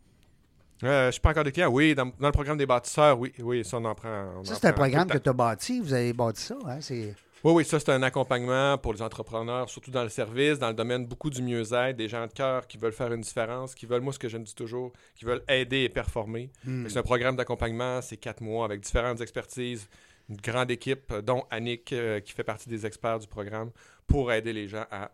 Euh, 0.83 1.07
je 1.07 1.11
suis 1.13 1.21
pas 1.21 1.31
encore 1.31 1.43
de 1.43 1.49
clients. 1.49 1.69
Oui, 1.69 1.95
dans, 1.95 2.05
dans 2.19 2.27
le 2.27 2.31
programme 2.31 2.57
des 2.57 2.65
bâtisseurs, 2.65 3.19
oui, 3.19 3.33
oui, 3.39 3.65
ça, 3.65 3.77
on 3.77 3.85
en 3.85 3.95
prend. 3.95 4.39
on 4.39 4.43
Ça, 4.43 4.55
c'est 4.55 4.67
un 4.67 4.73
programme 4.73 5.07
que 5.07 5.17
tu 5.17 5.29
as 5.29 5.33
bâti. 5.33 5.79
Vous 5.79 5.93
avez 5.93 6.13
bâti 6.13 6.41
ça, 6.41 6.57
hein? 6.67 6.81
C'est... 6.81 7.15
Oui, 7.43 7.53
oui, 7.53 7.65
ça, 7.65 7.79
c'est 7.79 7.91
un 7.91 8.01
accompagnement 8.01 8.77
pour 8.79 8.93
les 8.93 9.01
entrepreneurs, 9.01 9.69
surtout 9.69 9.91
dans 9.91 10.03
le 10.03 10.09
service, 10.09 10.57
dans 10.57 10.69
le 10.69 10.73
domaine 10.73 11.05
beaucoup 11.05 11.29
du 11.29 11.43
mieux-être, 11.43 11.95
des 11.95 12.07
gens 12.07 12.25
de 12.25 12.31
cœur 12.31 12.65
qui 12.65 12.77
veulent 12.77 12.91
faire 12.91 13.13
une 13.13 13.21
différence, 13.21 13.75
qui 13.75 13.85
veulent, 13.85 14.01
moi, 14.01 14.11
ce 14.11 14.19
que 14.19 14.27
je 14.27 14.37
me 14.37 14.43
dis 14.43 14.55
toujours, 14.55 14.91
qui 15.15 15.23
veulent 15.23 15.43
aider 15.47 15.83
et 15.83 15.89
performer. 15.89 16.49
Hmm. 16.65 16.87
C'est 16.87 16.97
un 16.97 17.03
programme 17.03 17.35
d'accompagnement, 17.35 18.01
c'est 18.01 18.17
quatre 18.17 18.41
mois 18.41 18.65
avec 18.65 18.81
différentes 18.81 19.21
expertises, 19.21 19.87
une 20.29 20.37
grande 20.37 20.71
équipe, 20.71 21.11
euh, 21.11 21.21
dont 21.21 21.45
Annick, 21.51 21.93
euh, 21.93 22.19
qui 22.21 22.33
fait 22.33 22.43
partie 22.43 22.69
des 22.69 22.85
experts 22.87 23.19
du 23.19 23.27
programme, 23.27 23.69
pour 24.07 24.31
aider 24.31 24.51
les 24.51 24.67
gens 24.67 24.85
à 24.89 25.11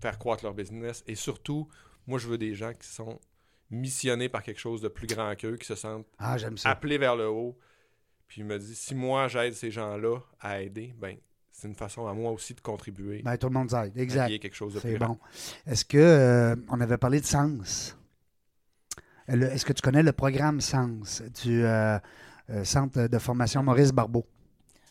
faire 0.00 0.18
croître 0.18 0.44
leur 0.44 0.54
business. 0.54 1.04
Et 1.06 1.14
surtout, 1.14 1.68
moi, 2.08 2.18
je 2.18 2.26
veux 2.26 2.38
des 2.38 2.54
gens 2.54 2.72
qui 2.74 2.88
sont 2.88 3.20
missionnés 3.72 4.28
par 4.28 4.42
quelque 4.42 4.60
chose 4.60 4.80
de 4.80 4.88
plus 4.88 5.06
grand 5.06 5.34
qu'eux, 5.34 5.56
qui 5.56 5.66
se 5.66 5.74
sentent 5.74 6.06
Ah, 6.18 6.36
appelés 6.64 6.98
vers 6.98 7.16
le 7.16 7.28
haut. 7.28 7.58
Puis 8.28 8.40
il 8.42 8.46
me 8.46 8.58
dit, 8.58 8.74
si 8.74 8.94
moi, 8.94 9.28
j'aide 9.28 9.54
ces 9.54 9.70
gens-là 9.70 10.18
à 10.40 10.60
aider, 10.62 10.94
ben 10.98 11.16
c'est 11.50 11.68
une 11.68 11.74
façon 11.74 12.06
à 12.06 12.14
moi 12.14 12.30
aussi 12.32 12.54
de 12.54 12.60
contribuer 12.60 13.20
Ben, 13.22 13.36
tout 13.36 13.48
le 13.48 13.52
monde 13.52 13.68
qu'il 13.68 14.00
Exact. 14.00 14.38
quelque 14.38 14.54
chose 14.56 14.74
de 14.74 14.80
plus 14.80 14.96
grand. 14.98 15.08
bon. 15.08 15.18
Est-ce 15.66 15.84
que 15.84 15.98
euh, 15.98 16.56
on 16.70 16.80
avait 16.80 16.96
parlé 16.96 17.20
de 17.20 17.26
Sens? 17.26 17.96
Le- 19.28 19.46
Est-ce 19.50 19.64
que 19.64 19.72
tu 19.72 19.82
connais 19.82 20.02
le 20.02 20.12
programme 20.12 20.60
Sens 20.60 21.22
du 21.42 21.62
euh, 21.64 21.98
euh, 22.50 22.64
Centre 22.64 23.06
de 23.06 23.18
formation 23.18 23.62
Maurice 23.62 23.92
Barbeau? 23.92 24.26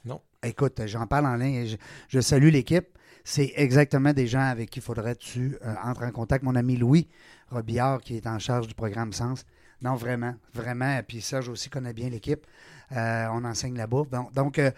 Non. 0.06 0.22
Écoute, 0.44 0.80
j'en 0.86 1.06
parle 1.08 1.26
en 1.26 1.36
ligne 1.36 1.56
et 1.56 1.68
je, 1.68 1.78
je 2.10 2.20
salue 2.20 2.50
l'équipe. 2.50 2.88
C'est 3.24 3.54
exactement 3.56 4.14
des 4.14 4.28
gens 4.28 4.42
avec 4.42 4.70
qui 4.70 4.80
il 4.80 4.82
faudrait 4.82 5.16
que 5.16 5.22
tu 5.22 5.58
euh, 5.64 5.74
entres 5.84 6.04
en 6.04 6.12
contact. 6.12 6.44
Mon 6.44 6.56
ami 6.56 6.76
Louis 6.76 7.08
Robillard, 7.50 8.02
qui 8.02 8.18
est 8.18 8.28
en 8.28 8.40
charge 8.40 8.68
du 8.68 8.74
programme 8.74 9.14
Sens. 9.14 9.46
Non, 9.82 9.96
vraiment, 9.96 10.36
vraiment. 10.54 11.00
Puis 11.08 11.22
Serge 11.22 11.50
aussi 11.50 11.70
connaît 11.70 11.94
bien 11.94 12.10
l'équipe. 12.10 12.46
Euh, 12.92 13.28
on 13.32 13.44
enseigne 13.46 13.76
là-bas. 13.76 14.04
Donc, 14.12 14.34
donc, 14.34 14.60
euh, 14.60 14.72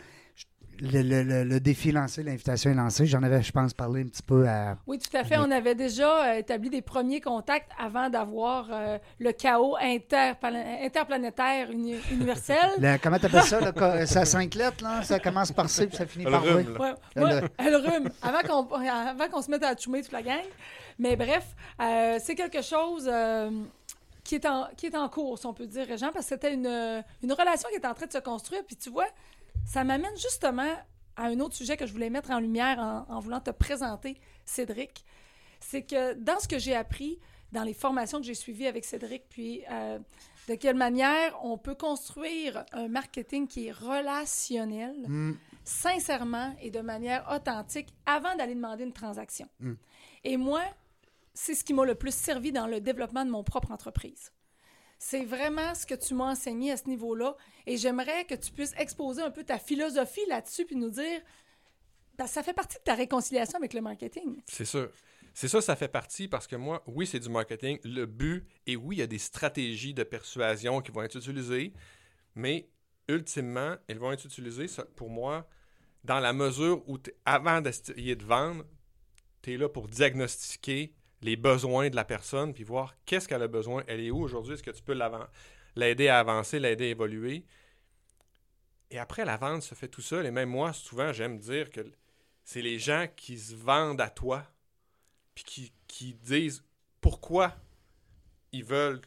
le, 0.81 1.01
le- 1.01 1.23
le- 1.23 1.43
le 1.43 1.59
défi 1.59 1.91
lancé, 1.91 2.23
l'invitation 2.23 2.71
est 2.71 2.75
lancée. 2.75 3.05
J'en 3.05 3.21
avais, 3.23 3.41
je 3.41 3.51
pense, 3.51 3.73
parlé 3.73 4.01
un 4.01 4.07
petit 4.07 4.23
peu 4.23 4.47
à, 4.47 4.77
Oui, 4.88 4.97
tout 4.99 5.15
à 5.15 5.23
fait. 5.23 5.38
On 5.38 5.49
avait 5.51 5.75
déjà 5.75 6.25
euh, 6.31 6.38
établi 6.39 6.69
des 6.69 6.81
premiers 6.81 7.21
contacts 7.21 7.69
avant 7.79 8.09
d'avoir 8.09 8.67
euh, 8.71 8.97
le 9.19 9.31
chaos 9.31 9.75
interpla- 9.81 10.83
interplanétaire 10.83 11.71
uni- 11.71 11.99
universel. 12.12 12.57
Le- 12.79 12.97
comment 13.01 13.19
t'appelles 13.19 13.43
ça? 13.43 13.59
le 13.59 14.05
C'est 14.05 14.19
à 14.19 14.25
cinq 14.25 14.55
lettres, 14.55 14.83
là? 14.83 15.01
Ça 15.03 15.19
commence 15.19 15.51
par 15.51 15.69
C 15.69 15.88
puis 15.88 15.97
ça 15.97 16.05
finit 16.05 16.25
Le 16.25 16.31
par 16.31 16.43
rhume, 16.43 16.57
V. 16.73 16.79
Ouais, 16.79 16.93
Le- 17.15 17.23
ouais, 17.23 17.41
le- 17.41 17.47
elle 17.57 17.75
rhume. 17.75 18.09
Avant 18.21 18.41
qu'on, 18.67 18.75
avant 18.75 19.27
qu'on 19.29 19.41
se 19.41 19.51
mette 19.51 19.63
à 19.63 19.75
choumer 19.77 20.01
toute 20.01 20.12
la 20.12 20.21
gang. 20.21 20.41
Mais 20.99 21.15
bref, 21.15 21.43
euh, 21.81 22.19
c'est 22.21 22.36
quelque 22.36 22.62
chose 22.62 23.09
euh, 23.12 23.49
qui, 24.23 24.36
est 24.36 24.45
en, 24.45 24.67
qui 24.77 24.86
est 24.88 24.95
en 24.95 25.09
cours, 25.09 25.39
si 25.39 25.45
on 25.45 25.53
peut 25.53 25.65
dire, 25.65 25.86
Jean, 25.97 26.12
parce 26.13 26.25
que 26.25 26.36
c'était 26.36 26.53
une, 26.53 26.67
une 27.23 27.33
relation 27.33 27.67
qui 27.69 27.75
est 27.75 27.86
en 27.86 27.93
train 27.93 28.05
de 28.05 28.12
se 28.12 28.19
construire. 28.19 28.63
Puis 28.65 28.75
tu 28.75 28.89
vois, 28.89 29.07
ça 29.65 29.84
m'amène 29.84 30.15
justement 30.17 30.73
à 31.15 31.26
un 31.26 31.39
autre 31.39 31.56
sujet 31.56 31.78
que 31.78 31.86
je 31.86 31.93
voulais 31.93 32.10
mettre 32.10 32.32
en 32.32 32.39
lumière 32.39 32.80
en, 32.80 33.06
en 33.08 33.19
voulant 33.19 33.39
te 33.39 33.52
présenter, 33.52 34.19
Cédric. 34.45 35.06
C'est 35.60 35.84
que 35.84 36.13
dans 36.13 36.39
ce 36.39 36.47
que 36.47 36.60
j'ai 36.60 36.76
appris, 36.76 37.19
dans 37.52 37.63
les 37.63 37.73
formations 37.73 38.19
que 38.19 38.26
j'ai 38.26 38.34
suivies 38.34 38.67
avec 38.67 38.84
Cédric, 38.84 39.23
puis 39.30 39.63
euh, 39.71 39.99
de 40.49 40.56
quelle 40.56 40.76
manière 40.76 41.38
on 41.45 41.58
peut 41.58 41.76
construire 41.76 42.65
un 42.73 42.88
marketing 42.88 43.47
qui 43.47 43.67
est 43.67 43.71
relationnel, 43.71 44.95
Hmm. 45.08 45.34
sincèrement 45.63 46.54
et 46.62 46.71
de 46.71 46.82
manière 46.82 47.26
authentique 47.32 47.93
avant 48.06 48.36
d'aller 48.36 48.56
demander 48.56 48.84
une 48.84 48.93
transaction. 48.93 49.47
Mm. 49.60 49.73
Et 50.26 50.38
moi, 50.38 50.62
c'est 51.34 51.56
ce 51.56 51.63
qui 51.63 51.73
m'a 51.73 51.86
le 51.86 51.95
plus 51.95 52.13
servi 52.13 52.52
dans 52.52 52.67
le 52.67 52.82
développement 52.82 53.26
de 53.26 53.32
mon 53.32 53.43
propre 53.43 53.71
entreprise. 53.71 54.32
C'est 55.06 55.26
vraiment 55.26 55.76
ce 55.76 55.86
que 55.86 55.96
tu 55.96 56.13
m'as 56.13 56.32
enseigné 56.32 56.72
à 56.72 56.78
ce 56.78 56.88
niveau-là. 56.88 57.36
Et 57.66 57.76
j'aimerais 57.76 58.24
que 58.24 58.36
tu 58.36 58.54
puisses 58.54 58.74
exposer 58.78 59.22
un 59.22 59.32
peu 59.32 59.44
ta 59.44 59.60
philosophie 59.60 60.26
là-dessus 60.30 60.66
puis 60.66 60.78
nous 60.78 60.89
dire, 60.89 61.22
ça 62.26 62.42
fait 62.42 62.54
partie 62.54 62.78
de 62.78 62.84
ta 62.84 62.96
réconciliation 62.96 63.58
avec 63.58 63.74
le 63.74 63.82
marketing. 63.82 64.42
C'est 64.48 64.63
sûr. 64.63 64.89
C'est 65.34 65.50
ça, 65.50 65.60
ça 65.60 65.76
fait 65.76 65.89
partie 65.89 66.30
parce 66.30 66.48
que 66.48 66.56
moi, 66.56 66.82
oui, 66.88 67.06
c'est 67.06 67.20
du 67.20 67.28
marketing. 67.28 67.80
Le 67.84 68.06
but, 68.06 68.48
et 68.66 68.78
oui, 68.78 68.96
il 68.96 69.00
y 69.00 69.02
a 69.02 69.08
des 69.08 69.18
stratégies 69.18 69.94
de 69.94 70.04
persuasion 70.04 70.80
qui 70.80 70.92
vont 70.94 71.04
être 71.04 71.18
utilisées, 71.18 71.74
mais 72.36 72.70
ultimement, 73.10 73.76
elles 73.89 74.00
vont 74.00 74.13
être 74.13 74.24
utilisées, 74.24 74.68
pour 74.96 75.10
moi, 75.10 75.46
dans 76.06 76.22
la 76.22 76.32
mesure 76.32 76.82
où, 76.88 76.98
avant 77.26 77.60
d'essayer 77.60 78.16
de 78.16 78.24
vendre, 78.24 78.63
tu 79.42 79.54
es 79.54 79.58
là 79.58 79.68
pour 79.68 79.89
diagnostiquer 79.89 80.96
les 81.23 81.36
besoins 81.36 81.89
de 81.89 81.95
la 81.95 82.05
personne, 82.05 82.53
puis 82.53 82.63
voir 82.63 82.95
qu'est-ce 83.05 83.27
qu'elle 83.27 83.41
a 83.41 83.47
besoin, 83.47 83.83
elle 83.88 84.01
est 84.01 84.12
où 84.12 84.21
aujourd'hui, 84.21 84.53
est-ce 84.53 84.63
que 84.63 84.71
tu 84.71 84.83
peux 84.83 84.97
l'aider 85.75 86.07
à 86.07 86.19
avancer, 86.19 86.59
l'aider 86.59 86.86
à 86.86 86.89
évoluer. 86.89 87.45
Et 88.91 88.99
après, 88.99 89.25
la 89.25 89.38
vente 89.38 89.63
se 89.63 89.73
fait 89.73 89.88
tout 89.88 90.01
seul. 90.01 90.25
Et 90.25 90.31
même 90.31 90.49
moi, 90.49 90.73
souvent, 90.73 91.12
j'aime 91.13 91.39
dire 91.39 91.71
que 91.71 91.81
c'est 92.43 92.62
les 92.62 92.77
gens 92.77 93.07
qui 93.15 93.39
se 93.39 93.55
vendent 93.55 94.01
à 94.01 94.09
toi, 94.09 94.45
puis 95.33 95.43
qui, 95.43 95.73
qui 95.88 96.13
disent 96.13 96.63
pourquoi 97.01 97.55
ils 98.51 98.63
veulent 98.63 99.01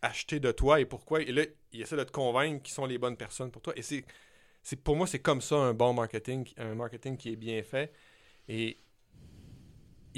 acheter 0.00 0.40
de 0.40 0.52
toi 0.52 0.80
et 0.80 0.86
pourquoi. 0.86 1.20
Et 1.20 1.32
là, 1.32 1.42
ils 1.72 1.82
essaient 1.82 1.96
de 1.96 2.04
te 2.04 2.12
convaincre 2.12 2.62
qu'ils 2.62 2.74
sont 2.74 2.86
les 2.86 2.98
bonnes 2.98 3.16
personnes 3.16 3.50
pour 3.50 3.62
toi. 3.62 3.74
Et 3.76 3.82
c'est 3.82 4.04
pour 4.82 4.96
moi, 4.96 5.06
c'est 5.06 5.18
comme 5.18 5.40
ça 5.40 5.56
un 5.56 5.74
bon 5.74 5.92
marketing, 5.92 6.48
un 6.56 6.74
marketing 6.74 7.16
qui 7.16 7.32
est 7.32 7.36
bien 7.36 7.62
fait. 7.62 7.92
Et 8.48 8.78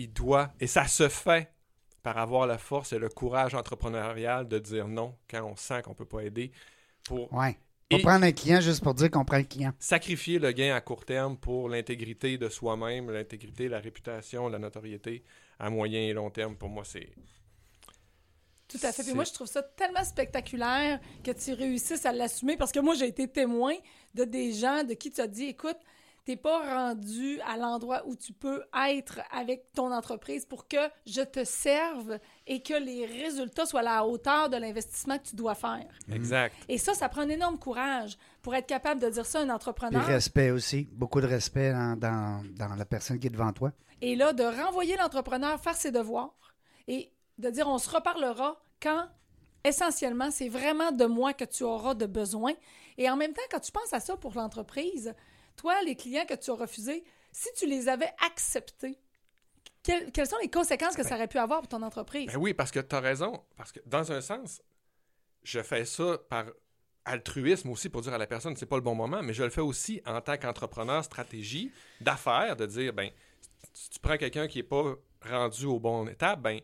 il 0.04 0.12
doit, 0.12 0.52
et 0.60 0.66
ça 0.66 0.86
se 0.86 1.08
fait 1.08 1.50
par 2.02 2.16
avoir 2.18 2.46
la 2.46 2.56
force 2.58 2.92
et 2.92 2.98
le 2.98 3.08
courage 3.08 3.54
entrepreneurial 3.54 4.48
de 4.48 4.58
dire 4.58 4.88
non 4.88 5.14
quand 5.28 5.42
on 5.44 5.56
sent 5.56 5.82
qu'on 5.82 5.94
peut 5.94 6.06
pas 6.06 6.20
aider 6.24 6.50
pour 7.04 7.32
Ouais. 7.32 7.58
Pas 7.90 7.96
Et- 7.98 8.02
prendre 8.02 8.24
un 8.24 8.30
client 8.32 8.60
juste 8.60 8.82
pour 8.84 8.94
dire 8.94 9.10
qu'on 9.10 9.24
prend 9.24 9.38
le 9.38 9.42
client. 9.44 9.72
sacrifier 9.80 10.38
le 10.38 10.52
gain 10.52 10.74
à 10.74 10.80
court 10.80 11.04
terme 11.04 11.36
pour 11.36 11.68
l'intégrité 11.68 12.38
de 12.38 12.48
soi-même, 12.48 13.10
l'intégrité, 13.10 13.68
la 13.68 13.80
réputation, 13.80 14.48
la 14.48 14.58
notoriété 14.60 15.24
à 15.58 15.70
moyen 15.70 16.00
et 16.00 16.12
long 16.12 16.30
terme, 16.30 16.56
pour 16.56 16.68
moi, 16.68 16.84
c'est. 16.84 17.10
Tout 18.68 18.78
à 18.84 18.92
fait. 18.92 19.02
Puis 19.02 19.14
moi, 19.14 19.24
je 19.24 19.32
trouve 19.32 19.48
ça 19.48 19.62
tellement 19.62 20.04
spectaculaire 20.04 21.00
que 21.24 21.32
tu 21.32 21.52
réussisses 21.52 22.06
à 22.06 22.12
l'assumer 22.12 22.56
parce 22.56 22.70
que 22.70 22.78
moi, 22.78 22.94
j'ai 22.94 23.08
été 23.08 23.26
témoin 23.26 23.74
de 24.14 24.24
des 24.24 24.52
gens 24.52 24.84
de 24.84 24.94
qui 24.94 25.10
tu 25.10 25.20
as 25.20 25.26
dit 25.26 25.46
écoute, 25.46 25.76
t'es 26.30 26.36
pas 26.36 26.60
rendu 26.74 27.40
à 27.40 27.56
l'endroit 27.56 28.02
où 28.06 28.14
tu 28.14 28.32
peux 28.32 28.62
être 28.88 29.18
avec 29.32 29.72
ton 29.74 29.92
entreprise 29.92 30.44
pour 30.46 30.68
que 30.68 30.76
je 31.06 31.22
te 31.22 31.42
serve 31.44 32.18
et 32.46 32.62
que 32.62 32.74
les 32.74 33.04
résultats 33.04 33.66
soient 33.66 33.80
à 33.80 33.82
la 33.82 34.06
hauteur 34.06 34.48
de 34.48 34.56
l'investissement 34.56 35.18
que 35.18 35.24
tu 35.24 35.34
dois 35.34 35.56
faire. 35.56 35.88
Exact. 36.12 36.54
Et 36.68 36.78
ça, 36.78 36.94
ça 36.94 37.08
prend 37.08 37.22
un 37.22 37.28
énorme 37.28 37.58
courage 37.58 38.16
pour 38.42 38.54
être 38.54 38.66
capable 38.66 39.00
de 39.00 39.08
dire 39.10 39.26
ça 39.26 39.38
à 39.40 39.42
un 39.42 39.46
Puis 39.46 39.52
entrepreneur. 39.54 40.04
respect 40.04 40.50
aussi. 40.52 40.88
Beaucoup 40.92 41.20
de 41.20 41.26
respect 41.26 41.72
dans, 41.72 41.96
dans- 41.98 42.42
dans 42.56 42.76
la 42.76 42.84
personne 42.84 43.18
qui 43.18 43.26
est 43.26 43.30
devant 43.30 43.52
toi. 43.52 43.72
Et 44.00 44.14
là, 44.14 44.32
de 44.32 44.44
renvoyer 44.44 44.96
l'entrepreneur 44.96 45.60
faire 45.60 45.74
ses 45.74 45.90
devoirs 45.90 46.54
et 46.86 47.12
de 47.38 47.50
dire 47.50 47.66
on 47.66 47.78
se 47.78 47.90
reparlera 47.90 48.62
quand 48.80 49.08
essentiellement 49.64 50.30
c'est 50.30 50.48
vraiment 50.48 50.92
de 50.92 51.04
moi 51.06 51.32
que 51.34 51.44
tu 51.44 51.64
auras 51.64 51.94
de 51.94 52.06
besoin. 52.06 52.52
Et 52.98 53.10
en 53.10 53.16
même 53.16 53.32
temps, 53.32 53.42
quand 53.50 53.60
tu 53.60 53.72
penses 53.72 53.92
à 53.92 54.00
ça 54.00 54.16
pour 54.16 54.32
l'entreprise, 54.34 55.14
toi, 55.60 55.74
les 55.84 55.94
clients 55.94 56.24
que 56.24 56.34
tu 56.34 56.50
as 56.50 56.54
refusés, 56.54 57.04
si 57.32 57.48
tu 57.54 57.66
les 57.66 57.88
avais 57.88 58.10
acceptés, 58.26 58.98
quelles, 59.82 60.26
sont 60.26 60.38
les 60.42 60.50
conséquences 60.50 60.96
que 60.96 61.02
ça 61.02 61.16
aurait 61.16 61.28
pu 61.28 61.38
avoir 61.38 61.60
pour 61.60 61.68
ton 61.68 61.82
entreprise? 61.82 62.26
Ben 62.26 62.36
oui, 62.36 62.54
parce 62.54 62.70
que 62.70 62.80
tu 62.80 62.94
as 62.94 63.00
raison. 63.00 63.42
Parce 63.56 63.72
que 63.72 63.80
dans 63.86 64.10
un 64.10 64.20
sens, 64.20 64.62
je 65.42 65.62
fais 65.62 65.84
ça 65.84 66.18
par 66.28 66.46
altruisme 67.04 67.70
aussi 67.70 67.88
pour 67.88 68.02
dire 68.02 68.12
à 68.12 68.18
la 68.18 68.26
personne 68.26 68.54
c'est 68.56 68.66
pas 68.66 68.76
le 68.76 68.82
bon 68.82 68.94
moment, 68.94 69.22
mais 69.22 69.32
je 69.32 69.42
le 69.42 69.50
fais 69.50 69.62
aussi 69.62 70.02
en 70.06 70.20
tant 70.20 70.36
qu'entrepreneur 70.36 71.02
stratégie 71.02 71.72
d'affaires 72.00 72.56
de 72.56 72.66
dire 72.66 72.92
ben 72.92 73.10
si 73.72 73.88
tu 73.88 73.98
prends 74.00 74.18
quelqu'un 74.18 74.48
qui 74.48 74.58
est 74.58 74.62
pas 74.62 74.96
rendu 75.26 75.64
au 75.64 75.80
bon 75.80 76.06
étape, 76.08 76.42
ben 76.42 76.60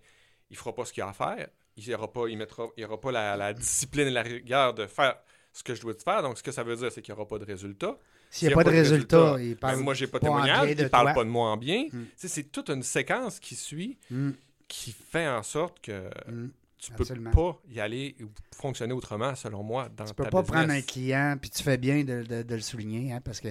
il 0.51 0.57
fera 0.57 0.75
pas 0.75 0.85
ce 0.85 0.93
qu'il 0.93 1.03
a 1.03 1.09
à 1.09 1.13
faire, 1.15 1.49
il 1.77 1.95
aura 1.95 2.13
pas 2.13 2.29
il 2.29 2.37
mettra 2.37 2.69
il 2.77 2.85
aura 2.85 3.01
pas 3.01 3.13
la 3.13 3.53
discipline 3.55 4.09
et 4.09 4.11
la 4.11 4.23
rigueur 4.23 4.75
de 4.75 4.87
faire 4.87 5.19
ce 5.55 5.63
que 5.63 5.75
je 5.75 5.81
dois 5.81 5.95
te 5.95 6.03
faire. 6.03 6.23
Donc 6.23 6.37
ce 6.37 6.43
que 6.43 6.53
ça 6.53 6.63
veut 6.63 6.77
dire 6.77 6.93
c'est 6.93 7.01
qu'il 7.01 7.15
n'y 7.15 7.19
aura 7.19 7.27
pas 7.27 7.39
de 7.39 7.47
résultat. 7.47 7.99
S'il 8.31 8.49
n'y 8.49 8.55
a, 8.55 8.57
pas 8.57 8.65
de 8.65 8.71
résultat, 8.71 9.37
il 9.41 9.57
parle 9.57 9.81
moi 9.81 9.95
j'ai 9.95 10.07
pas 10.07 10.19
de 10.19 10.25
témoignage, 10.25 10.71
il 10.79 10.89
parle 10.91 11.07
toi. 11.07 11.15
pas 11.15 11.25
de 11.25 11.29
moi 11.31 11.51
en 11.51 11.57
bien. 11.57 11.87
Mm. 11.93 12.03
C'est 12.17 12.51
toute 12.53 12.69
une 12.71 12.83
séquence 12.83 13.39
qui 13.41 13.55
suit 13.55 13.97
Mm, 14.11 14.31
qui 14.69 14.93
fait 14.93 15.29
en 15.29 15.43
sorte 15.43 15.81
que 15.81 16.09
mm. 16.31 16.51
tu 16.79 16.91
peux 16.93 17.03
Absolument. 17.03 17.31
pas 17.31 17.61
y 17.71 17.81
aller 17.81 18.15
ou 18.21 18.27
fonctionner 18.55 18.93
autrement, 18.93 19.35
selon 19.35 19.63
moi, 19.63 19.89
dans 19.97 20.05
Tu 20.05 20.15
peux 20.15 20.25
ta 20.25 20.31
pas 20.31 20.43
business. 20.43 20.59
prendre 20.59 20.73
un 20.73 20.83
client, 20.83 21.37
puis 21.41 21.51
tu 21.51 21.63
fais 21.63 21.79
bien 21.79 22.05
de, 22.05 22.23
de- 22.25 22.43
de 22.43 22.55
le 22.55 22.61
souligner, 22.61 23.13
hein, 23.13 23.21
parce 23.25 23.41
que 23.41 23.49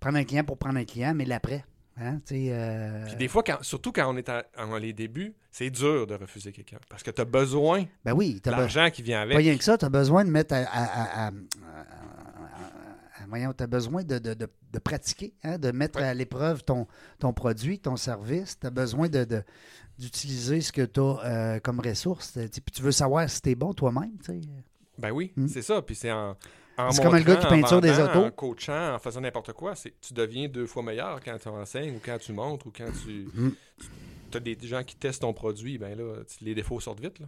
prendre 0.00 0.18
un 0.18 0.24
client 0.24 0.42
pour 0.44 0.58
prendre 0.58 0.78
un 0.78 0.84
client, 0.84 1.14
mais 1.14 1.24
l'après. 1.26 1.64
Hein, 1.96 2.18
euh, 2.32 3.06
Puis 3.06 3.14
des 3.16 3.28
fois, 3.28 3.44
quand- 3.44 3.62
surtout 3.62 3.92
quand 3.92 4.12
on 4.12 4.16
est 4.16 4.28
à- 4.28 4.44
en 4.58 4.76
les 4.78 4.92
débuts, 4.92 5.32
c'est 5.52 5.70
dur 5.70 6.08
de 6.08 6.14
refuser 6.16 6.50
quelqu'un. 6.50 6.78
Parce 6.88 7.04
que 7.04 7.12
tu 7.12 7.20
as 7.20 7.24
besoin 7.24 7.84
ben 8.04 8.12
oui, 8.14 8.40
de 8.42 8.50
l'argent 8.50 8.90
qui 8.90 9.02
vient 9.02 9.18
Pas 9.18 9.22
avec. 9.22 9.36
rien 9.38 9.56
que 9.56 9.62
ça, 9.62 9.78
tu 9.78 9.84
as 9.84 9.88
besoin 9.90 10.24
de 10.24 10.30
mettre 10.30 10.54
à- 10.56 11.30
voyons, 13.28 13.52
tu 13.52 13.62
as 13.62 13.66
besoin 13.66 14.02
de, 14.04 14.18
de- 14.18 14.34
de- 14.34 14.48
de 14.72 14.78
pratiquer, 14.78 15.34
hein, 15.42 15.58
de 15.58 15.70
mettre 15.70 15.98
Ouais. 16.00 16.06
à 16.06 16.14
l'épreuve 16.14 16.64
ton, 16.64 16.86
ton 17.18 17.32
produit, 17.32 17.78
ton 17.78 17.96
service. 17.96 18.58
Tu 18.60 18.66
as 18.66 18.70
besoin 18.70 19.08
de, 19.08 19.42
d'utiliser 19.98 20.60
ce 20.60 20.72
que 20.72 20.82
tu 20.82 21.00
as 21.00 21.60
comme 21.60 21.80
ressource. 21.80 22.32
Puis 22.32 22.72
tu 22.74 22.82
veux 22.82 22.92
savoir 22.92 23.28
si 23.30 23.40
tu 23.40 23.50
es 23.50 23.54
bon 23.54 23.72
toi-même. 23.74 24.12
Ben 24.98 25.10
oui, 25.10 25.32
Mm. 25.36 25.48
c'est 25.48 25.62
ça. 25.62 25.82
Puis 25.82 25.94
c'est 25.96 26.12
en. 26.12 26.36
en 26.78 26.90
C'est 26.90 27.02
comme 27.02 27.16
le 27.16 27.22
gars 27.22 27.36
qui 27.36 27.46
peinture 27.46 27.80
des 27.80 27.98
autos. 27.98 28.24
En 28.26 28.30
coachant, 28.30 28.94
en 28.94 28.98
faisant 28.98 29.20
n'importe 29.20 29.52
quoi, 29.52 29.74
c'est, 29.74 29.92
tu 30.00 30.14
deviens 30.14 30.48
deux 30.48 30.66
fois 30.66 30.82
meilleur 30.82 31.20
quand 31.24 31.36
tu 31.38 31.48
enseignes 31.48 31.96
ou 31.96 32.00
quand 32.04 32.18
tu 32.18 32.32
montres 32.32 32.66
ou 32.66 32.72
quand 32.76 32.90
tu. 33.04 33.28
Mm. 33.34 33.50
Tu 34.30 34.36
as 34.36 34.40
des 34.40 34.58
gens 34.62 34.82
qui 34.82 34.96
testent 34.96 35.22
ton 35.22 35.32
produit, 35.32 35.78
ben 35.78 35.96
là, 35.96 36.16
les 36.42 36.54
défauts 36.54 36.80
sortent 36.80 37.00
vite. 37.00 37.18
Là. 37.20 37.26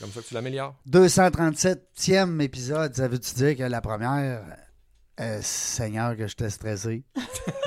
Comme 0.00 0.10
ça 0.10 0.22
que 0.22 0.26
tu 0.26 0.32
l'améliores. 0.34 0.74
237e 0.88 2.40
épisode, 2.40 2.94
ça 2.94 3.08
veut-tu 3.08 3.34
dire 3.34 3.56
que 3.56 3.62
la 3.64 3.80
première. 3.80 4.42
Euh, 5.18 5.38
Seigneur, 5.42 6.16
que 6.16 6.26
j'étais 6.26 6.50
stressé. 6.50 7.02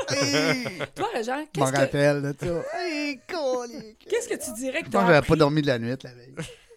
Hey, 0.10 0.66
Toi, 0.94 1.08
Je 1.16 1.32
m'en 1.32 1.46
qu'est-ce 1.52 1.72
que, 1.72 1.78
rappelle 1.78 2.22
de 2.22 2.36
ça. 2.40 2.62
Hey, 2.78 3.20
colique. 3.28 4.06
qu'est-ce 4.08 4.28
que 4.30 4.36
tu 4.36 4.52
dirais 4.60 4.82
que 4.82 4.86
Je 4.88 4.92
tu 4.92 4.98
as 4.98 5.02
que 5.02 5.08
j'avais 5.08 5.26
pas 5.26 5.36
dormi 5.36 5.62
de 5.62 5.68
la 5.68 5.80
nuit 5.80 5.96
la 6.04 6.14
veille. 6.14 6.36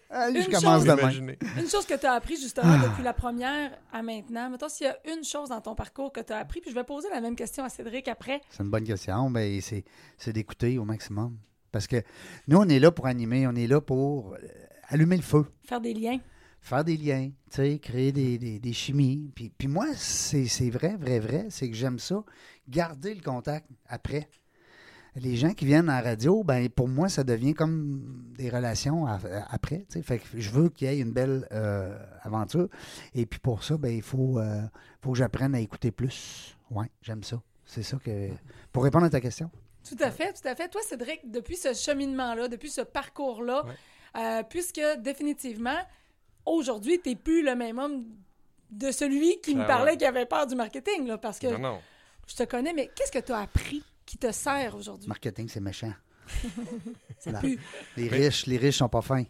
Allez, 0.09 0.41
je 0.41 0.47
Une 0.47 0.53
commence 0.55 0.85
chose- 0.85 0.95
demain. 0.95 1.35
Une 1.59 1.69
chose 1.69 1.85
que 1.85 1.93
tu 1.95 2.05
as 2.05 2.13
appris 2.13 2.37
justement 2.37 2.73
Ah. 2.81 2.87
depuis 2.87 3.03
la 3.03 3.13
première 3.13 3.71
à 3.91 4.01
maintenant. 4.01 4.49
Mettons, 4.49 4.69
s'il 4.69 4.87
y 4.87 4.89
a 4.89 4.97
une 5.13 5.23
chose 5.23 5.49
dans 5.49 5.59
ton 5.61 5.75
parcours 5.75 6.11
que 6.13 6.21
tu 6.21 6.31
as 6.33 6.37
appris, 6.37 6.61
puis 6.61 6.71
je 6.71 6.75
vais 6.75 6.85
poser 6.85 7.09
la 7.11 7.19
même 7.21 7.35
question 7.35 7.63
à 7.65 7.69
Cédric 7.69 8.07
après. 8.07 8.41
C'est 8.49 8.63
une 8.63 8.69
bonne 8.71 8.85
question. 8.85 9.29
Ben, 9.29 9.59
c'est, 9.61 9.83
c'est 10.17 10.31
d'écouter 10.33 10.77
au 10.79 10.85
maximum. 10.85 11.37
Parce 11.71 11.85
que 11.85 12.01
nous, 12.47 12.57
on 12.57 12.67
est 12.69 12.79
là 12.79 12.91
pour 12.91 13.05
animer, 13.07 13.45
on 13.45 13.55
est 13.55 13.67
là 13.67 13.81
pour 13.81 14.33
euh, 14.33 14.37
allumer 14.87 15.17
le 15.17 15.21
feu, 15.23 15.45
Faire 15.65 15.81
des 15.81 15.93
liens. 15.93 16.19
Faire 16.67 16.83
des 16.83 16.97
liens, 16.97 17.29
tu 17.49 17.55
sais, 17.55 17.79
créer 17.79 18.11
des, 18.11 18.37
des- 18.37 18.59
des 18.59 18.73
chimies. 18.73 19.31
Puis, 19.35 19.51
puis 19.57 19.67
moi, 19.67 19.85
c'est, 19.95 20.45
c'est 20.47 20.69
vrai, 20.69 20.95
vrai, 20.97 21.19
vrai, 21.19 21.47
c'est 21.49 21.69
que 21.69 21.75
j'aime 21.75 21.99
ça, 21.99 22.23
garder 22.67 23.13
le 23.13 23.21
contact 23.21 23.67
après. 23.87 24.29
Les 25.15 25.35
gens 25.35 25.53
qui 25.53 25.65
viennent 25.65 25.89
en 25.89 25.99
radio, 26.01 26.43
ben 26.43 26.69
pour 26.69 26.87
moi, 26.87 27.09
ça 27.09 27.23
devient 27.23 27.55
comme 27.55 28.31
des 28.37 28.49
relations 28.51 29.07
à- 29.07 29.13
à- 29.15 29.51
après. 29.53 29.79
tu 29.89 29.93
sais. 29.97 30.01
Fait 30.03 30.19
que 30.19 30.25
je 30.39 30.49
veux 30.51 30.69
qu'il 30.69 30.87
y 30.87 30.91
ait 30.91 30.99
une 30.99 31.11
belle 31.11 31.47
euh, 31.51 31.97
aventure. 32.21 32.67
Et 33.15 33.25
puis 33.25 33.39
pour 33.39 33.63
ça, 33.63 33.77
ben 33.77 33.89
il 33.89 34.03
faut, 34.03 34.37
euh, 34.37 34.61
faut 35.01 35.13
que 35.13 35.17
j'apprenne 35.17 35.55
à 35.55 35.59
écouter 35.59 35.89
plus. 35.91 36.55
Oui, 36.69 36.85
j'aime 37.01 37.23
ça. 37.23 37.41
C'est 37.65 37.81
ça 37.81 37.97
que. 37.97 38.29
Pour 38.71 38.83
répondre 38.83 39.05
à 39.05 39.09
ta 39.09 39.19
question. 39.19 39.49
Tout 39.89 39.97
à 40.01 40.11
fait, 40.11 40.33
tout 40.33 40.47
à 40.47 40.53
fait. 40.53 40.67
Toi, 40.69 40.81
Cédric, 40.87 41.31
depuis 41.31 41.55
ce 41.55 41.73
cheminement-là, 41.73 42.47
depuis 42.47 42.69
ce 42.69 42.81
parcours-là, 42.81 43.65
Ouais. 43.65 43.73
euh, 44.21 44.43
puisque 44.47 44.81
définitivement, 44.99 45.79
aujourd'hui, 46.47 46.99
tu 47.01 47.09
n'es 47.09 47.15
plus 47.15 47.43
le 47.43 47.55
même 47.55 47.77
homme 47.79 48.05
de 48.69 48.91
celui 48.91 49.39
qui 49.41 49.55
me 49.55 49.61
Ah 49.63 49.65
parlait 49.67 49.91
ouais. 49.91 49.97
qui 49.97 50.05
avait 50.05 50.25
peur 50.25 50.45
du 50.47 50.55
marketing, 50.55 51.07
là, 51.07 51.17
parce 51.17 51.39
que 51.39 51.47
Non, 51.47 51.59
non. 51.59 51.81
je 52.27 52.35
te 52.35 52.43
connais, 52.43 52.73
mais 52.73 52.89
qu'est-ce 52.95 53.11
que 53.11 53.19
tu 53.19 53.31
as 53.31 53.39
appris 53.39 53.83
qui 54.05 54.17
te 54.17 54.31
sert 54.31 54.75
aujourd'hui? 54.75 55.07
Marketing, 55.07 55.47
c'est 55.47 55.59
méchant. 55.61 55.93
Là. 57.25 57.41
Les 57.41 57.57
Mais- 57.97 58.07
riches, 58.09 58.45
les 58.47 58.57
riches 58.57 58.77
sont 58.77 58.89
pas 58.89 59.01
fins. 59.01 59.23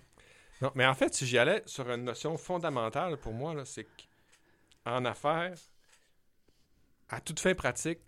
Non, 0.62 0.71
mais 0.73 0.86
en 0.88 0.95
fait, 0.95 1.13
si 1.13 1.25
j'y 1.27 1.38
allais 1.38 1.62
sur 1.67 1.88
une 1.91 2.03
notion 2.03 2.36
fondamentale 2.38 3.17
pour 3.17 3.34
moi, 3.34 3.53
là, 3.53 3.63
c'est 3.65 3.86
qu'en 4.84 5.06
affaires, 5.06 5.53
à 7.10 7.21
toute 7.21 7.39
fin 7.39 7.53
pratique, 7.53 7.99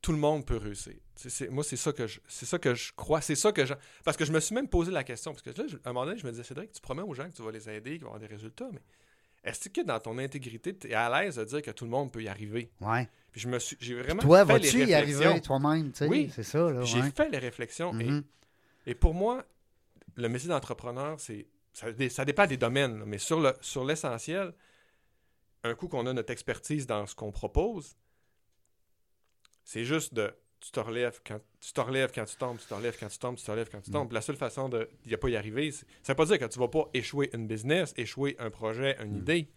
tout 0.00 0.12
le 0.12 0.18
monde 0.18 0.46
peut 0.46 0.56
réussir. 0.56 0.94
C'est- 1.28 1.48
moi, 1.50 1.62
c'est 1.64 1.76
ça 1.76 1.92
que 1.92 2.06
je, 2.06 2.20
c'est 2.28 2.46
ça 2.46 2.58
que 2.58 2.74
je 2.74 2.92
crois, 2.94 3.20
c'est 3.20 3.34
ça 3.34 3.52
que 3.52 3.66
je, 3.66 3.74
parce 4.04 4.16
que 4.16 4.24
je 4.24 4.32
me 4.32 4.40
suis 4.40 4.54
même 4.54 4.68
posé 4.68 4.90
la 4.90 5.04
question, 5.04 5.32
parce 5.32 5.42
que 5.42 5.50
là, 5.50 5.66
je- 5.68 5.76
à 5.76 5.90
un 5.90 5.92
moment 5.92 6.06
donné, 6.06 6.18
je 6.18 6.24
me 6.26 6.30
disais, 6.30 6.44
Cédric, 6.44 6.72
tu 6.72 6.80
promets 6.80 7.02
aux 7.02 7.12
gens 7.14 7.28
que 7.28 7.34
tu 7.36 7.42
vas 7.42 7.50
les 7.50 7.68
aider, 7.68 7.92
qu'ils 7.92 8.00
vont 8.02 8.06
avoir 8.14 8.20
des 8.20 8.26
résultats, 8.34 8.68
mais 8.72 8.80
est-ce 9.44 9.68
que 9.68 9.82
dans 9.82 10.00
ton 10.00 10.16
intégrité, 10.18 10.74
tu 10.76 10.88
es 10.88 10.94
à 10.94 11.08
l'aise 11.22 11.36
de 11.36 11.44
dire 11.44 11.60
que 11.62 11.70
tout 11.72 11.84
le 11.84 11.90
monde 11.90 12.10
peut 12.12 12.22
y 12.22 12.28
arriver? 12.28 12.70
Ouais. 12.80 13.08
Puis 13.32 13.40
je 13.42 13.48
me 13.48 13.58
suis, 13.58 13.76
j'ai 13.80 13.94
vraiment 13.94 14.22
Toi, 14.22 14.44
fait 14.46 14.52
les 14.52 14.58
vas-tu 14.70 14.78
y 14.78 14.94
réflexions. 14.94 15.20
arriver 15.30 15.40
toi-même? 15.42 15.92
tu 15.92 15.98
sais? 15.98 16.06
Oui. 16.08 16.30
C'est 16.34 16.42
ça, 16.42 16.70
là. 16.70 16.82
J'ai 16.82 17.02
fait 17.02 17.28
les 17.28 17.38
réflexions 17.38 17.92
et 18.00 18.04
Mhm. 18.04 18.24
et 18.86 18.94
pour 18.94 19.12
moi, 19.14 19.44
le 20.16 20.28
métier 20.28 20.48
d'entrepreneur, 20.48 21.20
c'est 21.20 21.46
ça, 21.74 21.86
ça 22.08 22.24
dépend 22.24 22.46
des 22.46 22.56
domaines, 22.56 23.04
mais 23.04 23.18
sur 23.18 23.40
le 23.40 23.52
sur 23.60 23.84
l'essentiel, 23.84 24.52
un 25.64 25.74
coup 25.74 25.86
qu'on 25.88 26.06
a 26.06 26.12
notre 26.14 26.32
expertise 26.32 26.86
dans 26.86 27.06
ce 27.06 27.14
qu'on 27.14 27.30
propose, 27.30 27.94
c'est 29.64 29.84
juste 29.84 30.14
de 30.14 30.34
tu 30.60 30.70
te 30.70 30.80
relèves 30.80 31.20
quand 31.26 31.40
tu 31.60 31.72
te 31.72 31.80
relèves 31.80 32.12
quand 32.14 32.24
tu 32.24 32.36
tombes, 32.36 32.58
tu 32.58 32.66
te 32.66 32.74
relèves 32.74 32.96
quand 32.98 33.08
tu 33.08 33.18
tombes, 33.18 33.36
tu 33.36 33.44
te 33.44 33.50
relèves 33.50 33.68
quand 33.70 33.80
tu 33.80 33.90
tombes. 33.90 34.12
La 34.12 34.20
seule 34.20 34.36
façon 34.36 34.68
de 34.68 34.88
n'y 35.06 35.14
a 35.14 35.18
pas 35.18 35.28
y 35.28 35.36
arriver, 35.36 35.70
c'est- 35.72 35.86
ça 36.02 36.12
veut 36.12 36.16
pas 36.16 36.26
dire 36.26 36.38
que 36.38 36.44
tu 36.44 36.58
vas 36.58 36.68
pas 36.68 36.84
échouer 36.94 37.30
une 37.34 37.46
business, 37.46 37.92
échouer 37.96 38.36
un 38.38 38.50
projet, 38.50 38.96
une 39.02 39.16
idée. 39.18 39.50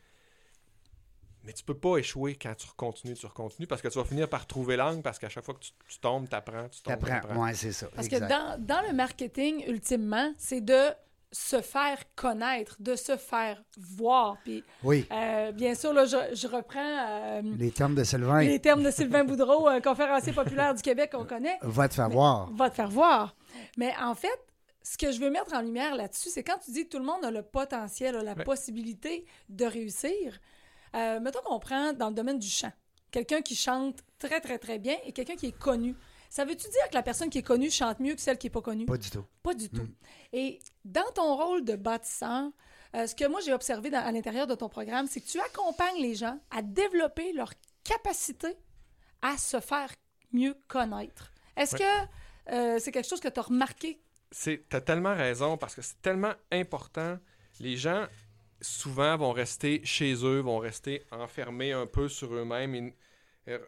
Mais 1.45 1.51
tu 1.51 1.63
peux 1.65 1.77
pas 1.77 1.97
échouer 1.97 2.35
quand 2.35 2.55
tu 2.55 2.67
continues, 2.77 3.15
tu 3.15 3.27
continues, 3.27 3.67
parce 3.67 3.81
que 3.81 3.89
tu 3.89 3.97
vas 3.97 4.05
finir 4.05 4.29
par 4.29 4.47
trouver 4.47 4.77
l'angle, 4.77 5.01
parce 5.01 5.19
qu'à 5.19 5.27
chaque 5.27 5.43
fois 5.43 5.53
que 5.55 5.59
tu, 5.59 5.71
tu 5.89 5.99
tombes, 5.99 6.29
tu 6.29 6.35
apprends, 6.35 6.69
tu 6.69 6.81
tombes, 6.81 6.93
T'apprends. 6.99 7.19
t'apprends. 7.19 7.43
Ouais, 7.43 7.53
c'est 7.53 7.73
ça. 7.73 7.89
Parce 7.93 8.07
exact. 8.07 8.27
que 8.27 8.33
dans, 8.33 8.65
dans 8.65 8.81
le 8.87 8.93
marketing, 8.93 9.65
ultimement, 9.67 10.33
c'est 10.37 10.61
de 10.61 10.91
se 11.35 11.61
faire 11.61 11.97
connaître, 12.15 12.77
de 12.79 12.95
se 12.95 13.17
faire 13.17 13.61
voir. 13.77 14.37
Puis, 14.45 14.63
Oui, 14.83 15.05
euh, 15.11 15.51
bien 15.51 15.73
sûr, 15.75 15.91
là, 15.91 16.05
je, 16.05 16.15
je 16.33 16.47
reprends 16.47 16.79
euh, 16.79 17.41
les 17.57 17.71
termes 17.71 17.95
de 17.95 18.03
Sylvain, 18.03 18.41
les 18.43 18.59
termes 18.59 18.83
de 18.83 18.91
Sylvain 18.91 19.23
Boudreau, 19.25 19.67
un 19.67 19.81
conférencier 19.81 20.31
populaire 20.31 20.73
du 20.75 20.81
Québec 20.81 21.11
qu'on 21.11 21.25
connaît. 21.25 21.57
va 21.63 21.89
te 21.89 21.95
faire 21.95 22.07
Mais- 22.09 22.13
voir. 22.15 22.49
Va 22.53 22.69
te 22.69 22.75
faire 22.75 22.89
voir. 22.89 23.35
Mais 23.77 23.93
en 24.01 24.13
fait, 24.15 24.39
ce 24.83 24.97
que 24.97 25.11
je 25.11 25.19
veux 25.19 25.29
mettre 25.31 25.53
en 25.53 25.61
lumière 25.61 25.95
là-dessus, 25.95 26.29
c'est 26.29 26.43
quand 26.43 26.59
tu 26.63 26.71
dis 26.71 26.83
que 26.85 26.89
tout 26.89 26.99
le 26.99 27.05
monde 27.05 27.25
a 27.25 27.31
le 27.31 27.41
potentiel, 27.41 28.15
a 28.15 28.21
la 28.23 28.33
Ouais. 28.33 28.43
possibilité 28.43 29.25
de 29.49 29.65
réussir. 29.65 30.39
Euh, 30.95 31.19
mettons 31.19 31.41
qu'on 31.43 31.59
prend 31.59 31.93
dans 31.93 32.09
le 32.09 32.15
domaine 32.15 32.37
du 32.37 32.47
chant. 32.49 32.71
Quelqu'un 33.09 33.41
qui 33.41 33.55
chante 33.55 33.99
très, 34.19 34.39
très, 34.39 34.59
très 34.59 34.77
bien 34.79 34.95
et 35.05 35.11
quelqu'un 35.13 35.35
qui 35.35 35.47
est 35.47 35.57
connu. 35.57 35.95
Ça 36.35 36.45
veut-tu 36.45 36.67
dire 36.67 36.89
que 36.89 36.95
la 36.95 37.03
personne 37.03 37.29
qui 37.29 37.37
est 37.37 37.43
connue 37.43 37.69
chante 37.69 37.99
mieux 37.99 38.15
que 38.15 38.21
celle 38.21 38.39
qui 38.39 38.47
n'est 38.47 38.51
pas 38.51 38.61
connue? 38.61 38.87
Pas 38.87 38.97
du 38.97 39.11
tout. 39.11 39.23
Pas 39.43 39.53
du 39.53 39.69
tout. 39.69 39.83
Mm. 39.83 39.93
Et 40.33 40.59
dans 40.83 41.11
ton 41.13 41.35
rôle 41.35 41.63
de 41.63 41.75
bâtisseur, 41.75 42.49
euh, 42.95 43.05
ce 43.05 43.13
que 43.13 43.27
moi 43.27 43.39
j'ai 43.41 43.53
observé 43.53 43.91
dans- 43.91 44.03
à 44.03 44.11
l'intérieur 44.11 44.47
de 44.47 44.55
ton 44.55 44.67
programme, 44.67 45.05
c'est 45.05 45.21
que 45.21 45.27
tu 45.27 45.39
accompagnes 45.39 46.01
les 46.01 46.15
gens 46.15 46.39
à 46.49 46.63
développer 46.63 47.33
leur 47.33 47.53
capacité 47.83 48.47
à 49.21 49.37
se 49.37 49.59
faire 49.59 49.89
mieux 50.31 50.57
connaître. 50.67 51.31
Est-ce 51.55 51.75
Ouais. 51.75 51.81
que 52.47 52.51
euh, 52.55 52.79
c'est 52.79 52.91
quelque 52.91 53.07
chose 53.07 53.19
que 53.21 53.27
tu 53.27 53.39
as 53.39 53.43
remarqué? 53.43 54.01
C'est, 54.31 54.65
t'as 54.69 54.81
tellement 54.81 55.13
raison 55.13 55.55
parce 55.57 55.75
que 55.75 55.83
c'est 55.83 56.01
tellement 56.01 56.33
important. 56.51 57.19
Les 57.59 57.77
gens, 57.77 58.07
souvent, 58.59 59.15
vont 59.17 59.33
rester 59.33 59.81
chez 59.85 60.15
eux, 60.25 60.39
vont 60.39 60.57
rester 60.57 61.03
enfermés 61.11 61.73
un 61.73 61.85
peu 61.85 62.09
sur 62.09 62.33
eux-mêmes. 62.33 62.91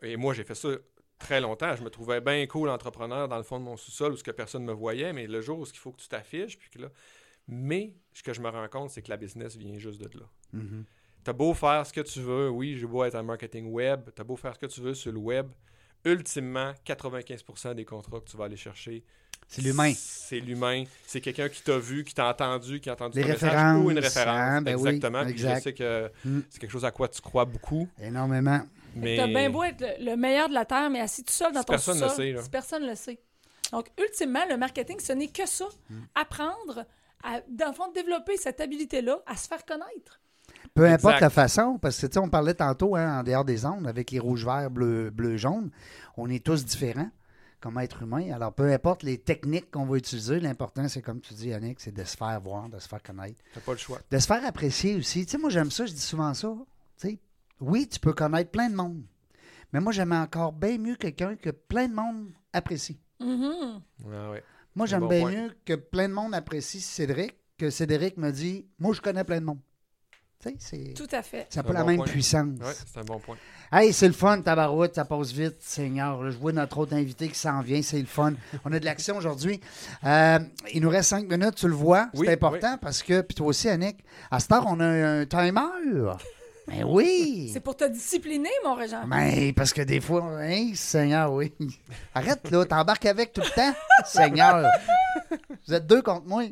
Et 0.01 0.17
moi, 0.17 0.33
j'ai 0.33 0.43
fait 0.43 0.55
ça 0.55 0.69
très 1.19 1.39
longtemps. 1.41 1.75
Je 1.75 1.83
me 1.83 1.89
trouvais 1.89 2.21
bien 2.21 2.45
cool 2.47 2.69
entrepreneur 2.69 3.27
dans 3.27 3.37
le 3.37 3.43
fond 3.43 3.59
de 3.59 3.63
mon 3.65 3.77
sous-sol 3.77 4.13
où 4.13 4.17
ce 4.17 4.23
que 4.23 4.31
personne 4.31 4.63
ne 4.63 4.67
me 4.67 4.73
voyait, 4.73 5.13
mais 5.13 5.27
le 5.27 5.41
jour 5.41 5.59
où 5.59 5.65
il 5.65 5.77
faut 5.77 5.91
que 5.91 6.01
tu 6.01 6.07
t'affiches, 6.07 6.57
puis 6.57 6.69
que 6.69 6.79
là... 6.79 6.87
Mais 7.47 7.93
ce 8.13 8.23
que 8.23 8.33
je 8.33 8.41
me 8.41 8.49
rends 8.49 8.67
compte, 8.69 8.89
c'est 8.89 9.01
que 9.03 9.09
la 9.09 9.17
business 9.17 9.55
vient 9.55 9.77
juste 9.77 10.01
de 10.01 10.17
là. 10.19 10.25
Mhm. 10.53 10.83
T'as 11.23 11.33
beau 11.33 11.53
faire 11.53 11.85
ce 11.85 11.93
que 11.93 12.01
tu 12.01 12.19
veux, 12.21 12.49
oui, 12.49 12.75
j'ai 12.77 12.87
beau 12.87 13.03
être 13.03 13.15
en 13.15 13.23
marketing 13.23 13.67
web, 13.71 14.09
t'as 14.15 14.23
beau 14.23 14.35
faire 14.35 14.53
ce 14.55 14.59
que 14.59 14.65
tu 14.65 14.81
veux 14.81 14.93
sur 14.95 15.11
le 15.11 15.19
web, 15.19 15.47
ultimement, 16.03 16.73
95% 16.85 17.73
des 17.75 17.85
contrats 17.85 18.19
que 18.19 18.29
tu 18.29 18.37
vas 18.37 18.45
aller 18.45 18.57
chercher, 18.57 19.03
C'est 19.47 19.61
l'humain. 19.61 19.93
C'est 19.95 20.39
l'humain. 20.39 20.83
C'est 21.05 21.21
quelqu'un 21.21 21.49
qui 21.49 21.61
t'a 21.61 21.77
vu, 21.77 22.03
qui 22.03 22.13
t'a 22.15 22.29
entendu, 22.29 22.79
qui 22.79 22.89
a 22.89 22.93
entendu 22.93 23.19
Les 23.19 23.25
message 23.25 23.49
références, 23.51 23.85
ou 23.85 23.91
une 23.91 23.99
référence. 23.99 24.27
hein, 24.39 24.61
ben 24.63 24.75
oui, 24.75 24.89
Exactement. 24.89 25.25
Puis 25.25 25.37
je 25.37 25.59
sais 25.59 25.73
que 25.73 26.11
Mm. 26.25 26.39
c'est 26.49 26.59
quelque 26.59 26.71
chose 26.71 26.85
à 26.85 26.91
quoi 26.91 27.07
tu 27.07 27.21
crois 27.21 27.45
beaucoup. 27.45 27.87
Énormément. 28.01 28.61
Mais 28.95 29.17
T'as 29.17 29.27
bien 29.27 29.49
beau 29.49 29.63
être 29.63 29.81
le, 29.81 30.05
le 30.11 30.15
meilleur 30.17 30.49
de 30.49 30.53
la 30.53 30.65
Terre, 30.65 30.89
mais 30.89 31.01
assis 31.01 31.23
tout 31.23 31.33
seul 31.33 31.51
dans 31.51 31.59
Si 31.61 31.65
ton 31.65 31.73
personne 31.73 31.99
le 31.99 32.09
sait, 32.09 32.31
là. 32.31 32.41
si 32.41 32.49
personne 32.49 32.85
le 32.87 32.95
sait. 32.95 33.19
Donc, 33.71 33.87
ultimement, 33.99 34.45
le 34.49 34.57
marketing, 34.57 34.99
ce 34.99 35.13
n'est 35.13 35.27
que 35.27 35.45
ça. 35.47 35.65
Hmm. 35.89 36.01
Apprendre, 36.15 36.85
à, 37.23 37.41
dans 37.49 37.67
le 37.67 37.73
fond, 37.73 37.91
développer 37.91 38.37
cette 38.37 38.61
habilité-là 38.61 39.19
à 39.25 39.35
se 39.35 39.47
faire 39.47 39.65
connaître. 39.65 40.21
Peu 40.73 40.85
importe 40.85 41.15
Exact. 41.15 41.21
la 41.21 41.29
façon, 41.29 41.77
parce 41.81 41.99
que 41.99 42.07
tu 42.07 42.13
sais, 42.13 42.19
on 42.19 42.29
parlait 42.29 42.53
tantôt 42.53 42.95
hein, 42.95 43.19
en 43.19 43.23
dehors 43.23 43.45
des 43.45 43.65
ondes 43.65 43.87
avec 43.87 44.11
les 44.11 44.19
rouges, 44.19 44.45
verts, 44.45 44.69
bleus, 44.69 45.09
bleus, 45.09 45.37
jaunes. 45.37 45.71
On 46.17 46.29
est 46.29 46.43
tous 46.45 46.65
différents 46.65 47.09
comme 47.61 47.79
être 47.79 48.03
humain. 48.03 48.31
Alors, 48.33 48.53
peu 48.53 48.71
importe 48.71 49.01
les 49.03 49.17
techniques 49.17 49.71
qu'on 49.71 49.85
va 49.85 49.97
utiliser, 49.97 50.39
l'important, 50.39 50.87
c'est 50.87 51.01
comme 51.01 51.19
tu 51.21 51.33
dis, 51.33 51.47
Yannick, 51.47 51.79
c'est 51.79 51.93
de 51.93 52.03
se 52.03 52.15
faire 52.15 52.39
voir, 52.41 52.69
de 52.69 52.77
se 52.79 52.87
faire 52.87 53.01
connaître, 53.01 53.41
t'as 53.53 53.61
pas 53.61 53.71
le 53.71 53.77
choix. 53.77 53.99
de 54.11 54.19
se 54.19 54.27
faire 54.27 54.45
apprécier 54.45 54.95
aussi. 54.95 55.25
Tu 55.25 55.31
sais, 55.31 55.37
moi, 55.37 55.49
j'aime 55.49 55.71
ça, 55.71 55.85
je 55.85 55.93
dis 55.93 55.99
souvent 56.01 56.33
ça. 56.33 56.53
Tu 56.99 57.07
sais, 57.09 57.19
oui, 57.59 57.87
tu 57.87 57.99
peux 57.99 58.13
connaître 58.13 58.51
plein 58.51 58.69
de 58.69 58.75
monde, 58.75 59.01
mais 59.73 59.79
moi, 59.79 59.91
j'aime 59.91 60.11
encore 60.13 60.51
bien 60.53 60.77
mieux 60.77 60.95
quelqu'un 60.95 61.35
que 61.35 61.49
plein 61.49 61.87
de 61.87 61.93
monde 61.93 62.27
apprécie. 62.53 62.99
Mhm. 63.19 63.81
Ah 64.13 64.31
ouais. 64.31 64.43
Moi, 64.75 64.85
j'aime 64.87 65.01
bon 65.01 65.07
bien 65.07 65.21
point. 65.21 65.31
mieux 65.31 65.55
que 65.65 65.73
plein 65.73 66.09
de 66.09 66.13
monde 66.13 66.33
apprécie 66.35 66.81
Cédric 66.81 67.35
que 67.57 67.69
Cédric 67.69 68.17
me 68.17 68.31
dit 68.31 68.65
Moi, 68.79 68.93
je 68.93 69.01
connais 69.01 69.23
plein 69.23 69.39
de 69.39 69.45
monde. 69.45 69.59
Tu 70.39 70.49
sais, 70.49 70.55
c'est. 70.59 70.93
Tout 70.93 71.07
à 71.13 71.21
fait. 71.21 71.47
Ça 71.49 71.61
n'a 71.63 71.69
Un 71.69 71.71
pas 71.71 71.79
la 71.79 71.85
même 71.85 71.95
point. 71.97 72.05
puissance. 72.07 72.59
Ouais, 72.59 72.73
c'est 72.85 72.99
un 72.99 73.03
bon 73.05 73.19
point. 73.19 73.37
Hey, 73.71 73.93
c'est 73.93 74.07
le 74.07 74.13
fun, 74.13 74.41
tabarouette, 74.41 74.93
ça 74.95 75.05
passe 75.05 75.31
vite, 75.31 75.55
Seigneur. 75.61 76.21
Là, 76.21 76.29
je 76.29 76.37
vois 76.37 76.51
notre 76.51 76.77
autre 76.77 76.93
invité 76.93 77.29
qui 77.29 77.39
s'en 77.39 77.61
vient, 77.61 77.81
c'est 77.81 77.99
le 77.99 78.05
fun. 78.05 78.33
On 78.65 78.71
a 78.73 78.79
de 78.79 78.85
l'action 78.85 79.15
aujourd'hui. 79.15 79.61
Euh, 80.03 80.39
il 80.73 80.81
nous 80.81 80.89
reste 80.89 81.09
cinq 81.09 81.29
minutes, 81.29 81.55
tu 81.55 81.67
le 81.69 81.73
vois? 81.73 82.09
Oui, 82.13 82.27
c'est 82.27 82.33
important 82.33 82.77
parce 82.77 83.01
que, 83.01 83.21
puis 83.21 83.33
toi 83.33 83.47
aussi, 83.47 83.69
Annick, 83.69 84.03
à 84.29 84.39
cette 84.41 84.51
heure, 84.51 84.65
on 84.67 84.79
a 84.81 84.85
un 84.85 85.25
timer. 85.25 86.11
Mais 86.67 86.83
oui! 86.83 87.49
C'est 87.53 87.59
pour 87.59 87.75
te 87.75 87.85
discipliner, 87.85 88.49
mon 88.63 88.73
Régent. 88.73 89.05
Mais 89.07 89.53
parce 89.53 89.71
que 89.71 89.81
des 89.81 90.01
fois, 90.01 90.23
hein, 90.41 90.71
Seigneur, 90.73 91.31
oui. 91.31 91.53
Arrête 92.13 92.49
là, 92.49 92.65
t'embarques 92.65 93.05
avec 93.05 93.33
tout 93.33 93.41
le 93.41 93.49
temps, 93.55 93.73
Seigneur. 94.05 94.67
Vous 95.67 95.73
êtes 95.73 95.85
deux 95.85 96.01
contre 96.01 96.25
moi. 96.25 96.43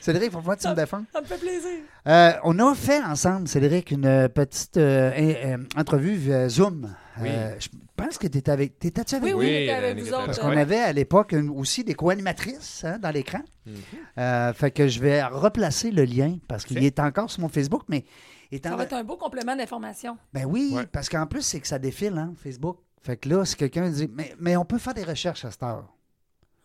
Cédric, 0.00 0.24
il 0.26 0.30
faut 0.32 0.40
pas 0.40 0.56
que 0.56 0.62
tu 0.62 0.68
me 0.68 0.74
défends. 0.74 1.04
Ça 1.12 1.20
me 1.20 1.26
fait 1.26 1.38
plaisir. 1.38 1.78
Euh, 2.08 2.32
on 2.42 2.58
a 2.58 2.74
fait 2.74 3.02
ensemble, 3.02 3.46
Cédric, 3.46 3.90
une 3.92 4.28
petite 4.28 4.76
euh, 4.78 5.12
euh, 5.16 5.58
entrevue 5.76 6.14
via 6.14 6.48
Zoom. 6.48 6.92
Oui. 7.20 7.28
Euh, 7.30 7.54
je 7.60 7.68
pense 7.96 8.18
que 8.18 8.26
tu 8.26 8.38
étais 8.38 8.50
avec. 8.50 8.78
T'étais-tu 8.78 9.14
avec 9.14 9.34
Oui, 9.34 9.46
oui, 9.46 9.46
Oui, 9.46 9.70
avec 9.70 9.98
vous 9.98 10.08
autres. 10.08 10.26
Parce 10.26 10.38
qu'on 10.38 10.56
avait 10.56 10.80
à 10.80 10.92
l'époque 10.92 11.36
aussi 11.54 11.84
des 11.84 11.94
co-animatrices 11.94 12.84
hein, 12.84 12.98
dans 12.98 13.10
l'écran. 13.10 13.40
Mhm. 13.66 13.74
Euh, 14.18 14.52
fait 14.54 14.70
que 14.70 14.88
je 14.88 15.00
vais 15.00 15.22
replacer 15.22 15.90
le 15.90 16.04
lien 16.04 16.38
parce 16.48 16.64
qu'il 16.64 16.82
est 16.82 16.98
encore 16.98 17.30
sur 17.30 17.40
mon 17.42 17.48
Facebook, 17.48 17.82
mais 17.88 18.04
étant. 18.52 18.70
Ça 18.70 18.76
va 18.76 18.84
être 18.84 18.92
un 18.94 19.04
beau 19.04 19.16
complément 19.16 19.54
d'information. 19.56 20.16
Ben 20.32 20.44
oui, 20.46 20.72
Ouais. 20.74 20.86
parce 20.86 21.08
qu'en 21.08 21.26
plus, 21.26 21.42
c'est 21.42 21.60
que 21.60 21.66
ça 21.66 21.78
défile, 21.78 22.16
hein, 22.18 22.32
Facebook. 22.36 22.78
Fait 23.02 23.16
que 23.16 23.28
là, 23.28 23.44
si 23.44 23.56
quelqu'un 23.56 23.88
dit. 23.90 24.10
Mais, 24.12 24.34
mais 24.38 24.56
on 24.56 24.64
peut 24.64 24.78
faire 24.78 24.94
des 24.94 25.04
recherches 25.04 25.44
à 25.44 25.50
cette 25.50 25.62
heure. 25.62 25.88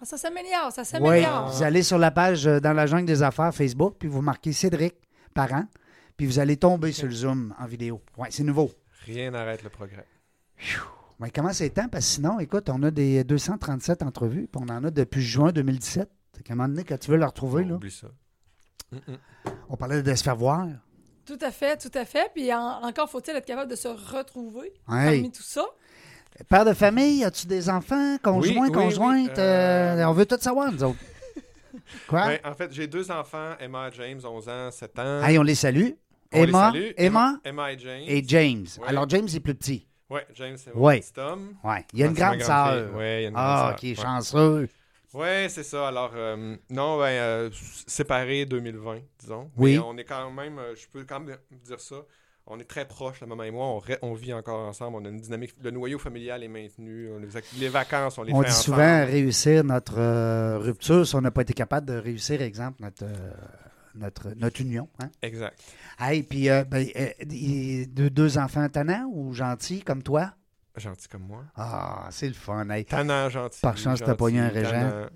Ah, 0.02 0.06
Ça 0.06 0.18
s'améliore, 0.18 0.72
ça 0.74 0.82
Oui, 0.82 0.88
s'améliore. 0.88 1.50
vous 1.52 1.64
allez 1.64 1.82
sur 1.84 1.98
la 1.98 2.12
page 2.12 2.46
euh, 2.48 2.60
dans 2.60 2.74
la 2.74 2.86
jungle 2.86 3.06
des 3.06 3.24
affaires 3.24 3.54
Facebook, 3.56 3.96
puis 3.98 4.10
vous 4.10 4.22
marquez 4.22 4.52
Cédric 4.52 4.96
Parent, 5.34 5.64
puis 6.18 6.26
vous 6.26 6.40
allez 6.40 6.58
tomber 6.58 6.92
sur 6.92 7.06
le 7.08 7.14
Zoom 7.14 7.56
en 7.58 7.66
vidéo. 7.66 8.02
Oui, 8.18 8.28
c'est 8.32 8.44
nouveau. 8.44 8.70
Rien 9.06 9.32
n'arrête 9.32 9.64
le 9.64 9.70
progrès. 9.70 10.06
Mais 11.20 11.32
comment 11.32 11.54
c'est 11.54 11.70
temps? 11.70 11.88
Parce 11.88 12.06
que 12.06 12.12
sinon, 12.12 12.40
écoute, 12.42 12.70
on 12.70 12.84
a 12.84 12.92
des 12.92 13.24
237 13.24 14.04
entrevues, 14.04 14.48
puis 14.52 14.62
on 14.62 14.70
en 14.70 14.84
a 14.84 14.92
depuis 14.92 15.22
juin 15.22 15.52
2017. 15.54 16.10
Fait 16.36 16.44
qu'à 16.44 16.54
un 16.54 16.56
moment 16.58 16.68
donné, 16.68 16.84
quand 16.84 16.98
tu 17.00 17.12
veux 17.12 17.18
le 17.18 17.26
retrouver, 17.26 17.64
là, 17.64 17.76
Oublie 17.76 17.90
ça. 17.92 18.08
On 19.70 19.78
parlait 19.78 20.04
de 20.04 20.14
se 20.16 20.24
faire 20.24 20.36
voir. 20.36 20.68
Tout 21.26 21.38
à 21.42 21.52
fait, 21.52 21.78
tout 21.78 21.92
à 21.98 22.06
fait. 22.06 22.30
Puis 22.34 22.54
en- 22.54 22.82
encore 22.84 23.10
faut-il 23.10 23.36
être 23.36 23.46
capable 23.46 23.70
de 23.72 23.76
se 23.76 23.88
retrouver 23.88 24.74
parmi 24.88 25.32
tout 25.32 25.44
ça. 25.44 25.66
Père 26.50 26.66
de 26.66 26.74
famille, 26.74 27.24
as-tu 27.24 27.48
des 27.48 27.70
enfants? 27.70 28.18
Conjoints, 28.22 28.52
Oui, 28.54 28.58
oui, 28.62 28.72
conjointes? 28.72 29.30
oui, 29.30 29.40
euh, 29.40 29.98
Euh, 29.98 30.06
on 30.06 30.12
veut 30.14 30.26
tout 30.26 30.38
savoir, 30.40 30.72
nous 30.72 30.84
autres. 30.84 31.00
Quoi? 32.08 32.28
Ben, 32.28 32.40
en 32.44 32.54
fait, 32.54 32.72
j'ai 32.74 32.88
deux 32.88 33.10
enfants, 33.10 33.54
Emma 33.60 33.88
et 33.88 33.92
James, 33.94 34.20
11 34.24 34.50
ans, 34.50 34.70
7 34.72 35.00
ans. 35.00 35.24
Hey, 35.24 35.40
on 35.40 35.44
les 35.44 35.56
salue. 35.56 35.92
On 36.34 36.44
les 36.44 36.50
Emma, 36.50 36.72
salue. 36.72 36.90
Emma 36.98 37.40
Emma 37.46 37.72
et 37.72 37.78
James. 37.80 38.04
et 38.08 38.24
James. 38.28 38.66
Ouais. 38.82 38.88
Alors, 38.88 39.08
James 39.10 39.28
est 39.34 39.40
plus 39.40 39.56
petit. 39.56 39.88
Ouais, 40.10 40.26
James, 40.36 40.58
c'est 40.58 40.76
mon 40.76 40.82
Ouais. 40.84 41.00
petit 41.00 41.20
homme. 41.20 41.56
Ouais. 41.64 41.86
Il 41.94 42.00
y 42.00 42.04
a 42.04 42.08
une 42.08 42.12
Ah, 42.18 42.20
grande 42.20 42.38
grande 42.40 42.48
sœur. 42.48 42.90
il 43.02 43.02
y 43.02 43.04
a 43.04 43.22
une 43.28 43.34
grande 43.34 43.44
Ah, 43.48 43.66
sœur. 43.68 43.76
ok, 43.76 43.84
Ouais. 43.84 43.96
chanceux. 43.96 44.70
Ouais, 45.16 45.48
c'est 45.50 45.64
ça. 45.64 45.88
Alors, 45.88 46.12
euh, 46.16 46.56
non, 46.70 46.98
ben, 47.00 47.06
euh, 47.06 47.50
séparés 47.88 48.46
2020, 48.46 49.00
disons. 49.20 49.50
Oui. 49.58 49.74
Mais 49.74 49.80
on 49.80 49.98
est 49.98 50.04
quand 50.04 50.30
même, 50.32 50.60
euh, 50.60 50.76
je 50.76 50.88
peux 50.92 51.06
quand 51.06 51.20
même 51.22 51.38
dire 51.64 51.80
ça. 51.80 51.96
On 52.48 52.60
est 52.60 52.66
très 52.66 52.86
proches, 52.88 53.22
la 53.22 53.28
maman 53.28 53.44
et 53.44 53.50
moi. 53.52 53.66
On, 53.66 53.82
on 54.10 54.14
vit 54.14 54.34
encore 54.34 54.68
ensemble. 54.68 54.98
On 54.98 55.06
a 55.06 55.10
une 55.10 55.20
dynamique. 55.20 55.56
Le 55.64 55.72
noyau 55.72 55.98
familial 55.98 56.44
est 56.44 56.48
maintenu. 56.48 57.10
On- 57.12 57.18
les, 57.20 57.30
ac- 57.38 57.58
les 57.60 57.70
vacances, 57.70 58.18
on 58.18 58.24
les 58.24 58.34
On 58.34 58.42
fait 58.42 58.50
dit 58.50 58.54
ensemble. 58.54 58.76
souvent 58.78 59.06
réussir 59.06 59.64
notre 59.64 59.98
euh, 59.98 60.60
rupture 60.60 61.08
si 61.08 61.16
on 61.16 61.22
n'a 61.22 61.32
pas 61.32 61.42
été 61.42 61.54
capable 61.54 61.88
de 61.88 61.94
réussir, 61.98 62.42
exemple, 62.42 62.82
notre, 62.84 63.06
notre, 63.96 64.30
notre 64.36 64.62
union. 64.62 64.88
Hein? 65.00 65.10
Exact. 65.22 65.58
Hey, 65.98 66.24
puis 66.24 66.50
euh, 66.50 66.64
ben, 66.66 66.86
euh, 66.98 67.86
deux, 67.88 68.10
deux 68.10 68.38
enfants 68.38 68.68
tannants 68.70 69.10
ou 69.12 69.34
gentils 69.34 69.82
comme 69.82 70.04
toi? 70.04 70.34
Gentil 70.78 71.08
comme 71.08 71.24
moi. 71.24 71.44
Ah, 71.56 72.08
c'est 72.12 72.28
le 72.28 72.34
fun. 72.34 72.70
Hey. 72.70 72.84
Tannant, 72.86 73.30
gentil. 73.30 73.60
Par 73.62 73.78
chance, 73.78 74.00
t'as 74.00 74.08
gentil, 74.08 74.18
pogné 74.18 74.40
un 74.42 74.50
régent. 74.50 75.08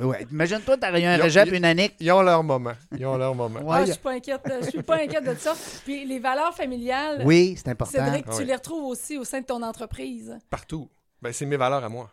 Ouais. 0.00 0.26
Imagine-toi, 0.30 0.76
t'aurais 0.76 1.02
eu 1.02 1.06
un 1.06 1.16
régep, 1.16 1.50
une 1.52 1.64
Annick. 1.64 1.94
Ils 1.98 2.12
ont 2.12 2.22
leur 2.22 2.42
moment. 2.42 2.72
Ils 2.96 3.04
ont 3.06 3.16
leur 3.16 3.34
moment. 3.34 3.60
Ouais, 3.60 3.78
Ah, 3.80 3.84
je 3.84 3.92
suis 3.92 4.00
pas 4.00 4.12
inquiète, 4.12 4.40
je 4.64 4.70
suis 4.70 4.82
pas 4.82 4.96
inquiète 5.02 5.24
de 5.24 5.34
ça. 5.34 5.54
Puis 5.84 6.04
les 6.06 6.18
valeurs 6.20 6.54
familiales, 6.54 7.22
Oui, 7.24 7.54
c'est 7.56 7.68
important. 7.70 7.98
Cédric, 8.04 8.24
Ah 8.28 8.32
tu 8.32 8.38
oui. 8.38 8.44
les 8.44 8.54
retrouves 8.54 8.84
aussi 8.84 9.18
au 9.18 9.24
sein 9.24 9.40
de 9.40 9.46
ton 9.46 9.60
entreprise. 9.62 10.38
Partout. 10.48 10.88
Ben, 11.20 11.32
c'est 11.32 11.46
mes 11.46 11.56
valeurs 11.56 11.82
à 11.84 11.88
moi. 11.88 12.10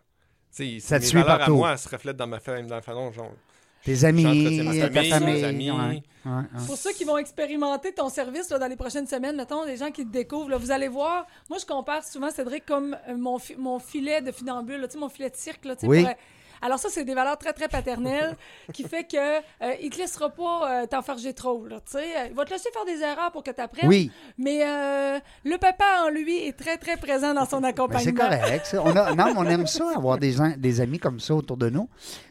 Ça 0.50 0.64
te 0.64 1.04
mes 1.04 1.08
suit 1.08 1.18
valeurs 1.22 1.38
partout. 1.38 1.54
à 1.54 1.56
moi 1.58 1.72
elles 1.74 1.78
se 1.78 1.90
reflètent 1.90 2.18
dans 2.18 2.26
ma 2.28 2.40
famille, 2.40 2.66
dans 2.68 2.76
la 2.76 2.82
façon 2.82 3.12
genre. 3.12 3.32
Tes 3.84 4.04
amis, 4.06 4.24
ta 4.24 4.30
famille, 4.92 5.44
amis. 5.46 5.72
ouais, 5.72 5.78
ouais, 5.78 6.32
ouais. 6.32 6.44
Pour 6.66 6.76
ceux 6.78 6.92
qui 6.92 7.06
vont 7.06 7.18
expérimenter 7.18 7.94
ton 7.94 8.10
service 8.10 8.50
là, 8.50 8.60
dans 8.60 8.68
les 8.68 8.76
prochaines 8.76 9.08
semaines, 9.08 9.38
mettons, 9.38 9.64
les 9.64 9.78
gens 9.78 9.92
qui 9.92 10.06
te 10.06 10.12
découvrent, 10.12 10.50
là, 10.50 10.58
vous 10.58 10.72
allez 10.72 10.88
voir, 10.90 11.26
moi 11.50 11.58
je 11.60 11.66
compare 11.66 12.04
souvent 12.04 12.30
Cédric 12.32 12.66
comme 12.66 12.98
euh, 13.08 13.16
mon, 13.16 13.40
fi- 13.40 13.56
mon 13.58 13.80
filet 13.80 14.22
de 14.22 14.32
funambule, 14.32 14.82
là, 14.82 14.88
tu 14.88 14.94
sais, 14.94 15.00
mon 15.00 15.10
filet 15.10 15.30
de 15.30 15.36
cirque. 15.38 15.64
Là, 15.66 15.76
tu 15.76 15.82
sais, 15.82 15.88
Oui. 15.88 16.02
pour, 16.02 16.10
euh, 16.12 16.14
alors 16.62 16.80
ça, 16.80 16.90
c'est 16.90 17.04
des 17.06 17.14
valeurs 17.14 17.38
très, 17.38 17.54
très 17.54 17.68
paternelles 17.68 18.36
qui 18.74 18.84
fait 18.84 19.04
que 19.04 19.38
euh, 19.38 19.74
il 19.82 19.90
te 19.90 19.98
laissera 19.98 20.30
pas 20.30 20.84
euh, 20.84 20.86
t'enfarger 20.88 21.34
trop. 21.34 21.66
Là, 21.68 21.78
tu 21.86 21.94
sais. 21.98 22.28
Il 22.30 22.36
va 22.36 22.46
te 22.46 22.52
laisser 22.52 22.70
faire 22.72 22.86
des 22.86 23.02
erreurs 23.02 23.32
pour 23.32 23.44
que 23.44 23.52
tu 23.52 23.62
apprennes. 23.62 23.88
Oui, 23.90 24.12
Mais 24.38 24.64
euh, 24.68 25.20
le 25.46 25.58
papa 25.58 25.86
en 26.06 26.10
lui 26.10 26.48
est 26.48 26.58
très, 26.58 26.78
très 26.78 26.98
présent 26.98 27.34
dans 27.34 27.46
son 27.46 27.62
mais 27.62 27.70
accompagnement. 27.70 28.24
c'est 28.30 28.40
correct. 28.40 28.66
ça. 28.66 28.82
On 28.84 28.96
a, 28.96 29.14
non, 29.16 29.26
mais 29.34 29.34
on 29.38 29.46
aime 29.46 29.68
ça, 29.68 29.92
avoir 29.96 30.18
des, 30.18 30.36
des 30.58 30.82
amis 30.82 31.00
comme 31.00 31.20
ça 31.20 31.36
autour 31.36 31.58
de 31.58 31.70
nous, 31.70 31.90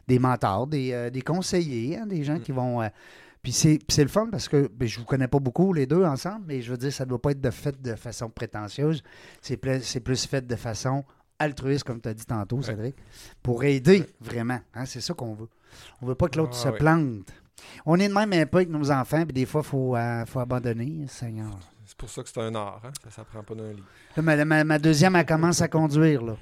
des 0.09 0.19
mentors, 0.19 0.67
des, 0.67 0.93
euh, 0.93 1.11
des 1.11 1.23
conseillers, 1.23 1.99
hein, 1.99 2.07
des 2.07 2.25
gens 2.25 2.39
qui 2.39 2.53
vont. 2.53 2.83
euh, 2.83 2.89
puis 3.43 3.53
c'est 3.53 3.79
le 4.03 4.09
fun 4.09 4.27
parce 4.29 4.49
que 4.49 4.69
ben, 4.75 4.89
je 4.89 4.99
vous 4.99 5.05
connais 5.05 5.29
pas 5.29 5.39
beaucoup 5.39 5.73
les 5.73 5.87
deux 5.87 6.05
ensemble, 6.05 6.47
mais 6.49 6.63
je 6.63 6.73
veux 6.73 6.77
dire, 6.77 6.93
ça 6.93 7.05
ne 7.05 7.11
doit 7.11 7.23
pas 7.23 7.31
être 7.31 7.41
de 7.41 7.51
fait 7.51 7.81
de 7.81 7.95
façon 7.95 8.29
prétentieuse. 8.29 9.05
C'est 9.41 9.57
plus, 9.57 9.83
c'est 9.85 10.01
plus 10.01 10.27
fait 10.27 10.45
de 10.45 10.57
façon 10.57 11.05
altruiste, 11.39 11.85
comme 11.85 12.01
tu 12.01 12.09
as 12.09 12.15
dit 12.15 12.25
tantôt, 12.27 12.63
Cédric, 12.63 12.97
pour 13.43 13.63
aider 13.65 14.05
vraiment. 14.21 14.59
hein, 14.75 14.85
c'est 14.87 15.01
ça 15.01 15.15
qu'on 15.15 15.35
veut. 15.35 15.49
On 16.03 16.07
veut 16.07 16.15
pas 16.15 16.29
que 16.29 16.39
l'autre 16.39 16.53
Ah, 16.55 16.63
se 16.65 16.69
oui. 16.69 16.79
plante. 16.79 17.33
On 17.85 17.99
est 17.99 18.09
de 18.09 18.15
même 18.15 18.33
un 18.33 18.47
peu 18.47 18.59
avec 18.59 18.69
nos 18.71 18.91
enfants, 18.91 19.25
puis 19.25 19.33
des 19.33 19.47
fois, 19.47 19.63
il 19.65 19.69
faut, 19.69 19.97
euh, 19.97 20.25
faut 20.27 20.41
abandonner, 20.41 21.07
Seigneur. 21.09 21.51
C'est 21.85 21.97
pour 21.97 22.11
ça 22.11 22.23
que 22.23 22.29
c'est 22.29 22.41
un 22.41 22.55
art. 22.55 22.81
Hein? 22.85 22.91
Ça 23.05 23.11
s'apprend 23.11 23.43
pas 23.43 23.55
d'un 23.55 23.73
lit. 23.73 23.83
Là, 24.17 24.23
ma, 24.23 24.45
ma- 24.45 24.65
ma 24.65 24.79
deuxième, 24.79 25.17
elle 25.17 25.25
commence 25.27 25.61
à 25.63 25.69
conduire, 25.69 26.23
là. 26.23 26.37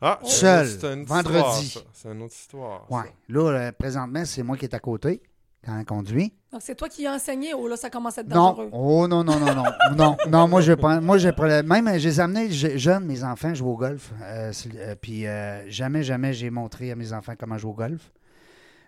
Ah, 0.00 0.18
Seul, 0.24 0.66
c'est 0.68 0.92
une 0.92 1.04
vendredi. 1.04 1.78
C'est 1.92 2.10
une 2.12 2.22
autre 2.22 2.34
histoire. 2.34 2.90
Ouais. 2.92 3.10
Là, 3.28 3.48
euh, 3.50 3.72
présentement, 3.72 4.24
c'est 4.24 4.42
moi 4.42 4.56
qui 4.56 4.66
est 4.66 4.74
à 4.74 4.80
côté 4.80 5.22
quand 5.64 5.78
elle 5.78 5.84
conduit. 5.84 6.32
Donc 6.52 6.60
c'est 6.62 6.74
toi 6.74 6.88
qui 6.88 7.06
as 7.06 7.12
enseigné 7.14 7.54
ou 7.54 7.66
là 7.68 7.76
ça 7.76 7.90
commence 7.90 8.18
à 8.18 8.20
être 8.20 8.28
Non. 8.28 8.50
dangereux? 8.50 8.68
Oh 8.72 9.08
non, 9.08 9.24
non, 9.24 9.38
non, 9.40 9.54
non. 9.54 9.64
non, 9.96 10.16
non, 10.28 10.48
moi, 10.48 10.60
je 10.60 10.72
prends. 10.72 11.00
Moi, 11.00 11.18
je 11.18 11.28
prends- 11.30 11.62
Même, 11.62 11.98
je 11.98 12.08
les 12.08 12.18
ai 12.18 12.20
amenés 12.20 12.50
je- 12.50 12.76
jeunes, 12.76 13.04
mes 13.06 13.24
enfants, 13.24 13.54
jouer 13.54 13.68
au 13.70 13.76
golf. 13.76 14.12
Euh, 14.22 14.52
euh, 14.76 14.94
puis 15.00 15.26
euh, 15.26 15.68
jamais, 15.70 16.02
jamais 16.02 16.32
j'ai 16.32 16.50
montré 16.50 16.90
à 16.92 16.96
mes 16.96 17.12
enfants 17.12 17.34
comment 17.38 17.58
jouer 17.58 17.70
au 17.70 17.74
golf. 17.74 18.12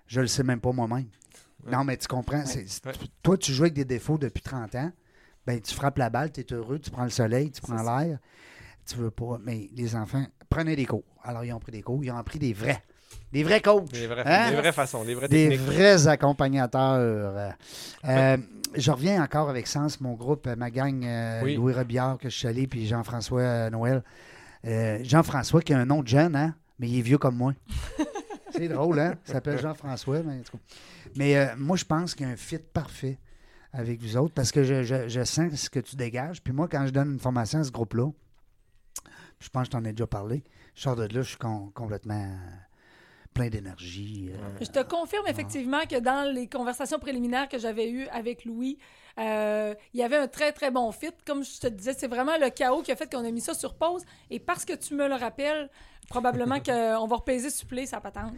Je 0.06 0.20
le 0.20 0.26
sais 0.28 0.42
même 0.44 0.60
pas 0.60 0.72
moi-même. 0.72 1.06
Ouais. 1.64 1.72
Non, 1.72 1.82
mais 1.84 1.96
tu 1.96 2.06
comprends. 2.06 2.44
c'est- 2.46 2.68
c'est- 2.68 2.86
Ouais. 2.86 2.92
Toi, 3.22 3.36
tu 3.36 3.52
joues 3.52 3.64
avec 3.64 3.74
des 3.74 3.84
défauts 3.84 4.18
depuis 4.18 4.42
30 4.42 4.74
ans. 4.76 4.92
Ben, 5.46 5.60
tu 5.60 5.74
frappes 5.74 5.98
la 5.98 6.10
balle, 6.10 6.30
tu 6.32 6.40
es 6.40 6.52
heureux, 6.52 6.78
tu 6.78 6.90
prends 6.90 7.04
le 7.04 7.10
soleil, 7.10 7.50
tu 7.50 7.60
prends 7.60 7.82
l'air. 7.82 8.18
tu 8.88 8.94
veux 8.96 9.10
pas. 9.10 9.38
Mais 9.42 9.68
les 9.74 9.96
enfants, 9.96 10.24
prenez 10.48 10.76
des 10.76 10.86
cours. 10.86 11.02
Alors, 11.24 11.44
ils 11.44 11.52
ont 11.52 11.58
pris 11.58 11.72
des 11.72 11.82
cours. 11.82 12.04
Ils 12.04 12.10
ont 12.12 12.22
pris 12.22 12.38
des 12.38 12.52
vrais. 12.52 12.84
Des 13.36 13.44
vrais 13.44 13.60
coachs. 13.60 13.90
Des 13.92 14.06
vraies, 14.06 14.22
Hein? 14.24 14.50
des 14.50 14.56
vraies 14.56 14.72
façons, 14.72 15.04
des 15.04 15.14
vraies 15.14 15.28
Des 15.28 15.48
techniques. 15.50 15.66
vrais 15.66 16.08
accompagnateurs. 16.08 17.52
Euh, 18.06 18.36
je 18.74 18.90
reviens 18.90 19.22
encore 19.22 19.50
avec 19.50 19.66
Sens, 19.66 20.00
mon 20.00 20.14
groupe, 20.14 20.46
ma 20.56 20.70
gang, 20.70 21.04
euh, 21.04 21.40
Oui. 21.42 21.56
Louis 21.56 21.72
Robillard, 21.74 22.18
que 22.18 22.28
je 22.30 22.36
suis 22.36 22.48
allé, 22.48 22.66
puis 22.66 22.86
Jean-François 22.86 23.40
euh, 23.42 23.70
Noël. 23.70 24.02
Euh, 24.64 24.98
Jean-François, 25.02 25.60
qui 25.60 25.74
a 25.74 25.78
un 25.78 25.84
nom 25.84 26.02
de 26.02 26.08
jeune, 26.08 26.34
hein? 26.34 26.54
mais 26.78 26.88
il 26.88 26.98
est 26.98 27.02
vieux 27.02 27.18
comme 27.18 27.36
moi. 27.36 27.52
C'est 28.56 28.68
drôle, 28.68 28.98
hein? 29.00 29.14
Il 29.26 29.32
s'appelle 29.32 29.58
Jean-François. 29.60 30.20
Mais. 30.22 30.40
Mais, 31.16 31.56
moi, 31.56 31.76
je 31.76 31.84
pense 31.84 32.14
qu'il 32.14 32.26
y 32.26 32.30
a 32.30 32.32
un 32.32 32.36
fit 32.36 32.58
parfait 32.58 33.18
avec 33.72 34.00
vous 34.00 34.16
autres 34.16 34.32
parce 34.32 34.50
que 34.50 34.64
je, 34.64 34.82
je- 34.82 35.08
je 35.08 35.24
sens 35.24 35.52
ce 35.54 35.68
que 35.70 35.80
tu 35.80 35.94
dégages. 35.96 36.42
Puis 36.42 36.54
moi, 36.54 36.66
quand 36.70 36.86
je 36.86 36.90
donne 36.90 37.12
une 37.12 37.18
formation 37.20 37.58
à 37.60 37.64
ce 37.64 37.70
groupe-là, 37.70 38.10
je 39.40 39.48
pense 39.50 39.64
que 39.64 39.66
je 39.66 39.70
t'en 39.72 39.84
ai 39.84 39.92
déjà 39.92 40.06
parlé, 40.06 40.42
je 40.74 40.80
sors 40.82 40.96
de 40.96 41.02
là, 41.02 41.08
je 41.20 41.28
suis 41.28 41.36
com- 41.36 41.70
complètement 41.74 42.26
plein 43.36 43.48
d'énergie. 43.48 44.30
euh, 44.32 44.36
Je 44.60 44.66
te 44.70 44.82
confirme 44.82 45.26
effectivement 45.28 45.82
que 45.88 45.98
dans 46.00 46.32
les 46.34 46.48
conversations 46.48 46.98
préliminaires 46.98 47.48
que 47.48 47.58
j'avais 47.58 47.90
eues 47.90 48.06
avec 48.08 48.44
Louis, 48.44 48.78
euh, 49.18 49.74
il 49.94 50.00
y 50.00 50.02
avait 50.02 50.16
un 50.16 50.26
très, 50.28 50.52
très 50.52 50.70
bon 50.70 50.90
fit. 50.92 51.10
Comme 51.26 51.44
je 51.44 51.60
te 51.60 51.66
disais, 51.68 51.94
c'est 51.96 52.06
vraiment 52.08 52.36
le 52.40 52.50
chaos 52.50 52.82
qui 52.82 52.92
a 52.92 52.96
fait 52.96 53.10
qu'on 53.12 53.24
a 53.24 53.30
mis 53.30 53.40
ça 53.40 53.54
sur 53.54 53.74
pause. 53.74 54.04
Et 54.30 54.40
parce 54.40 54.64
que 54.64 54.72
tu 54.74 54.94
me 54.94 55.06
le 55.08 55.14
rappelles, 55.14 55.68
probablement 56.08 56.60
qu'on 56.66 57.06
va 57.06 57.16
repaiser 57.16 57.50
supplé 57.50 57.84
sa 57.86 58.00
patente. 58.00 58.32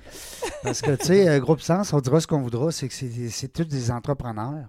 Parce 0.62 0.80
que, 0.82 0.92
tu 0.96 1.04
sais, 1.06 1.28
euh, 1.28 1.38
Groupe 1.40 1.60
Sens, 1.60 1.92
on 1.92 2.00
dira 2.00 2.20
ce 2.20 2.26
qu'on 2.26 2.42
voudra, 2.42 2.70
c'est 2.72 2.88
que 2.88 2.94
c'est 2.94 3.48
tous 3.52 3.64
des 3.64 3.90
entrepreneurs 3.90 4.68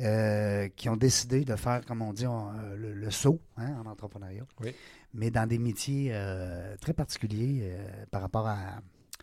euh, 0.00 0.68
qui 0.76 0.88
ont 0.88 0.96
décidé 0.96 1.44
de 1.44 1.56
faire, 1.56 1.84
comme 1.86 2.02
on 2.02 2.12
dit, 2.12 2.26
on- 2.26 2.50
le, 2.76 2.92
le 2.94 3.10
saut 3.10 3.40
hein, 3.56 3.74
en 3.84 3.88
entrepreneuriat. 3.90 4.44
Oui. 4.60 4.74
Mais 5.14 5.30
dans 5.30 5.46
des 5.46 5.58
métiers 5.58 6.08
euh, 6.12 6.74
très 6.80 6.94
particuliers 6.94 7.60
euh, 7.64 8.04
par 8.10 8.22
rapport 8.22 8.46
à, 8.46 8.56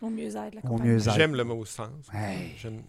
Au 0.02 0.08
mieux-être, 0.10 0.54
la 0.54 0.60
au 0.64 0.68
compagnie. 0.68 0.90
mieux-être. 0.90 1.14
J'aime 1.14 1.34
le 1.34 1.44
mot 1.44 1.64
sens. 1.64 1.88
J'aime 2.56 2.82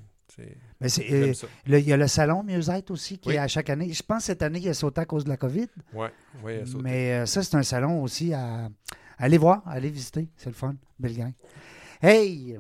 Mais 0.79 0.87
c'est, 0.89 1.11
euh, 1.11 1.33
Il 1.67 1.79
y 1.79 1.91
a 1.93 1.97
le 1.97 2.07
salon 2.07 2.41
mieux-être 2.43 2.91
aussi 2.91 3.17
qui 3.19 3.29
Oui. 3.29 3.35
est 3.35 3.39
à 3.39 3.47
chaque 3.47 3.69
année. 3.69 3.91
Je 3.91 4.01
pense 4.01 4.19
que 4.19 4.23
cette 4.27 4.41
année, 4.41 4.59
il 4.59 4.69
a 4.69 4.73
sauté 4.73 5.01
à 5.01 5.05
cause 5.05 5.25
de 5.25 5.29
la 5.29 5.37
COVID. 5.37 5.67
Ouais, 5.93 6.09
ouais, 6.43 6.55
elle 6.55 6.61
a 6.61 6.65
sauté. 6.65 6.83
Mais 6.83 7.13
euh, 7.13 7.25
ça, 7.25 7.43
c'est 7.43 7.55
un 7.55 7.63
salon 7.63 8.01
aussi 8.01 8.33
à, 8.33 8.65
à 8.65 8.69
aller 9.17 9.37
voir, 9.37 9.61
à 9.67 9.71
aller 9.73 9.89
visiter. 9.89 10.29
C'est 10.37 10.49
le 10.49 10.55
fun. 10.55 10.75
Belle 10.97 11.17
gang. 11.17 11.33
Hey! 12.01 12.57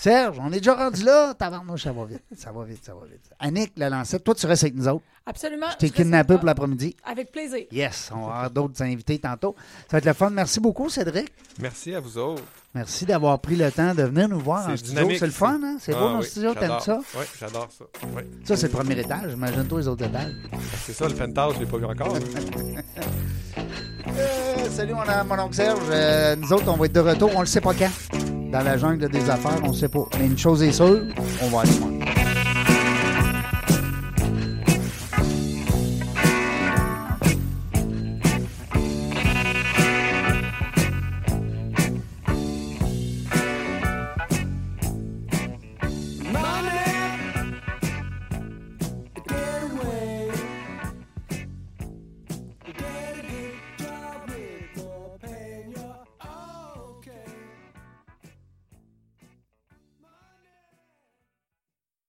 Serge, 0.00 0.38
on 0.40 0.52
est 0.52 0.58
déjà 0.58 0.74
rendu 0.74 1.02
là. 1.02 1.34
Tabarnouche, 1.34 1.82
ça 1.82 1.90
va 1.92 2.04
vite. 2.04 2.22
Ça 2.36 2.52
va 2.52 2.62
vite, 2.64 2.84
ça 2.84 2.94
va 2.94 3.00
vite. 3.06 3.20
Annick, 3.40 3.72
la 3.76 3.90
lancette, 3.90 4.22
toi, 4.22 4.32
tu 4.32 4.46
restes 4.46 4.62
avec 4.62 4.76
nous 4.76 4.86
autres. 4.86 5.02
Absolument. 5.26 5.66
Je 5.72 5.76
t'ai 5.78 5.90
kidnappé 5.90 6.36
pour 6.36 6.46
l'après-midi. 6.46 6.94
Avec 7.04 7.32
plaisir. 7.32 7.66
Yes, 7.72 8.10
on 8.14 8.20
va 8.28 8.34
avoir 8.34 8.50
d'autres 8.52 8.80
invités 8.80 9.18
tantôt. 9.18 9.56
Ça 9.58 9.86
va 9.92 9.98
être 9.98 10.04
le 10.04 10.12
fun. 10.12 10.30
Merci 10.30 10.60
beaucoup, 10.60 10.88
Cédric. 10.88 11.32
Merci 11.60 11.96
à 11.96 12.00
vous 12.00 12.16
autres. 12.16 12.44
Merci 12.76 13.06
d'avoir 13.06 13.40
pris 13.40 13.56
le 13.56 13.72
temps 13.72 13.92
de 13.92 14.04
venir 14.04 14.28
nous 14.28 14.38
voir 14.38 14.66
C'est 14.66 14.72
en 14.72 14.76
studio. 14.76 14.94
dynamique 14.94 15.18
C'est 15.18 15.26
le 15.26 15.32
fun, 15.32 15.60
hein? 15.64 15.78
C'est 15.80 15.94
Ah 15.94 15.98
beau, 15.98 16.10
nos 16.10 16.18
oui, 16.20 16.26
studios, 16.26 16.54
t'aimes 16.54 16.78
ça? 16.80 17.00
Oui, 17.16 17.24
j'adore 17.40 17.68
ça. 17.76 17.84
Ouais. 18.14 18.24
Ça, 18.44 18.56
c'est 18.56 18.68
le 18.68 18.72
premier 18.72 19.00
étage. 19.00 19.32
Imagine-toi 19.32 19.80
les 19.80 19.88
autres 19.88 20.04
étages. 20.06 20.32
C'est 20.86 20.92
ça, 20.92 21.08
le 21.08 21.14
penthouse, 21.16 21.54
je 21.56 21.60
l'ai 21.60 21.66
pas 21.66 21.76
vu 21.78 21.84
encore. 21.86 22.16
Euh, 24.16 24.68
salut, 24.70 24.94
mon, 24.94 25.02
mon 25.36 25.42
oncle 25.44 25.54
Serge. 25.54 25.78
Euh, 25.90 26.34
nous 26.34 26.52
autres, 26.52 26.66
on 26.68 26.76
va 26.76 26.86
être 26.86 26.92
de 26.92 27.00
retour. 27.00 27.30
On 27.36 27.40
le 27.40 27.46
sait 27.46 27.60
pas 27.60 27.72
quand. 27.74 27.90
Dans 28.50 28.62
la 28.62 28.78
jungle 28.78 29.08
des 29.08 29.28
affaires, 29.28 29.60
on 29.62 29.68
ne 29.68 29.74
sait 29.74 29.88
pas. 29.88 30.06
Mais 30.18 30.26
une 30.26 30.38
chose 30.38 30.62
est 30.62 30.72
sûre, 30.72 31.02
on 31.42 31.48
va 31.48 31.60
aller 31.60 31.78
loin. 31.78 32.27